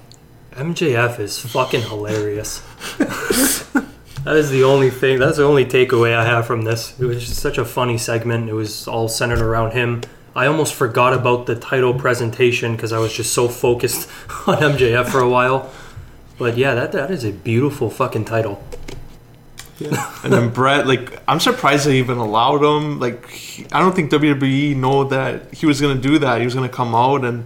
MJF 0.56 1.18
is 1.20 1.38
fucking 1.38 1.82
hilarious. 1.82 2.60
that 2.98 4.36
is 4.36 4.50
the 4.50 4.64
only 4.64 4.90
thing. 4.90 5.18
That's 5.18 5.36
the 5.36 5.44
only 5.44 5.64
takeaway 5.66 6.14
I 6.16 6.24
have 6.24 6.46
from 6.46 6.62
this. 6.62 6.98
It 6.98 7.04
was 7.04 7.26
just 7.26 7.38
such 7.40 7.58
a 7.58 7.64
funny 7.64 7.98
segment. 7.98 8.48
It 8.48 8.54
was 8.54 8.88
all 8.88 9.08
centered 9.08 9.40
around 9.40 9.72
him. 9.72 10.02
I 10.34 10.46
almost 10.46 10.74
forgot 10.74 11.12
about 11.12 11.46
the 11.46 11.54
title 11.56 11.94
presentation 11.94 12.72
because 12.74 12.92
I 12.92 12.98
was 12.98 13.12
just 13.12 13.32
so 13.32 13.48
focused 13.48 14.08
on 14.46 14.56
MJF 14.58 15.08
for 15.08 15.20
a 15.20 15.28
while. 15.28 15.70
But 16.38 16.56
yeah, 16.56 16.74
that 16.74 16.92
that 16.92 17.10
is 17.10 17.24
a 17.24 17.32
beautiful 17.32 17.90
fucking 17.90 18.24
title. 18.24 18.62
And 20.24 20.32
then 20.32 20.48
Bret, 20.50 20.86
like, 20.86 21.20
I'm 21.28 21.38
surprised 21.38 21.86
they 21.86 21.98
even 21.98 22.16
allowed 22.16 22.62
him. 22.64 22.98
Like, 22.98 23.28
he- 23.28 23.66
I 23.72 23.80
don't 23.80 23.94
think 23.94 24.10
WWE 24.10 24.74
know 24.74 25.04
that 25.04 25.52
he 25.52 25.66
was 25.66 25.82
gonna 25.82 26.00
do 26.00 26.18
that. 26.18 26.38
He 26.40 26.44
was 26.46 26.54
gonna 26.54 26.68
come 26.70 26.94
out 26.94 27.24
and. 27.26 27.44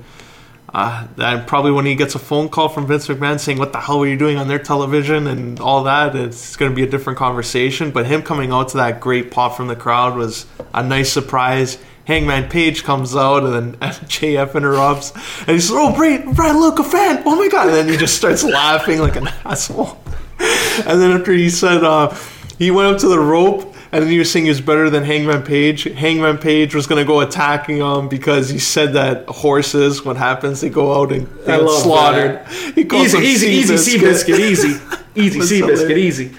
Uh, 0.72 1.06
that 1.16 1.48
probably 1.48 1.72
when 1.72 1.84
he 1.84 1.96
gets 1.96 2.14
a 2.14 2.18
phone 2.18 2.48
call 2.48 2.68
from 2.68 2.86
Vince 2.86 3.08
McMahon 3.08 3.40
saying 3.40 3.58
what 3.58 3.72
the 3.72 3.80
hell 3.80 3.98
were 3.98 4.06
you 4.06 4.16
doing 4.16 4.36
on 4.36 4.46
their 4.46 4.58
television 4.58 5.26
and 5.26 5.58
all 5.58 5.82
that, 5.82 6.14
it's 6.14 6.54
going 6.54 6.70
to 6.70 6.76
be 6.76 6.84
a 6.84 6.86
different 6.86 7.18
conversation. 7.18 7.90
But 7.90 8.06
him 8.06 8.22
coming 8.22 8.52
out 8.52 8.68
to 8.68 8.76
that 8.76 9.00
great 9.00 9.32
pop 9.32 9.56
from 9.56 9.66
the 9.66 9.74
crowd 9.74 10.16
was 10.16 10.46
a 10.72 10.82
nice 10.82 11.12
surprise. 11.12 11.78
Hangman 12.04 12.48
Page 12.48 12.84
comes 12.84 13.16
out 13.16 13.44
and 13.44 13.52
then 13.52 13.72
JF 13.80 14.54
interrupts 14.54 15.12
and 15.40 15.50
he 15.50 15.60
says, 15.60 15.72
"Oh, 15.72 15.94
Brad, 15.94 16.34
Brad, 16.36 16.56
look, 16.56 16.78
a 16.78 16.84
fan! 16.84 17.22
Oh 17.26 17.36
my 17.36 17.48
god!" 17.48 17.68
And 17.68 17.76
then 17.76 17.88
he 17.88 17.96
just 17.96 18.16
starts 18.16 18.44
laughing 18.44 19.00
like 19.00 19.16
an 19.16 19.26
asshole. 19.44 19.98
And 20.40 21.00
then 21.00 21.12
after 21.12 21.32
he 21.32 21.50
said 21.50 21.84
uh, 21.84 22.16
he 22.58 22.70
went 22.70 22.94
up 22.94 23.00
to 23.00 23.08
the 23.08 23.18
rope 23.18 23.69
and 23.92 24.02
then 24.04 24.10
he 24.10 24.18
was 24.18 24.30
saying 24.30 24.44
he 24.44 24.50
was 24.50 24.60
better 24.60 24.88
than 24.88 25.02
Hangman 25.04 25.42
Page. 25.42 25.84
Hangman 25.84 26.38
Page 26.38 26.74
was 26.74 26.86
gonna 26.86 27.04
go 27.04 27.20
attacking 27.20 27.78
him 27.78 28.08
because 28.08 28.48
he 28.48 28.58
said 28.58 28.92
that 28.92 29.26
horses, 29.28 30.04
what 30.04 30.16
happens, 30.16 30.60
they 30.60 30.68
go 30.70 30.94
out 31.00 31.12
and 31.12 31.26
I 31.46 31.58
get 31.58 31.70
slaughtered. 31.70 32.46
He 32.74 32.84
calls 32.84 33.14
Easy, 33.14 33.46
easy, 33.48 33.74
easy, 33.74 33.98
Seabiscuit. 33.98 34.36
Seabiscuit, 34.36 34.38
easy, 35.14 35.38
easy, 35.38 35.40
Seabiscuit, 35.60 35.78
hilarious. 35.78 36.20
easy. 36.20 36.36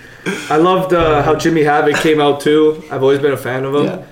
I 0.49 0.57
loved 0.57 0.93
uh, 0.93 1.23
how 1.23 1.35
Jimmy 1.35 1.63
Havoc 1.63 1.95
came 1.97 2.21
out 2.21 2.41
too. 2.41 2.83
I've 2.91 3.01
always 3.01 3.19
been 3.19 3.33
a 3.33 3.37
fan 3.37 3.65
of 3.65 3.75
him. 3.75 3.85
Yeah. 3.85 4.05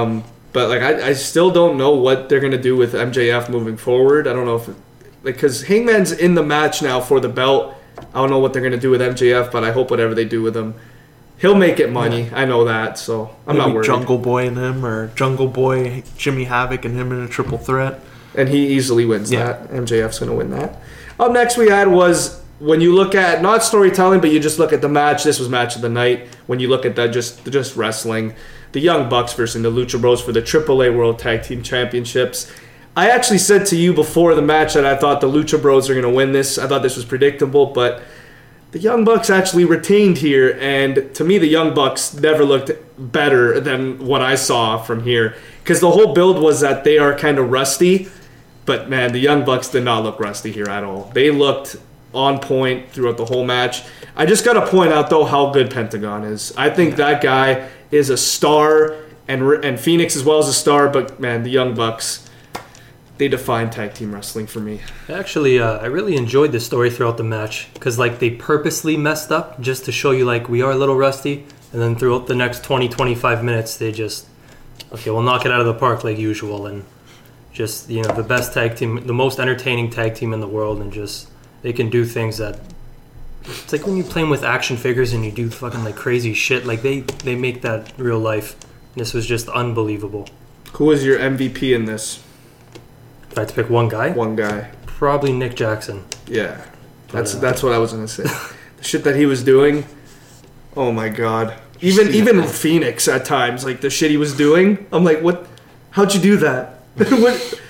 Um, 0.00 0.24
but 0.52 0.68
like, 0.70 0.80
I, 0.80 1.08
I 1.08 1.12
still 1.12 1.50
don't 1.50 1.76
know 1.76 1.94
what 1.96 2.28
they're 2.28 2.40
gonna 2.40 2.56
do 2.56 2.76
with 2.76 2.94
MJF 2.94 3.50
moving 3.50 3.76
forward. 3.76 4.26
I 4.26 4.32
don't 4.32 4.46
know 4.46 4.56
if, 4.56 4.68
like, 4.68 4.76
because 5.34 5.64
Hangman's 5.64 6.12
in 6.12 6.34
the 6.34 6.42
match 6.42 6.80
now 6.80 7.00
for 7.00 7.20
the 7.20 7.28
belt. 7.28 7.74
I 7.98 8.20
don't 8.20 8.30
know 8.30 8.38
what 8.38 8.52
they're 8.54 8.62
gonna 8.62 8.78
do 8.78 8.88
with 8.90 9.00
MJF, 9.02 9.50
but 9.52 9.64
I 9.64 9.72
hope 9.72 9.90
whatever 9.90 10.14
they 10.14 10.24
do 10.24 10.40
with 10.42 10.56
him, 10.56 10.74
he'll 11.38 11.54
make 11.54 11.78
it 11.80 11.90
money. 11.90 12.30
I 12.34 12.44
know 12.44 12.64
that, 12.64 12.98
so 12.98 13.30
I'm 13.46 13.56
not 13.56 13.72
worried. 13.74 13.86
Jungle 13.86 14.18
Boy 14.18 14.46
and 14.46 14.56
him, 14.56 14.84
or 14.84 15.08
Jungle 15.08 15.48
Boy, 15.48 16.02
Jimmy 16.16 16.44
Havoc 16.44 16.84
and 16.84 16.94
him 16.98 17.12
in 17.12 17.22
a 17.22 17.28
triple 17.28 17.58
threat. 17.58 18.00
and 18.38 18.50
he 18.50 18.66
easily 18.66 19.06
wins 19.06 19.32
Yeah. 19.32 19.46
that. 19.46 19.72
MJF's 19.72 20.18
going 20.18 20.30
to 20.30 20.36
win 20.36 20.50
that. 20.50 20.82
Up 21.18 21.32
next, 21.32 21.56
we 21.56 21.68
had 21.70 21.88
was 21.88 22.38
when 22.58 22.82
you 22.82 22.94
look 22.94 23.14
at 23.14 23.40
not 23.40 23.64
storytelling, 23.64 24.20
but 24.20 24.30
you 24.30 24.38
just 24.38 24.58
look 24.58 24.74
at 24.74 24.82
the 24.82 24.88
match. 24.90 25.24
This 25.24 25.38
was 25.38 25.48
match 25.48 25.74
of 25.74 25.80
the 25.80 25.88
night. 25.88 26.28
When 26.46 26.60
you 26.60 26.68
look 26.68 26.84
at 26.84 26.96
that, 26.96 27.12
just 27.14 27.44
just 27.50 27.76
wrestling, 27.76 28.34
the 28.72 28.80
Young 28.80 29.08
Bucks 29.08 29.32
versus 29.32 29.62
the 29.62 29.70
Lucha 29.70 29.98
Bros 29.98 30.20
for 30.20 30.32
the 30.32 30.42
AAA 30.42 30.90
World 30.94 31.18
Tag 31.18 31.44
Team 31.44 31.62
Championships. 31.62 32.50
I 32.94 33.08
actually 33.08 33.38
said 33.38 33.64
to 33.66 33.76
you 33.76 33.94
before 33.94 34.34
the 34.34 34.42
match 34.42 34.74
that 34.74 34.84
I 34.84 34.96
thought 34.96 35.22
the 35.22 35.28
Lucha 35.28 35.60
Bros 35.60 35.88
are 35.88 35.94
going 35.94 36.04
to 36.04 36.10
win 36.10 36.32
this. 36.32 36.58
I 36.58 36.66
thought 36.66 36.82
this 36.82 36.96
was 36.96 37.06
predictable, 37.06 37.66
but 37.66 38.02
the 38.76 38.82
Young 38.82 39.04
Bucks 39.04 39.30
actually 39.30 39.64
retained 39.64 40.18
here, 40.18 40.58
and 40.60 41.14
to 41.14 41.24
me, 41.24 41.38
the 41.38 41.46
Young 41.46 41.72
Bucks 41.72 42.12
never 42.12 42.44
looked 42.44 42.72
better 42.98 43.58
than 43.58 44.06
what 44.06 44.20
I 44.20 44.34
saw 44.34 44.76
from 44.76 45.02
here. 45.02 45.34
Because 45.62 45.80
the 45.80 45.90
whole 45.90 46.12
build 46.12 46.38
was 46.38 46.60
that 46.60 46.84
they 46.84 46.98
are 46.98 47.16
kind 47.16 47.38
of 47.38 47.50
rusty, 47.50 48.10
but 48.66 48.90
man, 48.90 49.14
the 49.14 49.18
Young 49.18 49.46
Bucks 49.46 49.70
did 49.70 49.82
not 49.82 50.02
look 50.02 50.20
rusty 50.20 50.52
here 50.52 50.68
at 50.68 50.84
all. 50.84 51.10
They 51.14 51.30
looked 51.30 51.76
on 52.12 52.38
point 52.38 52.90
throughout 52.90 53.16
the 53.16 53.24
whole 53.24 53.46
match. 53.46 53.82
I 54.14 54.26
just 54.26 54.44
got 54.44 54.52
to 54.52 54.66
point 54.66 54.92
out 54.92 55.08
though 55.08 55.24
how 55.24 55.52
good 55.52 55.70
Pentagon 55.70 56.24
is. 56.24 56.52
I 56.54 56.68
think 56.68 56.96
that 56.96 57.22
guy 57.22 57.70
is 57.90 58.10
a 58.10 58.18
star, 58.18 58.94
and 59.26 59.42
and 59.64 59.80
Fenix 59.80 60.16
as 60.16 60.22
well 60.22 60.38
as 60.38 60.48
a 60.48 60.54
star. 60.54 60.90
But 60.90 61.18
man, 61.18 61.44
the 61.44 61.50
Young 61.50 61.74
Bucks, 61.74 62.25
they 63.18 63.28
define 63.28 63.70
tag 63.70 63.94
team 63.94 64.14
wrestling 64.14 64.46
for 64.46 64.60
me. 64.60 64.80
Actually, 65.08 65.58
uh, 65.58 65.78
I 65.78 65.86
really 65.86 66.16
enjoyed 66.16 66.52
the 66.52 66.60
story 66.60 66.90
throughout 66.90 67.16
the 67.16 67.24
match 67.24 67.68
because 67.74 67.98
like 67.98 68.18
they 68.18 68.30
purposely 68.30 68.96
messed 68.96 69.32
up 69.32 69.60
just 69.60 69.84
to 69.86 69.92
show 69.92 70.10
you 70.10 70.24
like 70.24 70.48
we 70.48 70.62
are 70.62 70.72
a 70.72 70.76
little 70.76 70.96
rusty, 70.96 71.46
and 71.72 71.80
then 71.80 71.96
throughout 71.96 72.26
the 72.26 72.34
next 72.34 72.64
20, 72.64 72.88
25 72.88 73.44
minutes 73.44 73.76
they 73.76 73.92
just 73.92 74.26
okay, 74.92 75.10
we'll 75.10 75.22
knock 75.22 75.46
it 75.46 75.52
out 75.52 75.60
of 75.60 75.66
the 75.66 75.74
park 75.74 76.04
like 76.04 76.18
usual, 76.18 76.66
and 76.66 76.84
just 77.52 77.88
you 77.88 78.02
know 78.02 78.12
the 78.14 78.22
best 78.22 78.52
tag 78.52 78.76
team, 78.76 79.06
the 79.06 79.14
most 79.14 79.40
entertaining 79.40 79.90
tag 79.90 80.14
team 80.14 80.32
in 80.32 80.40
the 80.40 80.48
world, 80.48 80.80
and 80.80 80.92
just 80.92 81.28
they 81.62 81.72
can 81.72 81.90
do 81.90 82.04
things 82.04 82.38
that 82.38 82.60
it's 83.48 83.72
like 83.72 83.86
when 83.86 83.96
you're 83.96 84.06
playing 84.06 84.28
with 84.28 84.42
action 84.42 84.76
figures 84.76 85.12
and 85.12 85.24
you 85.24 85.30
do 85.30 85.50
fucking 85.50 85.84
like 85.84 85.96
crazy 85.96 86.34
shit. 86.34 86.66
Like 86.66 86.82
they 86.82 87.00
they 87.00 87.36
make 87.36 87.62
that 87.62 87.92
real 87.96 88.18
life. 88.18 88.56
This 88.94 89.14
was 89.14 89.26
just 89.26 89.48
unbelievable. 89.48 90.28
Who 90.74 90.90
is 90.90 91.04
your 91.04 91.18
MVP 91.18 91.74
in 91.74 91.84
this? 91.84 92.22
I 93.36 93.40
had 93.40 93.48
to 93.48 93.54
pick 93.54 93.68
one 93.70 93.88
guy, 93.88 94.10
One 94.10 94.34
guy. 94.36 94.70
probably 94.86 95.32
Nick 95.32 95.54
Jackson. 95.56 96.04
Yeah, 96.26 96.62
that's 97.12 97.34
Yeah. 97.34 97.40
that's 97.40 97.62
what 97.62 97.72
I 97.72 97.78
was 97.78 97.92
gonna 97.92 98.08
say. 98.08 98.22
the 98.76 98.84
shit 98.84 99.04
that 99.04 99.16
he 99.16 99.26
was 99.26 99.42
doing. 99.44 99.84
Oh 100.76 100.92
my 100.92 101.08
god. 101.08 101.54
Even 101.80 102.08
even 102.14 102.42
Fenix 102.44 103.06
at 103.08 103.24
times, 103.24 103.64
like 103.64 103.80
the 103.82 103.90
shit 103.90 104.10
he 104.10 104.16
was 104.16 104.34
doing. 104.36 104.86
I'm 104.92 105.04
like, 105.04 105.20
what? 105.22 105.46
How'd 105.90 106.14
you 106.14 106.20
do 106.20 106.36
that? 106.38 106.80
what? 106.96 107.60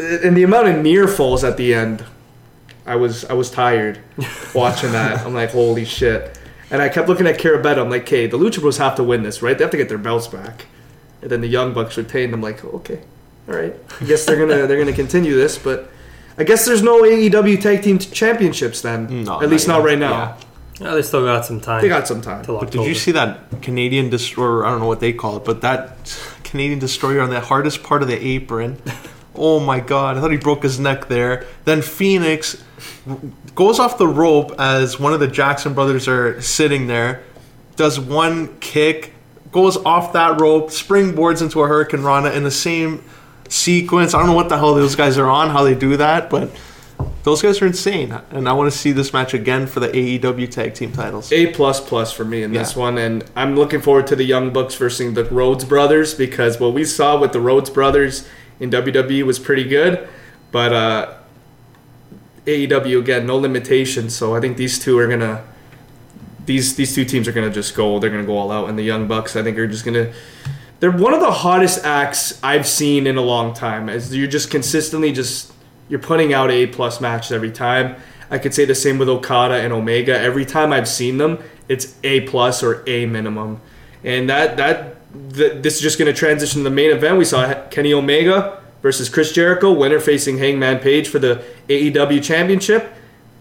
And 0.00 0.36
the 0.36 0.42
amount 0.42 0.68
of 0.68 0.82
near 0.82 1.06
falls 1.06 1.44
at 1.44 1.56
the 1.56 1.74
end. 1.74 2.04
I 2.84 2.96
was 2.96 3.24
I 3.24 3.34
was 3.34 3.50
tired 3.50 4.00
watching 4.54 4.92
that. 4.92 5.24
I'm 5.26 5.34
like, 5.34 5.50
holy 5.50 5.84
shit. 5.84 6.38
And 6.70 6.82
I 6.82 6.88
kept 6.88 7.08
looking 7.08 7.26
at 7.28 7.38
Carabetta. 7.38 7.78
I'm 7.78 7.90
like, 7.90 8.02
okay, 8.02 8.26
the 8.26 8.38
Lucha 8.38 8.60
Bros 8.60 8.78
have 8.78 8.96
to 8.96 9.04
win 9.04 9.22
this, 9.22 9.40
right? 9.42 9.56
They 9.56 9.62
have 9.62 9.70
to 9.70 9.76
get 9.76 9.88
their 9.88 9.98
belts 9.98 10.26
back. 10.26 10.66
And 11.22 11.30
then 11.30 11.40
the 11.40 11.46
Young 11.48 11.72
Bucks 11.72 11.96
retained. 11.96 12.34
I'm 12.34 12.40
like, 12.42 12.64
okay, 12.64 13.00
all 13.48 13.54
right. 13.54 13.74
I 14.00 14.04
guess 14.04 14.24
they're 14.24 14.36
gonna 14.38 14.66
they're 14.66 14.78
gonna 14.78 14.92
continue 14.92 15.34
this, 15.34 15.58
but 15.58 15.90
I 16.38 16.44
guess 16.44 16.64
there's 16.64 16.82
no 16.82 17.02
AEW 17.02 17.60
Tag 17.60 17.82
Team 17.82 17.98
Championships 17.98 18.82
then. 18.82 19.24
No, 19.24 19.40
at 19.40 19.48
least 19.48 19.68
not 19.68 19.78
not 19.78 19.78
yet. 19.80 19.86
right 19.90 19.98
now. 19.98 20.10
Yeah. 20.10 20.36
Yeah, 20.78 20.94
they 20.94 21.00
still 21.00 21.24
got 21.24 21.46
some 21.46 21.60
time. 21.60 21.80
They 21.80 21.88
got 21.88 22.06
some 22.06 22.20
time. 22.20 22.44
But 22.46 22.70
did 22.70 22.86
you 22.86 22.94
see 22.94 23.12
that 23.12 23.62
Canadian 23.62 24.10
destroyer? 24.10 24.66
I 24.66 24.70
don't 24.70 24.80
know 24.80 24.86
what 24.86 25.00
they 25.00 25.14
call 25.14 25.38
it, 25.38 25.44
but 25.44 25.62
that 25.62 26.18
Canadian 26.44 26.78
destroyer 26.78 27.22
on 27.22 27.30
the 27.30 27.40
hardest 27.40 27.82
part 27.82 28.02
of 28.02 28.08
the 28.08 28.26
apron. 28.26 28.80
Oh 29.34 29.60
my 29.60 29.80
god! 29.80 30.16
I 30.16 30.20
thought 30.20 30.30
he 30.30 30.38
broke 30.38 30.62
his 30.62 30.78
neck 30.78 31.08
there. 31.08 31.46
Then 31.64 31.82
Fenix 31.82 32.62
goes 33.54 33.78
off 33.78 33.98
the 33.98 34.06
rope 34.06 34.52
as 34.58 34.98
one 34.98 35.12
of 35.12 35.20
the 35.20 35.26
Jackson 35.28 35.74
brothers 35.74 36.08
are 36.08 36.40
sitting 36.40 36.86
there, 36.86 37.22
does 37.76 38.00
one 38.00 38.58
kick, 38.60 39.12
goes 39.52 39.76
off 39.78 40.12
that 40.14 40.40
rope, 40.40 40.68
springboards 40.68 41.42
into 41.42 41.62
a 41.62 41.68
hurricanrana 41.68 42.34
in 42.34 42.44
the 42.44 42.50
same 42.50 43.04
sequence. 43.48 44.14
I 44.14 44.18
don't 44.18 44.28
know 44.28 44.34
what 44.34 44.48
the 44.48 44.58
hell 44.58 44.74
those 44.74 44.96
guys 44.96 45.18
are 45.18 45.28
on, 45.28 45.50
how 45.50 45.64
they 45.64 45.74
do 45.74 45.96
that, 45.96 46.30
but 46.30 46.50
those 47.22 47.42
guys 47.42 47.60
are 47.60 47.66
insane. 47.66 48.16
And 48.30 48.48
I 48.48 48.52
want 48.52 48.70
to 48.70 48.76
see 48.76 48.92
this 48.92 49.12
match 49.12 49.34
again 49.34 49.66
for 49.66 49.80
the 49.80 49.88
AEW 49.88 50.50
tag 50.50 50.74
team 50.74 50.92
titles. 50.92 51.32
A 51.32 51.52
plus 51.52 51.80
plus 51.80 52.12
for 52.12 52.24
me 52.24 52.42
in 52.42 52.52
this 52.52 52.76
one, 52.76 52.98
and 52.98 53.24
I'm 53.34 53.56
looking 53.56 53.80
forward 53.80 54.06
to 54.08 54.16
the 54.16 54.24
Young 54.24 54.52
Bucks 54.52 54.74
versus 54.76 55.14
the 55.14 55.24
Rhodes 55.24 55.64
Brothers 55.64 56.14
because 56.14 56.60
what 56.60 56.72
we 56.72 56.84
saw 56.84 57.18
with 57.18 57.32
the 57.32 57.40
Rhodes 57.40 57.70
Brothers 57.70 58.28
in 58.60 58.70
WWE 58.70 59.24
was 59.24 59.38
pretty 59.38 59.64
good, 59.64 60.08
but 60.52 60.72
uh, 60.72 61.14
AEW 62.46 63.00
again 63.00 63.26
no 63.26 63.36
limitations. 63.36 64.14
So 64.14 64.34
I 64.34 64.40
think 64.40 64.56
these 64.56 64.78
two 64.78 64.96
are 64.98 65.08
gonna 65.08 65.44
these 66.46 66.76
these 66.76 66.94
two 66.94 67.04
teams 67.04 67.28
are 67.28 67.32
gonna 67.32 67.50
just 67.50 67.74
go. 67.74 67.98
They're 67.98 68.10
gonna 68.10 68.24
go 68.24 68.38
all 68.38 68.52
out, 68.52 68.68
and 68.68 68.78
the 68.78 68.84
Young 68.84 69.06
Bucks 69.08 69.36
I 69.36 69.42
think 69.42 69.58
are 69.58 69.66
just 69.66 69.84
gonna. 69.84 70.12
They're 70.78 70.90
one 70.90 71.14
of 71.14 71.20
the 71.20 71.30
hottest 71.30 71.84
acts 71.84 72.42
I've 72.42 72.66
seen 72.66 73.06
in 73.06 73.16
a 73.16 73.22
long 73.22 73.54
time. 73.54 73.88
As 73.88 74.14
you're 74.14 74.26
just 74.26 74.50
consistently 74.50 75.12
just 75.12 75.52
you're 75.88 76.00
putting 76.00 76.34
out 76.34 76.50
A 76.50 76.66
plus 76.66 77.00
matches 77.00 77.32
every 77.32 77.50
time. 77.50 77.96
I 78.30 78.38
could 78.38 78.52
say 78.52 78.64
the 78.64 78.74
same 78.74 78.98
with 78.98 79.08
Okada 79.08 79.54
and 79.54 79.72
Omega. 79.72 80.18
Every 80.18 80.44
time 80.44 80.72
I've 80.72 80.88
seen 80.88 81.18
them, 81.18 81.38
it's 81.68 81.94
A 82.02 82.22
plus 82.22 82.62
or 82.62 82.82
A 82.88 83.06
minimum, 83.06 83.60
and 84.02 84.28
that 84.28 84.56
that 84.56 84.96
th- 85.32 85.62
this 85.62 85.76
is 85.76 85.80
just 85.80 85.98
going 85.98 86.12
to 86.12 86.18
transition 86.18 86.60
to 86.60 86.64
the 86.64 86.74
main 86.74 86.90
event. 86.90 87.18
We 87.18 87.24
saw 87.24 87.54
Kenny 87.68 87.92
Omega 87.92 88.60
versus 88.82 89.08
Chris 89.08 89.32
Jericho, 89.32 89.72
winner 89.72 90.00
facing 90.00 90.38
Hangman 90.38 90.80
Page 90.80 91.08
for 91.08 91.18
the 91.18 91.44
AEW 91.68 92.22
Championship. 92.22 92.92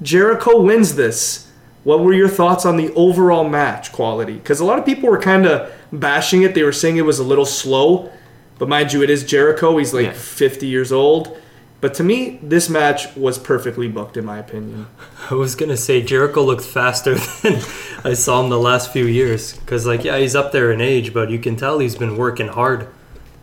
Jericho 0.02 0.62
wins 0.62 0.96
this. 0.96 1.52
What 1.84 2.00
were 2.00 2.14
your 2.14 2.30
thoughts 2.30 2.66
on 2.66 2.78
the 2.78 2.92
overall 2.94 3.48
match 3.48 3.92
quality? 3.92 4.34
Because 4.34 4.60
a 4.60 4.66
lot 4.66 4.80
of 4.80 4.86
people 4.86 5.08
were 5.10 5.20
kind 5.20 5.46
of 5.46 5.72
bashing 6.00 6.43
it. 6.43 6.54
They 6.56 6.64
were 6.64 6.72
saying 6.72 6.98
it 6.98 7.06
was 7.06 7.20
a 7.20 7.24
little 7.24 7.46
slow, 7.46 8.12
but 8.60 8.70
mind 8.70 8.93
you, 8.93 9.04
it 9.04 9.10
is 9.10 9.24
Jericho. 9.24 9.78
He's 9.78 9.93
like 9.93 10.06
Yeah. 10.08 10.14
50 10.14 10.68
years 10.68 10.91
old. 10.91 11.38
But 11.82 11.93
to 11.96 12.04
me, 12.04 12.39
this 12.41 12.68
match 12.70 13.16
was 13.16 13.38
perfectly 13.38 13.88
booked, 13.88 14.18
in 14.18 14.26
my 14.26 14.39
opinion. 14.39 14.88
I 15.30 15.36
was 15.36 15.56
gonna 15.56 15.78
say 15.78 16.02
Jericho 16.02 16.43
looked 16.43 16.64
faster 16.64 17.16
than 17.43 17.62
I 18.04 18.14
saw 18.14 18.41
him 18.43 18.50
the 18.50 18.58
last 18.60 18.91
few 18.91 19.06
years. 19.06 19.60
Cause 19.66 19.86
like 19.86 20.04
yeah, 20.04 20.18
he's 20.18 20.36
up 20.36 20.52
there 20.52 20.72
in 20.72 20.82
age, 20.82 21.14
but 21.14 21.30
you 21.30 21.38
can 21.38 21.56
tell 21.56 21.80
he's 21.80 21.96
been 21.96 22.18
working 22.18 22.48
hard. 22.48 22.88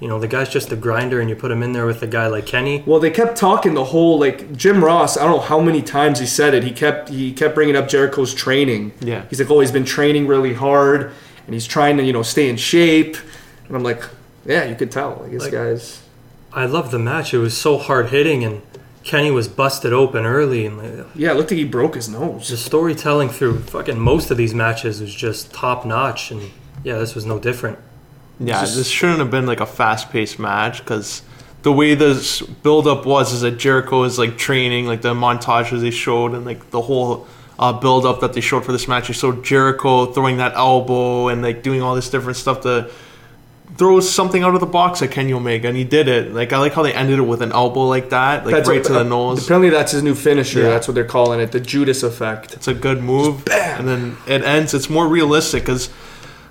you 0.01 0.09
know, 0.09 0.19
the 0.19 0.27
guy's 0.27 0.49
just 0.49 0.73
a 0.73 0.77
grinder, 0.77 1.21
and 1.21 1.31
you 1.31 1.37
put 1.37 1.53
him 1.53 1.63
in 1.63 1.73
there 1.73 1.87
with 1.87 2.03
a 2.03 2.09
guy 2.09 2.27
like 2.27 2.45
Kenny. 2.47 2.83
Well, 2.85 2.99
they 2.99 3.11
kept 3.11 3.37
talking 3.37 3.75
the 3.75 3.85
whole 3.85 4.19
like 4.19 4.57
Jim 4.57 4.83
Ross. 4.83 5.17
I 5.17 5.23
don't 5.23 5.37
know 5.37 5.41
how 5.41 5.61
many 5.61 5.81
times 5.83 6.19
he 6.19 6.27
said 6.27 6.55
it. 6.55 6.65
He 6.65 6.73
kept 6.73 7.11
he 7.11 7.33
kept 7.33 7.55
bringing 7.55 7.77
up 7.77 7.87
Jericho's 7.87 8.35
training. 8.35 8.91
Yeah. 9.01 9.25
he's 9.31 9.39
like, 9.41 9.51
oh, 9.51 9.61
he's 9.61 9.71
been 9.71 9.85
training 9.85 10.27
really 10.27 10.55
hard, 10.55 11.13
and 11.47 11.55
he's 11.55 11.67
trying 11.67 11.97
to 11.99 12.03
you 12.05 12.13
know 12.13 12.23
stay 12.23 12.49
in 12.49 12.57
shape. 12.57 13.17
And 13.67 13.77
I'm 13.77 13.83
like, 13.83 14.03
yeah, 14.45 14.65
you 14.65 14.75
could 14.75 14.91
tell. 14.91 15.19
Like 15.23 15.31
this 15.33 15.43
Like- 15.45 15.53
guy's. 15.53 16.03
I 16.55 16.67
love 16.67 16.91
the 16.91 16.99
match. 16.99 17.33
It 17.33 17.39
was 17.39 17.57
so 17.57 17.79
hard 17.79 18.11
hitting, 18.11 18.45
and 18.45 18.61
Kenny 19.05 19.31
was 19.31 19.49
busted 19.49 19.93
open 19.95 20.27
early, 20.27 20.67
and 20.67 20.77
like, 20.77 21.07
Yeah, 21.15 21.31
it 21.31 21.37
looked 21.37 21.51
like 21.51 21.57
he 21.59 21.65
broke 21.65 21.95
his 21.95 22.11
nose. 22.11 22.49
the 22.49 22.59
storytelling 22.59 23.31
through 23.31 23.61
fucking 23.61 23.99
most 23.99 24.31
of 24.31 24.37
these 24.37 24.53
matches 24.55 25.01
was 25.01 25.15
just 25.15 25.53
top 25.55 25.87
notch, 25.87 26.31
and 26.31 26.51
yeah, 26.85 26.99
this 26.99 27.15
was 27.15 27.25
no 27.25 27.39
different. 27.39 27.79
Yeah, 28.39 28.61
Just- 28.61 28.77
this 28.77 28.89
shouldn't 28.89 29.21
have 29.21 29.31
been 29.31 29.47
like 29.47 29.61
a 29.61 29.67
fast-paced 29.67 30.39
match 30.39 30.81
because 30.81 31.23
the 31.63 31.73
way 31.73 31.95
this 31.95 32.43
build-up 32.43 33.07
was 33.07 33.33
is 33.33 33.41
that 33.43 33.53
Jericho 33.53 34.03
is 34.05 34.19
like 34.19 34.37
training, 34.37 34.87
like 34.87 35.01
the 35.01 35.15
montages 35.15 35.81
they 35.81 35.91
showed, 35.91 36.35
and 36.35 36.45
like 36.45 36.71
the 36.71 36.83
whole 36.83 37.27
uh, 37.63 37.73
build-up 37.73 38.19
that 38.21 38.33
they 38.33 38.41
showed 38.41 38.65
for 38.65 38.73
this 38.73 38.89
match. 38.89 39.07
They 39.07 39.15
showed 39.15 39.45
Jericho 39.45 40.07
throwing 40.07 40.39
that 40.39 40.55
elbow 40.55 41.29
and 41.29 41.43
like 41.43 41.63
doing 41.63 41.81
all 41.81 41.95
this 41.95 42.11
different 42.11 42.37
stuff 42.37 42.63
to 42.63 42.91
throw 43.77 44.01
something 44.01 44.43
out 44.43 44.55
of 44.55 44.61
the 44.61 44.67
box 44.67 45.01
at 45.01 45.11
Kenny 45.13 45.33
Omega, 45.33 45.69
and 45.69 45.77
he 45.77 45.85
did 45.85 46.09
it. 46.09 46.35
Like 46.35 46.53
I 46.53 46.59
like 46.59 46.73
how 46.73 46.83
they 46.83 46.93
ended 46.93 47.19
it 47.19 47.23
with 47.23 47.41
an 47.41 47.53
elbow 47.53 47.85
like 47.87 48.11
that, 48.11 48.45
like 48.45 48.55
right 48.67 48.67
what- 48.67 48.85
to 48.87 48.93
the 48.93 49.05
nose. 49.05 49.45
Apparently, 49.45 49.71
that's 49.71 49.93
his 49.93 50.03
new 50.03 50.15
finisher. 50.15 50.61
Yeah. 50.63 50.71
That's 50.71 50.89
what 50.89 50.95
they're 50.95 51.05
calling 51.05 51.41
it, 51.41 51.53
the 51.53 51.61
Judas 51.61 52.03
effect. 52.03 52.53
It's 52.55 52.69
a 52.69 52.75
good 52.75 53.03
move, 53.03 53.45
bam! 53.45 53.79
and 53.81 53.89
then 53.89 54.17
it 54.27 54.43
ends. 54.43 54.75
It's 54.75 54.91
more 54.91 55.07
realistic 55.07 55.63
because, 55.63 55.89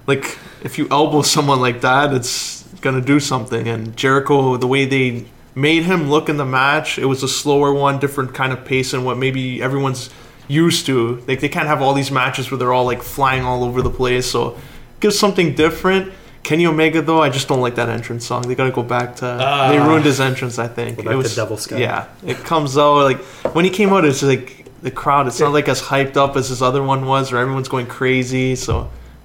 like, 0.07 0.37
if 0.63 0.77
you 0.77 0.87
elbow 0.89 1.21
someone 1.35 1.59
like 1.59 1.81
that, 1.81 2.13
it's 2.13 2.63
gonna 2.81 3.01
do 3.01 3.19
something. 3.19 3.67
And 3.67 3.95
Jericho, 3.97 4.55
the 4.57 4.67
way 4.67 4.85
they 4.85 5.25
made 5.53 5.83
him 5.83 6.09
look 6.09 6.29
in 6.29 6.37
the 6.37 6.45
match, 6.45 6.97
it 6.97 7.05
was 7.05 7.21
a 7.21 7.27
slower 7.27 7.73
one, 7.73 7.99
different 7.99 8.33
kind 8.33 8.53
of 8.53 8.63
pace 8.65 8.93
and 8.93 9.05
what 9.05 9.17
maybe 9.17 9.61
everyone's 9.61 10.09
used 10.51 10.85
to. 10.87 11.23
Like, 11.27 11.39
they 11.39 11.49
can't 11.49 11.67
have 11.67 11.81
all 11.81 11.93
these 11.93 12.11
matches 12.11 12.51
where 12.51 12.57
they're 12.57 12.73
all 12.73 12.85
like 12.85 13.01
flying 13.03 13.43
all 13.43 13.63
over 13.63 13.81
the 13.81 13.89
place. 13.89 14.25
So, 14.29 14.57
give 14.99 15.13
something 15.13 15.55
different. 15.55 16.11
Kenny 16.43 16.65
Omega, 16.65 17.01
though, 17.03 17.21
I 17.21 17.29
just 17.29 17.47
don't 17.47 17.61
like 17.61 17.75
that 17.75 17.87
entrance 17.89 18.25
song. 18.25 18.41
They 18.47 18.55
gotta 18.55 18.71
go 18.71 18.81
back 18.83 19.15
to. 19.17 19.25
they 19.25 19.77
Ah. 19.77 19.87
ruined 19.87 20.05
his 20.05 20.19
entrance. 20.19 20.57
I 20.57 20.67
think 20.67 20.97
Go 20.97 21.03
back 21.21 21.29
to 21.29 21.35
Devil's 21.35 21.61
Sky. 21.63 21.77
Yeah, 21.77 22.05
it 22.25 22.37
comes 22.37 22.77
out 22.77 23.03
like 23.03 23.19
when 23.55 23.63
he 23.63 23.69
came 23.71 23.93
out. 23.93 24.05
It's 24.05 24.23
like 24.23 24.65
the 24.81 24.89
crowd. 24.91 25.27
It's 25.27 25.39
not 25.39 25.53
like 25.53 25.69
as 25.69 25.81
hyped 25.81 26.17
up 26.17 26.35
as 26.35 26.49
his 26.49 26.61
other 26.61 26.81
one 26.81 27.05
was, 27.05 27.31
or 27.31 27.37
everyone's 27.37 27.69
going 27.69 27.85
crazy. 27.85 28.55
So 28.55 28.73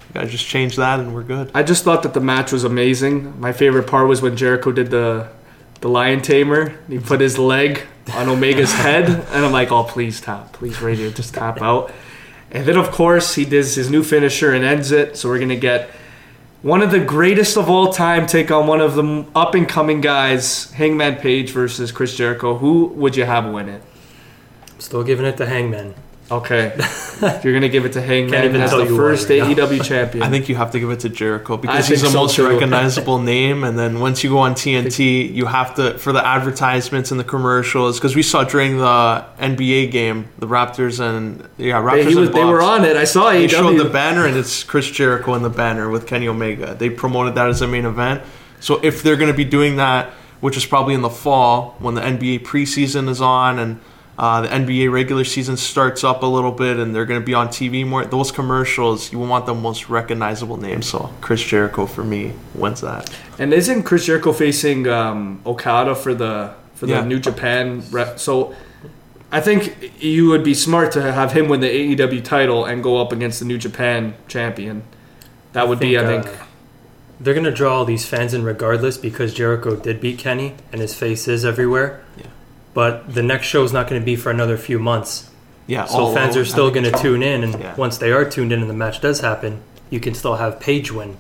you 0.09 0.13
gotta 0.15 0.27
just 0.27 0.45
change 0.47 0.77
that, 0.77 1.01
and 1.01 1.15
we're 1.15 1.23
good. 1.23 1.51
I 1.55 1.63
just 1.63 1.85
thought 1.85 2.03
that 2.03 2.13
the 2.13 2.21
match 2.21 2.53
was 2.53 2.65
amazing. 2.65 3.41
My 3.41 3.53
favorite 3.53 3.87
part 3.87 4.09
was 4.09 4.21
when 4.21 4.37
Jericho 4.37 4.71
did 4.71 4.91
the 4.91 5.29
the 5.81 5.89
lion 5.89 6.23
tamer. 6.23 6.79
He 6.89 6.99
put 6.99 7.21
his 7.21 7.39
leg 7.39 7.83
on 8.13 8.29
Omega's 8.29 8.73
head, 8.85 9.09
and 9.09 9.45
I'm 9.45 9.53
like, 9.53 9.71
oh, 9.71 9.85
please 9.85 10.21
tap, 10.21 10.53
please 10.53 10.81
radio, 10.81 11.11
just 11.11 11.35
tap 11.35 11.61
out. 11.61 11.93
And 12.51 12.65
then 12.65 12.77
of 12.77 12.91
course 12.91 13.35
he 13.35 13.45
does 13.45 13.75
his 13.75 13.91
new 13.91 14.03
finisher 14.03 14.53
and 14.53 14.65
ends 14.65 14.93
it. 14.93 15.17
So 15.17 15.29
we're 15.29 15.41
gonna 15.41 15.57
get 15.57 15.91
one 16.63 16.81
of 16.81 16.91
the 16.91 17.01
greatest 17.01 17.57
of 17.57 17.69
all 17.69 17.93
time 17.93 18.27
take 18.27 18.51
on 18.51 18.67
one 18.67 18.81
of 18.81 18.95
the 18.95 19.27
up 19.35 19.55
and 19.55 19.69
coming 19.69 20.01
guys, 20.01 20.71
Hangman 20.73 21.17
Page 21.17 21.51
versus 21.51 21.93
Chris 21.93 22.17
Jericho. 22.17 22.57
Who 22.57 22.87
would 22.87 23.17
you 23.17 23.25
have 23.25 23.53
win 23.53 23.69
it? 23.69 23.83
Still 24.79 25.05
giving 25.05 25.27
it 25.27 25.37
to 25.39 25.47
Hangman. 25.47 25.95
Okay, 26.29 26.77
you're 27.45 27.53
gonna 27.53 27.69
give 27.69 27.85
it 27.85 27.93
to 27.93 28.03
Hangman 28.03 28.57
as 28.57 28.73
the 28.73 28.79
you 28.79 28.91
why 28.91 28.97
first 28.97 29.31
right 29.31 29.39
now. 29.39 29.47
AEW 29.49 29.85
champion. 29.85 30.25
I 30.25 30.29
think 30.29 30.49
you 30.49 30.57
have 30.57 30.73
to 30.73 30.81
give 30.81 30.91
it 30.91 31.01
to 31.01 31.09
Jericho 31.09 31.57
because 31.57 31.75
I 31.75 31.79
he's 31.79 31.89
think 31.89 32.01
the 32.01 32.09
so, 32.09 32.23
most 32.23 32.35
too. 32.35 32.49
recognizable 32.49 33.21
name. 33.21 33.63
And 33.63 33.79
then 33.79 34.01
once 34.01 34.25
you 34.25 34.31
go 34.31 34.39
on 34.39 34.55
TNT, 34.55 35.33
you 35.33 35.47
have 35.47 35.77
to 35.77 35.97
for 35.99 36.13
the 36.13 36.27
advertisements 36.27 37.13
and 37.13 37.21
the 37.21 37.25
commercials 37.25 37.99
because 37.99 38.17
we 38.17 38.23
saw 38.23 38.43
during 38.43 38.79
the 38.79 39.25
NBA 39.39 39.93
game 39.93 40.29
the 40.39 40.49
Raptors 40.49 40.99
and 40.99 41.49
yeah 41.59 41.81
Raptors 41.81 42.05
They, 42.05 42.11
he 42.11 42.15
was, 42.17 42.29
and 42.29 42.37
they 42.37 42.45
were 42.45 42.63
on 42.63 42.85
it. 42.85 42.97
I 42.97 43.05
saw 43.05 43.31
They 43.31 43.47
showed 43.47 43.79
the 43.79 43.89
banner 43.89 44.27
and 44.27 44.37
it's 44.37 44.65
Chris 44.65 44.91
Jericho 44.91 45.35
in 45.35 45.43
the 45.43 45.51
banner 45.51 45.89
with 45.89 46.09
Kenny 46.09 46.27
Omega. 46.27 46.75
They 46.75 46.91
promoted 46.91 47.37
that 47.37 47.49
as 47.49 47.63
a 47.63 47.69
main 47.69 47.85
event. 47.85 48.23
So 48.59 48.81
if 48.83 49.05
they're 49.05 49.17
going 49.17 49.31
to 49.31 49.37
be 49.37 49.45
doing 49.45 49.77
that, 49.77 50.11
which 50.41 50.57
is 50.57 50.67
probably 50.67 50.95
in 50.95 51.03
the 51.03 51.11
fall 51.11 51.77
when 51.79 51.95
the 51.95 52.01
NBA 52.01 52.41
preseason 52.41 53.09
is 53.09 53.21
on 53.21 53.61
and 53.61 53.81
uh, 54.19 54.41
the 54.41 54.49
NBA 54.49 54.91
regular 54.91 55.25
season 55.25 55.57
starts 55.57 56.03
up 56.03 56.23
a 56.23 56.27
little 56.27 56.53
bit 56.53 56.79
and 56.79 56.95
they're 56.95 57.05
going 57.05 57.21
to 57.21 57.25
be 57.25 57.35
on 57.35 57.49
TV 57.49 57.87
more, 57.87 58.05
those 58.05 58.33
commercials 58.33 59.13
you 59.13 59.19
want 59.19 59.45
the 59.47 59.55
most 59.55 59.89
recognizable 59.91 60.57
name. 60.57 60.81
So 60.83 61.11
Chris 61.21 61.43
Jericho 61.43 61.85
for 61.87 62.03
me 62.03 62.33
wins 62.55 62.81
that. 62.81 63.11
And 63.39 63.53
isn't 63.53 63.83
Chris 63.83 64.07
Jericho 64.07 64.33
facing 64.33 64.89
um, 64.89 65.41
Okada 65.45 65.95
for 65.95 66.15
the 66.15 66.55
for 66.75 66.87
the 66.87 66.93
Yeah. 66.93 67.05
New 67.05 67.19
Japan? 67.21 67.83
Rep? 67.91 68.19
So 68.19 68.55
I 69.33 69.41
think 69.41 69.93
you 70.01 70.29
would 70.29 70.45
be 70.45 70.55
smart 70.55 70.93
to 70.93 71.13
have 71.13 71.33
him 71.33 71.49
win 71.49 71.61
the 71.61 71.69
AEW 71.97 72.23
title 72.25 72.65
and 72.65 72.83
go 72.83 72.99
up 73.01 73.13
against 73.13 73.41
the 73.41 73.45
New 73.45 73.59
Japan 73.59 74.15
champion. 74.29 74.83
That 75.53 75.69
would 75.69 75.79
be, 75.81 75.99
I 75.99 76.05
uh, 76.05 76.23
think. 76.23 76.39
they're 77.21 77.35
gonna 77.35 77.51
draw 77.51 77.79
all 77.79 77.85
these 77.85 78.07
fans 78.07 78.33
in 78.35 78.45
regardless 78.45 78.97
because 78.99 79.35
Jericho 79.35 79.75
did 79.77 80.01
beat 80.01 80.19
Kenny 80.19 80.55
and 80.73 80.81
his 80.81 80.95
face 80.95 81.27
is 81.29 81.45
everywhere. 81.45 82.03
Yeah. 82.17 82.27
But 82.77 83.15
the 83.15 83.23
next 83.23 83.47
show 83.47 83.65
is 83.65 83.73
not 83.73 83.89
going 83.89 84.03
to 84.03 84.05
be 84.05 84.17
for 84.17 84.29
another 84.31 84.59
few 84.59 84.79
months, 84.79 85.31
Yeah, 85.67 85.87
so 85.87 85.99
all 85.99 86.15
fans 86.15 86.37
over. 86.37 86.43
are 86.43 86.45
still 86.45 86.71
going 86.71 86.85
to 86.85 86.93
tune 86.93 87.23
in. 87.23 87.43
And 87.43 87.55
Yeah. 87.59 87.75
once 87.75 87.97
they 87.97 88.13
are 88.13 88.23
tuned 88.27 88.53
in 88.53 88.61
and 88.61 88.69
the 88.69 88.75
match 88.75 89.01
does 89.01 89.21
happen, 89.21 89.61
you 89.89 89.99
can 89.99 90.13
still 90.13 90.35
have 90.37 90.61
Page 90.61 90.93
win. 90.93 91.17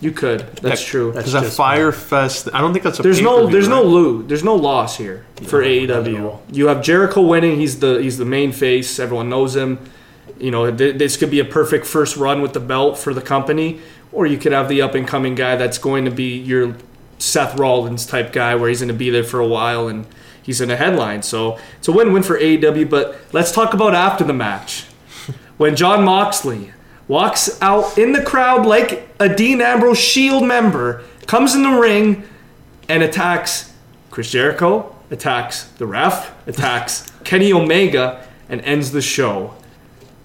You 0.00 0.12
could. 0.12 0.44
That's 0.62 0.80
Yeah, 0.86 0.90
true. 0.92 1.06
That's 1.12 1.26
Because 1.32 1.34
a 1.42 1.46
just 1.46 1.56
Fyter 1.56 1.90
Fest, 1.90 2.48
I 2.54 2.60
don't 2.60 2.72
think 2.72 2.84
that's 2.84 3.00
a 3.00 3.02
There's 3.02 3.20
no 3.20 3.38
pay-per-view, 3.38 3.52
there's 3.52 3.68
no 3.68 3.82
right? 3.82 3.86
lose. 3.86 4.24
There's 4.28 4.44
no 4.44 4.54
loss 4.54 4.98
here 4.98 5.24
for 5.42 5.62
AEW. 5.64 6.38
You 6.52 6.68
have 6.68 6.80
Jericho 6.80 7.20
winning. 7.22 7.58
He's 7.58 7.80
the 7.80 7.98
he's 8.00 8.16
the 8.16 8.24
main 8.24 8.52
face. 8.52 9.00
Everyone 9.00 9.28
knows 9.28 9.56
him. 9.56 9.78
You 10.38 10.52
know 10.52 10.70
th- 10.70 10.96
this 10.96 11.16
could 11.16 11.30
be 11.32 11.40
a 11.40 11.44
perfect 11.44 11.86
first 11.86 12.16
run 12.16 12.40
with 12.40 12.52
the 12.52 12.60
belt 12.60 12.98
for 12.98 13.12
the 13.12 13.20
company, 13.20 13.80
or 14.12 14.26
you 14.26 14.38
could 14.38 14.52
have 14.52 14.68
the 14.68 14.80
up 14.80 14.94
and 14.94 15.06
coming 15.08 15.34
guy 15.34 15.56
that's 15.56 15.76
going 15.76 16.04
to 16.04 16.10
be 16.12 16.38
your 16.38 16.76
Seth 17.18 17.58
Rollins 17.58 18.06
type 18.06 18.32
guy, 18.32 18.54
where 18.54 18.68
he's 18.70 18.78
going 18.80 18.88
to 18.88 18.94
be 18.94 19.10
there 19.10 19.24
for 19.24 19.40
a 19.40 19.46
while 19.46 19.88
and 19.88 20.06
he's 20.42 20.60
in 20.60 20.70
a 20.70 20.76
headline. 20.76 21.22
So 21.22 21.58
it's 21.78 21.88
a 21.88 21.92
win 21.92 22.12
win 22.12 22.22
for 22.22 22.38
AEW. 22.38 22.88
But 22.88 23.20
let's 23.32 23.52
talk 23.52 23.74
about 23.74 23.94
after 23.94 24.24
the 24.24 24.32
match 24.32 24.84
when 25.60 25.76
Jon 25.76 26.04
Moxley 26.04 26.72
walks 27.06 27.60
out 27.60 27.98
in 27.98 28.12
the 28.12 28.22
crowd 28.22 28.64
like 28.64 29.08
a 29.18 29.28
Dean 29.28 29.60
Ambrose 29.60 29.98
Shield 29.98 30.46
member, 30.46 31.02
comes 31.26 31.54
in 31.54 31.62
the 31.62 31.78
ring 31.78 32.24
and 32.88 33.02
attacks 33.02 33.72
Chris 34.10 34.30
Jericho, 34.30 34.96
attacks 35.10 35.64
the 35.64 35.86
ref, 35.86 36.32
attacks 36.46 37.12
Kenny 37.24 37.52
Omega, 37.52 38.26
and 38.48 38.60
ends 38.62 38.92
the 38.92 39.02
show. 39.02 39.54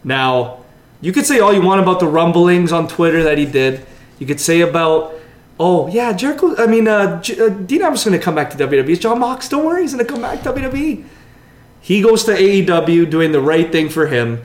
Now, 0.03 0.63
you 1.01 1.11
could 1.11 1.25
say 1.25 1.39
all 1.39 1.53
you 1.53 1.61
want 1.61 1.81
about 1.81 1.99
the 1.99 2.07
rumblings 2.07 2.71
on 2.71 2.87
Twitter 2.87 3.23
that 3.23 3.37
he 3.37 3.45
did. 3.45 3.85
You 4.19 4.25
could 4.25 4.39
say 4.39 4.61
about, 4.61 5.13
oh 5.59 5.87
yeah, 5.87 6.13
Jericho. 6.13 6.55
I 6.57 6.67
mean, 6.67 6.87
uh, 6.87 7.21
J- 7.21 7.39
uh, 7.39 7.49
Dean 7.49 7.81
Ambrose 7.81 8.03
going 8.05 8.17
to 8.17 8.23
come 8.23 8.35
back 8.35 8.49
to 8.51 8.57
WWE. 8.57 8.89
It's 8.89 8.99
Jon 9.01 9.19
Mox. 9.19 9.49
Don't 9.49 9.65
worry, 9.65 9.81
he's 9.81 9.93
going 9.93 10.05
to 10.05 10.11
come 10.11 10.21
back 10.21 10.41
to 10.43 10.51
WWE. 10.53 11.05
He 11.81 12.01
goes 12.01 12.23
to 12.25 12.31
AEW, 12.31 13.09
doing 13.09 13.31
the 13.31 13.41
right 13.41 13.71
thing 13.71 13.89
for 13.89 14.07
him, 14.07 14.41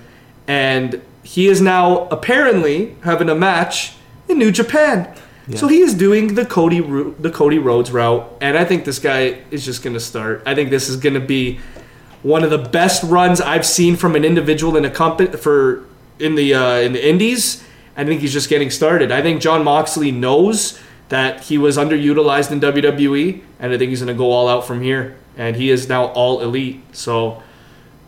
and 0.46 1.00
he 1.22 1.46
is 1.46 1.60
now 1.60 2.06
apparently 2.08 2.96
having 3.02 3.28
a 3.28 3.34
match 3.34 3.94
in 4.28 4.38
New 4.38 4.50
Japan. 4.50 5.14
So 5.56 5.66
he 5.66 5.80
is 5.80 5.94
doing 5.94 6.34
the 6.36 6.46
Cody 6.46 6.80
Ro- 6.80 7.12
the 7.18 7.30
Cody 7.30 7.58
Rhodes 7.58 7.90
route, 7.90 8.30
and 8.40 8.56
I 8.56 8.64
think 8.64 8.84
this 8.84 9.00
guy 9.00 9.42
is 9.50 9.64
just 9.64 9.82
going 9.82 9.94
to 9.94 10.00
start. 10.00 10.44
I 10.46 10.54
think 10.54 10.70
this 10.70 10.88
is 10.88 10.96
going 10.96 11.14
to 11.14 11.20
be 11.20 11.58
one 12.22 12.44
of 12.44 12.50
the 12.50 12.58
best 12.58 13.02
runs 13.02 13.40
I've 13.40 13.66
seen 13.66 13.96
from 13.96 14.14
an 14.14 14.24
individual 14.24 14.76
in 14.76 14.84
a 14.84 14.90
company 14.90 15.36
for 15.36 15.84
in 16.20 16.36
the 16.36 16.54
uh, 16.54 16.74
in 16.76 16.92
the 16.92 17.04
Indies. 17.04 17.64
I 17.96 18.04
think 18.04 18.20
he's 18.20 18.32
just 18.32 18.48
getting 18.48 18.70
started. 18.70 19.10
I 19.10 19.22
think 19.22 19.40
Jon 19.40 19.64
Moxley 19.64 20.12
knows 20.12 20.78
that 21.10 21.44
he 21.44 21.58
was 21.58 21.76
underutilized 21.76 22.50
in 22.50 22.60
WWE, 22.60 23.42
and 23.58 23.72
I 23.72 23.78
think 23.78 23.90
he's 23.90 24.00
going 24.00 24.14
to 24.14 24.18
go 24.18 24.30
all 24.30 24.48
out 24.48 24.66
from 24.66 24.80
here. 24.80 25.16
And 25.36 25.56
he 25.56 25.70
is 25.70 25.88
now 25.88 26.06
all 26.06 26.40
elite. 26.40 26.80
So 26.92 27.42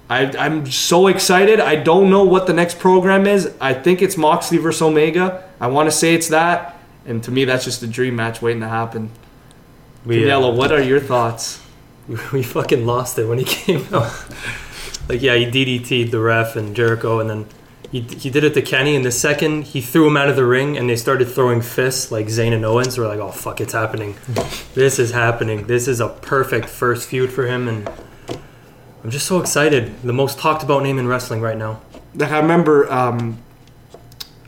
I, 0.09 0.27
I'm 0.39 0.71
so 0.71 1.09
excited. 1.09 1.61
I 1.61 1.77
don't 1.77 2.11
know 2.11 2.25
what 2.25 2.47
the 2.47 2.53
next 2.53 2.79
program 2.79 3.27
is. 3.27 3.55
I 3.61 3.75
think 3.75 4.03
it's 4.03 4.17
Moxley 4.17 4.59
versus 4.59 4.83
Omega. 4.83 5.49
I 5.61 5.67
want 5.67 5.89
to 5.89 5.91
say 5.91 6.15
it's 6.15 6.29
that, 6.29 6.79
and 7.05 7.23
to 7.25 7.31
me, 7.31 7.45
that's 7.45 7.65
just 7.65 7.83
a 7.83 7.87
dream 7.87 8.17
match 8.17 8.41
waiting 8.41 8.61
to 8.61 8.69
happen. 8.69 9.11
We, 10.05 10.31
uh, 10.31 10.51
what 10.51 10.73
are 10.73 10.83
your 10.83 11.01
thoughts? 11.01 11.63
we 12.33 12.43
fucking 12.43 12.87
lost 12.87 13.19
it 13.19 13.27
when 13.27 13.39
he 13.39 13.45
came 13.45 13.87
out. 13.93 14.13
like, 15.09 15.23
yeah, 15.23 15.35
he 15.35 15.47
DDT'd 15.47 16.11
the 16.13 16.21
ref 16.21 16.57
and 16.57 16.75
Jericho, 16.77 17.19
and 17.19 17.29
then 17.29 17.47
he, 17.93 18.01
he 18.01 18.31
did 18.31 18.43
it 18.43 18.55
to 18.55 18.63
Kenny. 18.63 18.97
And 18.97 19.05
the 19.05 19.13
second 19.13 19.65
he 19.65 19.83
threw 19.83 20.07
him 20.09 20.17
out 20.17 20.29
of 20.29 20.35
the 20.35 20.47
ring 20.47 20.77
and 20.79 20.89
they 20.89 20.97
started 20.97 21.27
throwing 21.27 21.61
fists 21.61 22.11
like 22.11 22.27
Zayn 22.27 22.53
and 22.53 22.65
Owens, 22.65 22.99
we're 22.99 23.07
like, 23.07 23.21
oh, 23.21 23.31
fuck, 23.31 23.61
it's 23.61 23.75
happening. 23.75 24.17
this 24.75 24.99
is 24.99 25.13
happening. 25.13 25.67
This 25.67 25.87
is 25.87 26.01
a 26.01 26.09
perfect 26.09 26.69
first 26.69 27.09
feud 27.09 27.31
for 27.31 27.47
him. 27.47 27.69
And 27.69 27.89
I'm 29.05 29.11
just 29.11 29.27
so 29.27 29.39
excited. 29.39 30.03
The 30.03 30.15
most 30.15 30.39
talked 30.39 30.63
about 30.63 30.83
name 30.83 30.99
in 30.99 31.07
wrestling 31.07 31.43
right 31.43 31.57
now. 31.57 31.83
Like 32.15 32.31
I 32.31 32.39
remember, 32.39 32.91
um, 32.91 33.39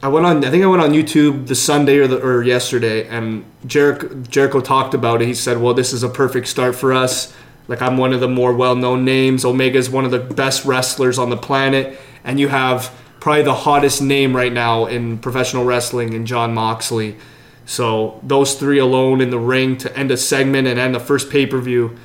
I 0.02 0.08
went 0.08 0.26
on. 0.26 0.44
I 0.44 0.50
think 0.50 0.62
I 0.62 0.66
went 0.66 0.82
on 0.82 0.90
YouTube 0.90 1.46
the 1.46 1.54
Sunday 1.54 1.96
or 1.96 2.06
the 2.06 2.20
or 2.20 2.42
yesterday, 2.42 3.08
and 3.08 3.42
Jericho, 3.64 4.14
Jericho 4.28 4.60
talked 4.60 4.92
about 4.92 5.22
it. 5.22 5.28
He 5.28 5.32
said, 5.32 5.62
"Well, 5.62 5.72
this 5.72 5.94
is 5.94 6.02
a 6.02 6.10
perfect 6.10 6.46
start 6.46 6.74
for 6.74 6.92
us. 6.92 7.34
Like 7.68 7.80
I'm 7.80 7.96
one 7.96 8.12
of 8.12 8.20
the 8.20 8.28
more 8.28 8.52
well-known 8.52 9.06
names. 9.06 9.46
Omega 9.46 9.78
is 9.78 9.88
one 9.88 10.04
of 10.04 10.10
the 10.10 10.18
best 10.18 10.66
wrestlers 10.66 11.18
on 11.18 11.30
the 11.30 11.38
planet, 11.38 11.98
and 12.22 12.38
you 12.38 12.48
have 12.48 12.94
probably 13.24 13.42
the 13.42 13.54
hottest 13.54 14.02
name 14.02 14.36
right 14.36 14.52
now 14.52 14.84
in 14.84 15.16
professional 15.16 15.64
wrestling 15.64 16.12
in 16.12 16.26
Jon 16.26 16.52
Moxley. 16.52 17.16
So 17.64 18.20
those 18.22 18.52
three 18.56 18.78
alone 18.78 19.22
in 19.22 19.30
the 19.30 19.38
ring 19.38 19.78
to 19.78 19.98
end 19.98 20.10
a 20.10 20.18
segment 20.18 20.68
and 20.68 20.78
end 20.78 20.94
the 20.94 21.00
first 21.00 21.30
pay-per-view." 21.30 21.96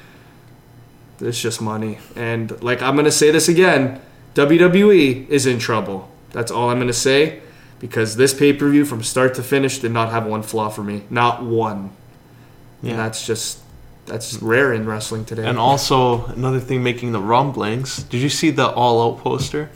It's 1.20 1.42
just 1.42 1.62
money. 1.62 2.00
And 2.16 2.64
like 2.64 2.82
I'm 2.82 2.96
gonna 2.96 3.12
say 3.12 3.32
this 3.32 3.50
again, 3.50 4.00
WWE 4.34 5.28
is 5.28 5.46
in 5.46 5.60
trouble. 5.60 6.10
That's 6.32 6.52
all 6.52 6.70
I'm 6.70 6.80
gonna 6.80 6.94
say. 6.94 7.42
Because 7.80 8.16
this 8.16 8.34
pay 8.34 8.54
per 8.54 8.70
view 8.70 8.86
from 8.86 9.04
start 9.04 9.34
to 9.36 9.44
finish 9.44 9.80
did 9.80 9.92
not 9.92 10.12
have 10.12 10.26
one 10.26 10.42
flaw 10.42 10.70
for 10.70 10.84
me. 10.84 11.04
Not 11.10 11.44
one. 11.44 11.90
Yeah. 12.82 12.92
And 12.92 13.00
that's 13.00 13.28
just 13.28 13.60
that's 14.06 14.42
rare 14.42 14.72
in 14.72 14.86
wrestling 14.86 15.26
today. 15.26 15.46
And 15.46 15.58
also 15.58 16.28
another 16.28 16.62
thing 16.62 16.82
making 16.82 17.12
the 17.12 17.20
rumblings. 17.20 18.04
Did 18.04 18.22
you 18.22 18.30
see 18.30 18.52
the 18.52 18.70
All 18.70 19.02
Out 19.04 19.22
poster? 19.22 19.70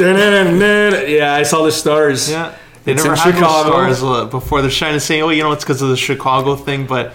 Yeah, 0.00 1.34
I 1.34 1.42
saw 1.42 1.62
the 1.64 1.72
stars. 1.72 2.30
Yeah. 2.30 2.56
They 2.84 2.92
It's 2.92 3.04
never 3.04 3.14
in 3.14 3.20
had 3.20 3.34
Chicago. 3.34 3.86
those 3.86 3.98
stars 3.98 4.02
uh, 4.02 4.24
before. 4.26 4.60
They're 4.62 4.70
trying 4.70 4.94
to 4.94 5.00
say, 5.00 5.22
oh, 5.22 5.28
you 5.30 5.42
know, 5.42 5.52
it's 5.52 5.64
because 5.64 5.82
of 5.82 5.88
the 5.90 5.96
Chicago 5.96 6.56
thing, 6.56 6.86
but 6.86 7.12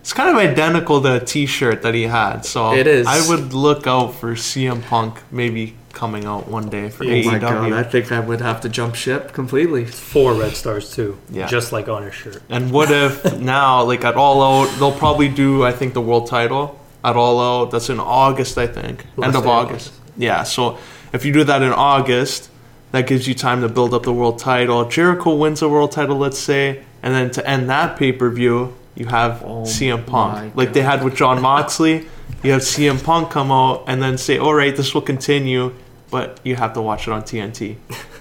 it's 0.00 0.12
kind 0.12 0.28
of 0.30 0.36
identical 0.36 1.02
to 1.02 1.16
a 1.16 1.20
T-shirt 1.20 1.82
that 1.82 1.94
he 1.94 2.04
had. 2.04 2.44
So 2.44 2.74
It 2.74 2.86
is. 2.86 3.06
I 3.06 3.26
would 3.28 3.52
look 3.52 3.86
out 3.88 4.14
for 4.14 4.34
CM 4.34 4.82
Punk 4.84 5.20
maybe 5.32 5.74
coming 5.92 6.24
out 6.26 6.46
one 6.46 6.68
day 6.68 6.88
for 6.88 7.02
Oh 7.04 7.08
AEW. 7.08 7.24
my 7.26 7.38
god, 7.38 7.72
I 7.72 7.82
think 7.82 8.12
I 8.12 8.20
would 8.20 8.40
have 8.40 8.60
to 8.60 8.68
jump 8.68 8.94
ship 8.94 9.32
completely. 9.32 9.84
Four 9.84 10.34
red 10.34 10.54
stars 10.54 10.94
too. 10.94 11.18
Yeah. 11.28 11.48
Just 11.48 11.72
like 11.72 11.88
on 11.88 12.04
his 12.04 12.14
shirt. 12.14 12.40
And 12.48 12.70
what 12.70 12.90
if 12.92 13.36
now, 13.40 13.82
like 13.82 14.04
at 14.04 14.14
All 14.14 14.40
Out, 14.42 14.68
they'll 14.78 14.92
probably 14.92 15.28
do, 15.28 15.64
I 15.64 15.72
think, 15.72 15.94
the 15.94 16.00
world 16.00 16.28
title 16.28 16.78
at 17.02 17.16
All 17.16 17.40
Out. 17.40 17.72
That's 17.72 17.90
in 17.90 17.98
August, 17.98 18.56
I 18.58 18.68
think, 18.68 19.04
Last 19.16 19.26
end 19.26 19.36
of 19.36 19.42
day 19.42 19.50
of 19.50 19.56
August. 19.56 19.92
Yeah. 20.16 20.44
So 20.44 20.78
if 21.12 21.24
you 21.24 21.32
do 21.32 21.44
that 21.44 21.62
in 21.62 21.72
August, 21.72 22.50
that 22.92 23.06
gives 23.06 23.28
you 23.28 23.34
time 23.34 23.60
to 23.60 23.68
build 23.68 23.94
up 23.94 24.02
the 24.02 24.12
world 24.12 24.38
title. 24.38 24.84
Jericho 24.88 25.34
wins 25.34 25.60
the 25.60 25.68
world 25.68 25.92
title, 25.92 26.16
let's 26.16 26.38
say, 26.38 26.82
and 27.02 27.14
then 27.14 27.30
to 27.32 27.48
end 27.48 27.70
that 27.70 27.96
pay 27.96 28.12
per 28.12 28.30
view, 28.30 28.76
you 28.94 29.06
have 29.06 29.42
Oh 29.44 29.62
CM 29.62 30.04
Punk, 30.06 30.54
like 30.56 30.72
they 30.72 30.82
had 30.82 31.04
with 31.04 31.14
Jon 31.14 31.40
Moxley. 31.40 32.08
You 32.42 32.52
have 32.52 32.62
CM 32.62 33.02
Punk 33.02 33.30
come 33.30 33.52
out 33.52 33.84
and 33.86 34.02
then 34.02 34.18
say, 34.18 34.38
"All 34.38 34.54
right, 34.54 34.74
this 34.74 34.94
will 34.94 35.02
continue." 35.02 35.72
But 36.10 36.40
you 36.42 36.56
have 36.56 36.72
to 36.74 36.82
watch 36.82 37.06
it 37.06 37.12
on 37.12 37.22
TNT. 37.22 37.76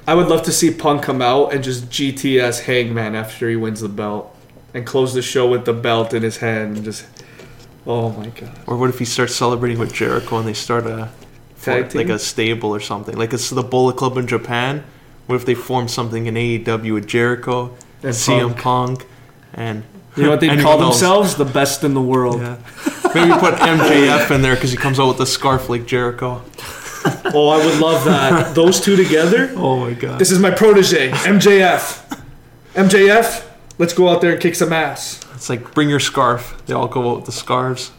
I 0.08 0.14
would 0.14 0.28
love 0.28 0.44
to 0.44 0.52
see 0.52 0.72
Punk 0.72 1.04
come 1.04 1.22
out 1.22 1.54
and 1.54 1.64
just 1.64 1.90
GTS 1.90 2.62
Hangman 2.62 3.16
after 3.16 3.50
he 3.50 3.56
wins 3.56 3.82
the 3.82 3.90
belt 3.90 4.36
and 4.74 4.86
close 4.86 5.14
the 5.14 5.22
show 5.22 5.48
with 5.50 5.66
the 5.66 5.74
belt 5.74 6.14
in 6.14 6.24
his 6.24 6.38
hand 6.38 6.78
and 6.78 6.86
just 6.86 7.06
oh 7.88 8.12
my 8.12 8.28
god. 8.28 8.52
Or 8.68 8.78
what 8.78 8.90
if 8.90 9.00
he 9.00 9.06
starts 9.06 9.36
celebrating 9.36 9.80
with 9.80 9.94
Jericho 9.94 10.38
and 10.38 10.48
they 10.48 10.54
start 10.54 10.86
a 10.86 11.10
Tag 11.62 11.96
like 11.96 12.08
team? 12.08 12.12
a 12.16 12.20
stable 12.20 12.70
or 12.74 12.80
something? 12.80 13.18
Like 13.18 13.34
it's 13.34 13.50
the 13.50 13.64
Bullet 13.64 13.98
Club 13.98 14.18
in 14.18 14.28
Japan. 14.28 14.84
What 15.28 15.36
if 15.36 15.46
they 15.46 15.56
form 15.56 15.88
something 15.88 16.26
in 16.26 16.36
AEW 16.36 16.94
with 16.94 17.08
Jericho, 17.08 17.76
And 18.02 18.14
CM 18.14 18.50
Punk. 18.58 18.60
Punk, 18.60 19.06
and 19.54 19.84
You 20.16 20.24
know 20.24 20.30
what 20.32 20.40
they 20.40 20.50
anyone 20.50 20.64
call 20.66 20.82
else? 20.82 21.00
themselves? 21.00 21.36
The 21.36 21.46
best 21.46 21.84
in 21.84 21.94
the 21.94 22.02
world. 22.02 22.40
Yeah. 22.42 22.58
Maybe 23.14 23.32
put 23.40 23.54
MJF 23.56 24.32
in 24.32 24.42
there 24.42 24.56
because 24.56 24.72
he 24.72 24.78
comes 24.78 25.00
out 25.00 25.08
with 25.10 25.20
a 25.20 25.26
scarf 25.26 25.70
like 25.70 25.86
Jericho. 25.86 26.42
Oh, 27.34 27.48
I 27.48 27.66
would 27.66 27.80
love 27.80 28.04
that. 28.06 28.54
Those 28.56 28.82
two 28.82 28.98
together. 28.98 29.54
Oh 29.56 29.80
my 29.80 29.94
god! 29.94 30.20
This 30.20 30.32
is 30.32 30.40
my 30.40 30.52
protege, 30.52 31.12
MJF. 31.12 32.22
MJF, 32.74 33.46
let's 33.78 33.94
go 33.94 34.10
out 34.10 34.20
there 34.20 34.34
and 34.34 34.42
kick 34.42 34.54
some 34.54 34.74
ass. 34.74 35.22
It's 35.34 35.50
like 35.50 35.74
bring 35.74 35.90
your 35.90 36.02
scarf. 36.02 36.62
They 36.66 36.74
all 36.74 36.90
go 36.90 37.10
out 37.12 37.16
with 37.18 37.26
the 37.26 37.32
scarves. 37.32 37.92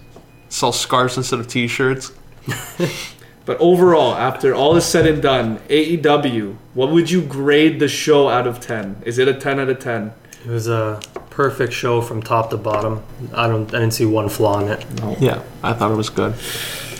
Sell 0.51 0.73
scarves 0.73 1.17
instead 1.17 1.41
of 1.41 1.49
T-shirts. 1.49 2.13
But 3.45 3.59
overall, 3.59 4.15
after 4.15 4.55
all 4.55 4.77
is 4.77 4.85
said 4.85 5.07
and 5.07 5.23
done, 5.23 5.59
AEW, 5.69 6.57
what 6.75 6.91
would 6.91 7.11
you 7.11 7.23
grade 7.23 7.81
the 7.81 7.89
show 7.89 8.29
out 8.29 8.47
of 8.47 8.61
10? 8.61 9.03
Is 9.05 9.19
it 9.19 9.29
a 9.29 9.35
10 9.35 9.59
out 9.59 9.69
of 9.69 9.79
10? 9.79 10.13
It 10.45 10.51
was 10.51 10.69
a 10.69 11.01
perfect 11.31 11.73
show 11.73 12.01
from 12.01 12.23
top 12.23 12.51
to 12.51 12.57
bottom. 12.57 13.03
I 13.35 13.47
don't 13.47 13.69
I 13.75 13.81
didn't 13.81 13.93
see 13.93 14.07
one 14.07 14.29
flaw 14.29 14.61
in 14.61 14.69
it. 14.69 14.85
Yeah, 15.21 15.43
I 15.63 15.73
thought 15.73 15.91
it 15.91 15.97
was 15.97 16.11
good. 16.11 16.35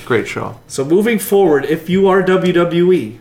Great 0.05 0.27
show. 0.27 0.59
So 0.67 0.85
moving 0.85 1.19
forward, 1.19 1.65
if 1.65 1.89
you 1.89 2.09
are 2.09 2.23
WWE, 2.23 3.19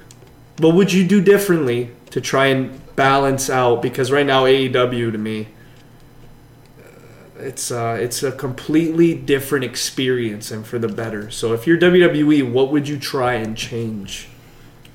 what 0.57 0.76
would 0.76 0.91
you 0.91 1.07
do 1.07 1.22
differently 1.22 1.91
to 2.11 2.20
try 2.20 2.47
and 2.47 2.95
balance 2.95 3.49
out? 3.49 3.82
Because 3.82 4.11
right 4.11 4.26
now 4.26 4.45
AEW 4.45 5.11
to 5.11 5.17
me, 5.17 5.47
it's 7.39 7.71
uh, 7.71 7.97
it's 7.99 8.23
a 8.23 8.31
completely 8.31 9.15
different 9.15 9.65
experience 9.65 10.51
and 10.51 10.65
for 10.65 10.77
the 10.79 10.87
better. 10.87 11.31
So 11.31 11.53
if 11.53 11.65
you're 11.65 11.77
WWE, 11.77 12.51
what 12.51 12.71
would 12.71 12.87
you 12.87 12.97
try 12.97 13.33
and 13.33 13.57
change? 13.57 14.27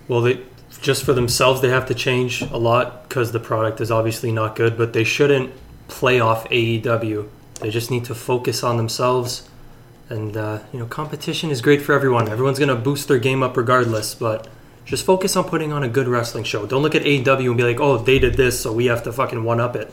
Well, 0.08 0.20
they 0.20 0.40
just 0.80 1.04
for 1.04 1.12
themselves 1.12 1.60
they 1.60 1.70
have 1.70 1.86
to 1.86 1.94
change 1.94 2.42
a 2.42 2.58
lot 2.58 3.08
because 3.08 3.32
the 3.32 3.40
product 3.40 3.80
is 3.80 3.90
obviously 3.90 4.30
not 4.30 4.56
good. 4.56 4.76
But 4.76 4.92
they 4.92 5.04
shouldn't 5.04 5.52
play 5.88 6.20
off 6.20 6.48
AEW. 6.50 7.28
They 7.60 7.70
just 7.70 7.90
need 7.90 8.04
to 8.06 8.14
focus 8.14 8.62
on 8.62 8.76
themselves. 8.76 9.48
And 10.10 10.36
uh, 10.36 10.60
you 10.72 10.78
know, 10.78 10.86
competition 10.86 11.50
is 11.50 11.62
great 11.62 11.80
for 11.82 11.94
everyone. 11.94 12.28
Everyone's 12.28 12.58
gonna 12.58 12.76
boost 12.76 13.08
their 13.08 13.18
game 13.18 13.42
up 13.42 13.56
regardless. 13.56 14.14
But 14.14 14.48
just 14.84 15.06
focus 15.06 15.34
on 15.34 15.44
putting 15.44 15.72
on 15.72 15.82
a 15.82 15.88
good 15.88 16.08
wrestling 16.08 16.44
show. 16.44 16.66
Don't 16.66 16.82
look 16.82 16.94
at 16.94 17.02
AEW 17.02 17.48
and 17.48 17.56
be 17.56 17.62
like, 17.62 17.80
"Oh, 17.80 17.96
they 17.96 18.18
did 18.18 18.34
this, 18.34 18.60
so 18.60 18.72
we 18.72 18.86
have 18.86 19.02
to 19.04 19.12
fucking 19.12 19.42
one 19.42 19.60
up 19.60 19.76
it." 19.76 19.92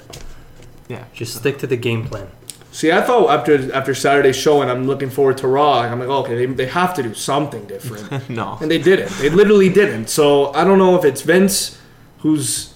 Yeah. 0.92 1.06
Just 1.14 1.36
stick 1.36 1.58
to 1.60 1.68
the 1.68 1.78
game 1.78 2.06
plan. 2.06 2.28
See, 2.72 2.92
I 2.92 3.02
thought 3.02 3.30
after 3.30 3.74
after 3.74 3.94
Saturday's 3.94 4.38
show, 4.38 4.62
and 4.62 4.72
I'm 4.72 4.88
looking 4.88 5.10
forward 5.10 5.38
to 5.40 5.48
Raw. 5.48 5.82
I'm 5.82 6.00
like, 6.00 6.08
okay, 6.08 6.36
they, 6.36 6.46
they 6.46 6.68
have 6.68 6.94
to 6.96 7.04
do 7.04 7.14
something 7.14 7.66
different. 7.66 8.30
no. 8.30 8.58
And 8.62 8.72
they 8.72 8.78
didn't. 8.78 9.10
They 9.20 9.30
literally 9.30 9.70
didn't. 9.70 10.08
So 10.10 10.54
I 10.54 10.64
don't 10.64 10.78
know 10.78 10.98
if 10.98 11.04
it's 11.04 11.22
Vince 11.22 11.80
who's 12.20 12.74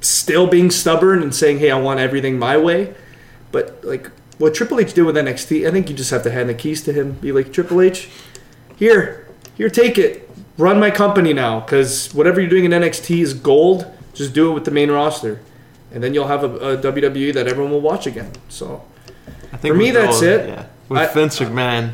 still 0.00 0.46
being 0.46 0.70
stubborn 0.70 1.22
and 1.22 1.34
saying, 1.34 1.58
"Hey, 1.58 1.70
I 1.70 1.78
want 1.78 2.00
everything 2.00 2.38
my 2.38 2.56
way," 2.56 2.94
but 3.52 3.84
like 3.84 4.10
what 4.40 4.54
Triple 4.54 4.80
H 4.80 4.94
did 4.94 5.02
with 5.02 5.16
NXT, 5.16 5.68
I 5.68 5.70
think 5.70 5.90
you 5.90 5.94
just 5.94 6.10
have 6.10 6.22
to 6.22 6.30
hand 6.30 6.48
the 6.48 6.54
keys 6.54 6.82
to 6.84 6.94
him. 6.94 7.12
Be 7.12 7.30
like, 7.30 7.52
Triple 7.52 7.82
H, 7.82 8.08
here, 8.74 9.28
here, 9.54 9.68
take 9.68 9.98
it. 9.98 10.30
Run 10.56 10.80
my 10.80 10.90
company 10.90 11.34
now, 11.34 11.60
because 11.60 12.12
whatever 12.14 12.40
you're 12.40 12.48
doing 12.48 12.64
in 12.64 12.70
NXT 12.70 13.20
is 13.20 13.34
gold. 13.34 13.86
Just 14.14 14.32
do 14.32 14.50
it 14.50 14.54
with 14.54 14.64
the 14.64 14.70
main 14.70 14.90
roster, 14.90 15.40
and 15.92 16.02
then 16.02 16.14
you'll 16.14 16.26
have 16.26 16.42
a, 16.42 16.72
a 16.72 16.76
WWE 16.78 17.34
that 17.34 17.46
everyone 17.46 17.70
will 17.70 17.82
watch 17.82 18.06
again. 18.06 18.32
So 18.48 18.82
I 19.52 19.56
think 19.56 19.74
For 19.74 19.78
me, 19.78 19.90
that's 19.90 20.22
it. 20.22 20.48
Yeah. 20.48 20.66
With 20.88 21.00
I- 21.00 21.12
Vince 21.12 21.38
McMahon, 21.38 21.92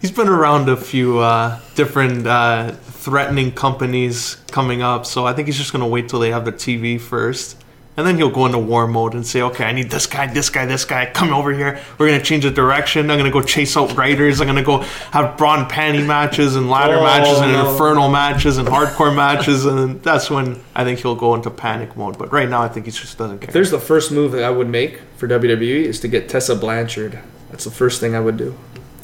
he's 0.00 0.10
been 0.10 0.28
around 0.28 0.68
a 0.68 0.76
few 0.76 1.18
uh, 1.18 1.58
different 1.74 2.26
uh, 2.26 2.72
threatening 2.72 3.52
companies 3.52 4.36
coming 4.50 4.82
up, 4.82 5.06
so 5.06 5.26
I 5.26 5.32
think 5.32 5.48
he's 5.48 5.58
just 5.58 5.72
going 5.72 5.80
to 5.82 5.88
wait 5.88 6.08
till 6.08 6.20
they 6.20 6.30
have 6.30 6.44
the 6.44 6.52
TV 6.52 7.00
first. 7.00 7.61
And 7.94 8.06
then 8.06 8.16
he'll 8.16 8.30
go 8.30 8.46
into 8.46 8.56
war 8.58 8.86
mode 8.86 9.12
and 9.12 9.26
say, 9.26 9.42
okay, 9.42 9.64
I 9.64 9.72
need 9.72 9.90
this 9.90 10.06
guy, 10.06 10.26
this 10.26 10.48
guy, 10.48 10.64
this 10.64 10.86
guy. 10.86 11.10
Come 11.12 11.30
over 11.34 11.52
here. 11.52 11.78
We're 11.98 12.06
going 12.08 12.18
to 12.18 12.24
change 12.24 12.44
the 12.44 12.50
direction. 12.50 13.10
I'm 13.10 13.18
going 13.18 13.30
to 13.30 13.38
go 13.38 13.42
chase 13.42 13.76
out 13.76 13.94
writers. 13.98 14.40
I'm 14.40 14.46
going 14.46 14.56
to 14.56 14.62
go 14.62 14.78
have 15.10 15.36
brawn 15.36 15.68
panty 15.68 16.04
matches 16.06 16.56
and 16.56 16.70
ladder 16.70 16.96
Oh, 16.96 17.02
matches 17.02 17.38
and 17.40 17.52
no. 17.52 17.70
infernal 17.70 18.08
matches 18.10 18.56
and 18.56 18.66
hardcore 18.66 19.14
matches. 19.14 19.66
And 19.66 20.02
that's 20.02 20.30
when 20.30 20.58
I 20.74 20.84
think 20.84 21.00
he'll 21.00 21.14
go 21.16 21.34
into 21.34 21.50
panic 21.50 21.94
mode. 21.94 22.16
But 22.16 22.32
right 22.32 22.48
now, 22.48 22.62
I 22.62 22.68
think 22.68 22.86
he 22.86 22.92
just 22.92 23.18
doesn't 23.18 23.40
care. 23.40 23.48
if 23.48 23.52
there's 23.52 23.70
the 23.70 23.78
first 23.78 24.10
move 24.10 24.32
that 24.32 24.44
I 24.44 24.50
would 24.50 24.68
make 24.70 25.00
for 25.18 25.28
WWE 25.28 25.84
is 25.84 26.00
to 26.00 26.08
get 26.08 26.30
Tessa 26.30 26.56
Blanchard. 26.56 27.18
That's 27.50 27.64
the 27.64 27.70
first 27.70 28.00
thing 28.00 28.14
I 28.14 28.20
would 28.20 28.38
do. 28.38 28.56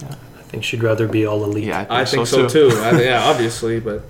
I 0.08 0.42
think 0.50 0.64
she'd 0.64 0.82
rather 0.82 1.06
be 1.06 1.26
all 1.26 1.44
elite. 1.44 1.64
yeah, 1.64 1.84
I 1.90 2.06
think 2.06 2.26
so, 2.26 2.48
too. 2.48 2.70
I, 2.72 3.02
yeah, 3.02 3.24
obviously, 3.24 3.80
but 3.80 4.02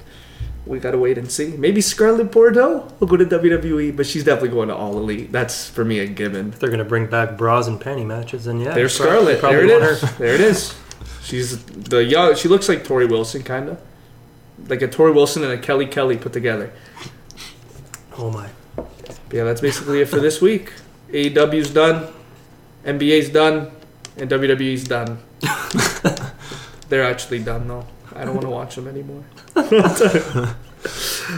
we 0.68 0.78
gotta 0.78 0.98
wait 0.98 1.18
and 1.18 1.30
see. 1.30 1.56
Maybe 1.56 1.80
Scarlett 1.80 2.30
Bordeaux 2.30 2.92
will 3.00 3.08
go 3.08 3.16
to 3.16 3.24
WWE, 3.24 3.96
but 3.96 4.06
she's 4.06 4.24
definitely 4.24 4.50
going 4.50 4.68
to 4.68 4.76
All 4.76 4.98
Elite. 4.98 5.32
That's 5.32 5.68
for 5.68 5.84
me 5.84 5.98
a 6.00 6.06
given. 6.06 6.50
If 6.50 6.60
they're 6.60 6.70
gonna 6.70 6.84
bring 6.84 7.06
back 7.06 7.36
bras 7.36 7.66
and 7.66 7.80
panty 7.80 8.06
matches, 8.06 8.44
then 8.44 8.60
yeah. 8.60 8.74
There's 8.74 8.94
Scarlett. 8.94 9.40
There 9.40 9.64
it 9.64 9.70
is. 9.70 10.00
her. 10.00 10.06
There 10.18 10.34
it 10.34 10.40
is. 10.40 10.74
She's 11.22 11.62
the 11.64 12.04
young. 12.04 12.34
She 12.36 12.48
looks 12.48 12.68
like 12.68 12.84
Torrie 12.84 13.08
Wilson, 13.08 13.42
kind 13.42 13.70
of 13.70 13.80
like 14.66 14.82
a 14.82 14.88
Torrie 14.88 15.14
Wilson 15.14 15.44
and 15.44 15.52
a 15.52 15.58
Kelly 15.58 15.86
Kelly 15.86 16.16
put 16.16 16.32
together. 16.32 16.72
Oh 18.16 18.30
my. 18.30 18.48
But 18.76 18.86
yeah, 19.32 19.44
that's 19.44 19.60
basically 19.60 20.00
it 20.00 20.08
for 20.08 20.20
this 20.20 20.40
week. 20.40 20.72
AEW's 21.10 21.70
done, 21.70 22.12
NBA's 22.84 23.30
done, 23.30 23.70
and 24.16 24.30
WWE's 24.30 24.84
done. 24.84 25.18
They're 26.88 27.04
actually 27.04 27.40
done 27.40 27.68
though. 27.68 27.86
I 28.18 28.24
don't 28.24 28.34
want 28.34 28.42
to 28.46 28.50
watch 28.50 28.74
them 28.74 28.88
anymore. 28.88 29.22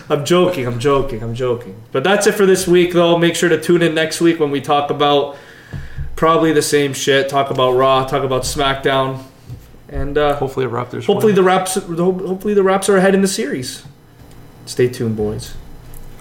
I'm 0.09 0.25
joking. 0.25 0.67
I'm 0.67 0.79
joking. 0.79 1.23
I'm 1.23 1.35
joking. 1.35 1.81
But 1.93 2.05
that's 2.05 2.27
it 2.27 2.33
for 2.35 2.47
this 2.47 2.67
week, 2.67 2.93
though. 2.93 3.19
Make 3.19 3.35
sure 3.37 3.49
to 3.49 3.61
tune 3.61 3.83
in 3.83 3.95
next 3.95 4.21
week 4.21 4.39
when 4.41 4.51
we 4.51 4.61
talk 4.61 4.91
about 4.91 5.37
probably 6.17 6.53
the 6.53 6.63
same 6.63 6.93
shit. 6.93 7.29
Talk 7.29 7.51
about 7.51 7.73
Raw. 7.73 8.05
Talk 8.07 8.23
about 8.25 8.43
SmackDown, 8.43 9.23
and 9.89 10.17
uh, 10.19 10.37
Hopefully, 10.37 10.67
Raptors. 10.67 11.07
hopefully 11.07 11.27
win. 11.33 11.35
the 11.37 11.43
Raps. 11.43 11.75
Hopefully 11.75 12.55
the 12.55 12.63
Raps 12.63 12.89
are 12.89 12.97
ahead 12.97 13.15
in 13.15 13.23
the 13.23 13.29
series. 13.29 13.85
Stay 14.67 14.89
tuned, 14.89 15.17
boys. 15.17 15.55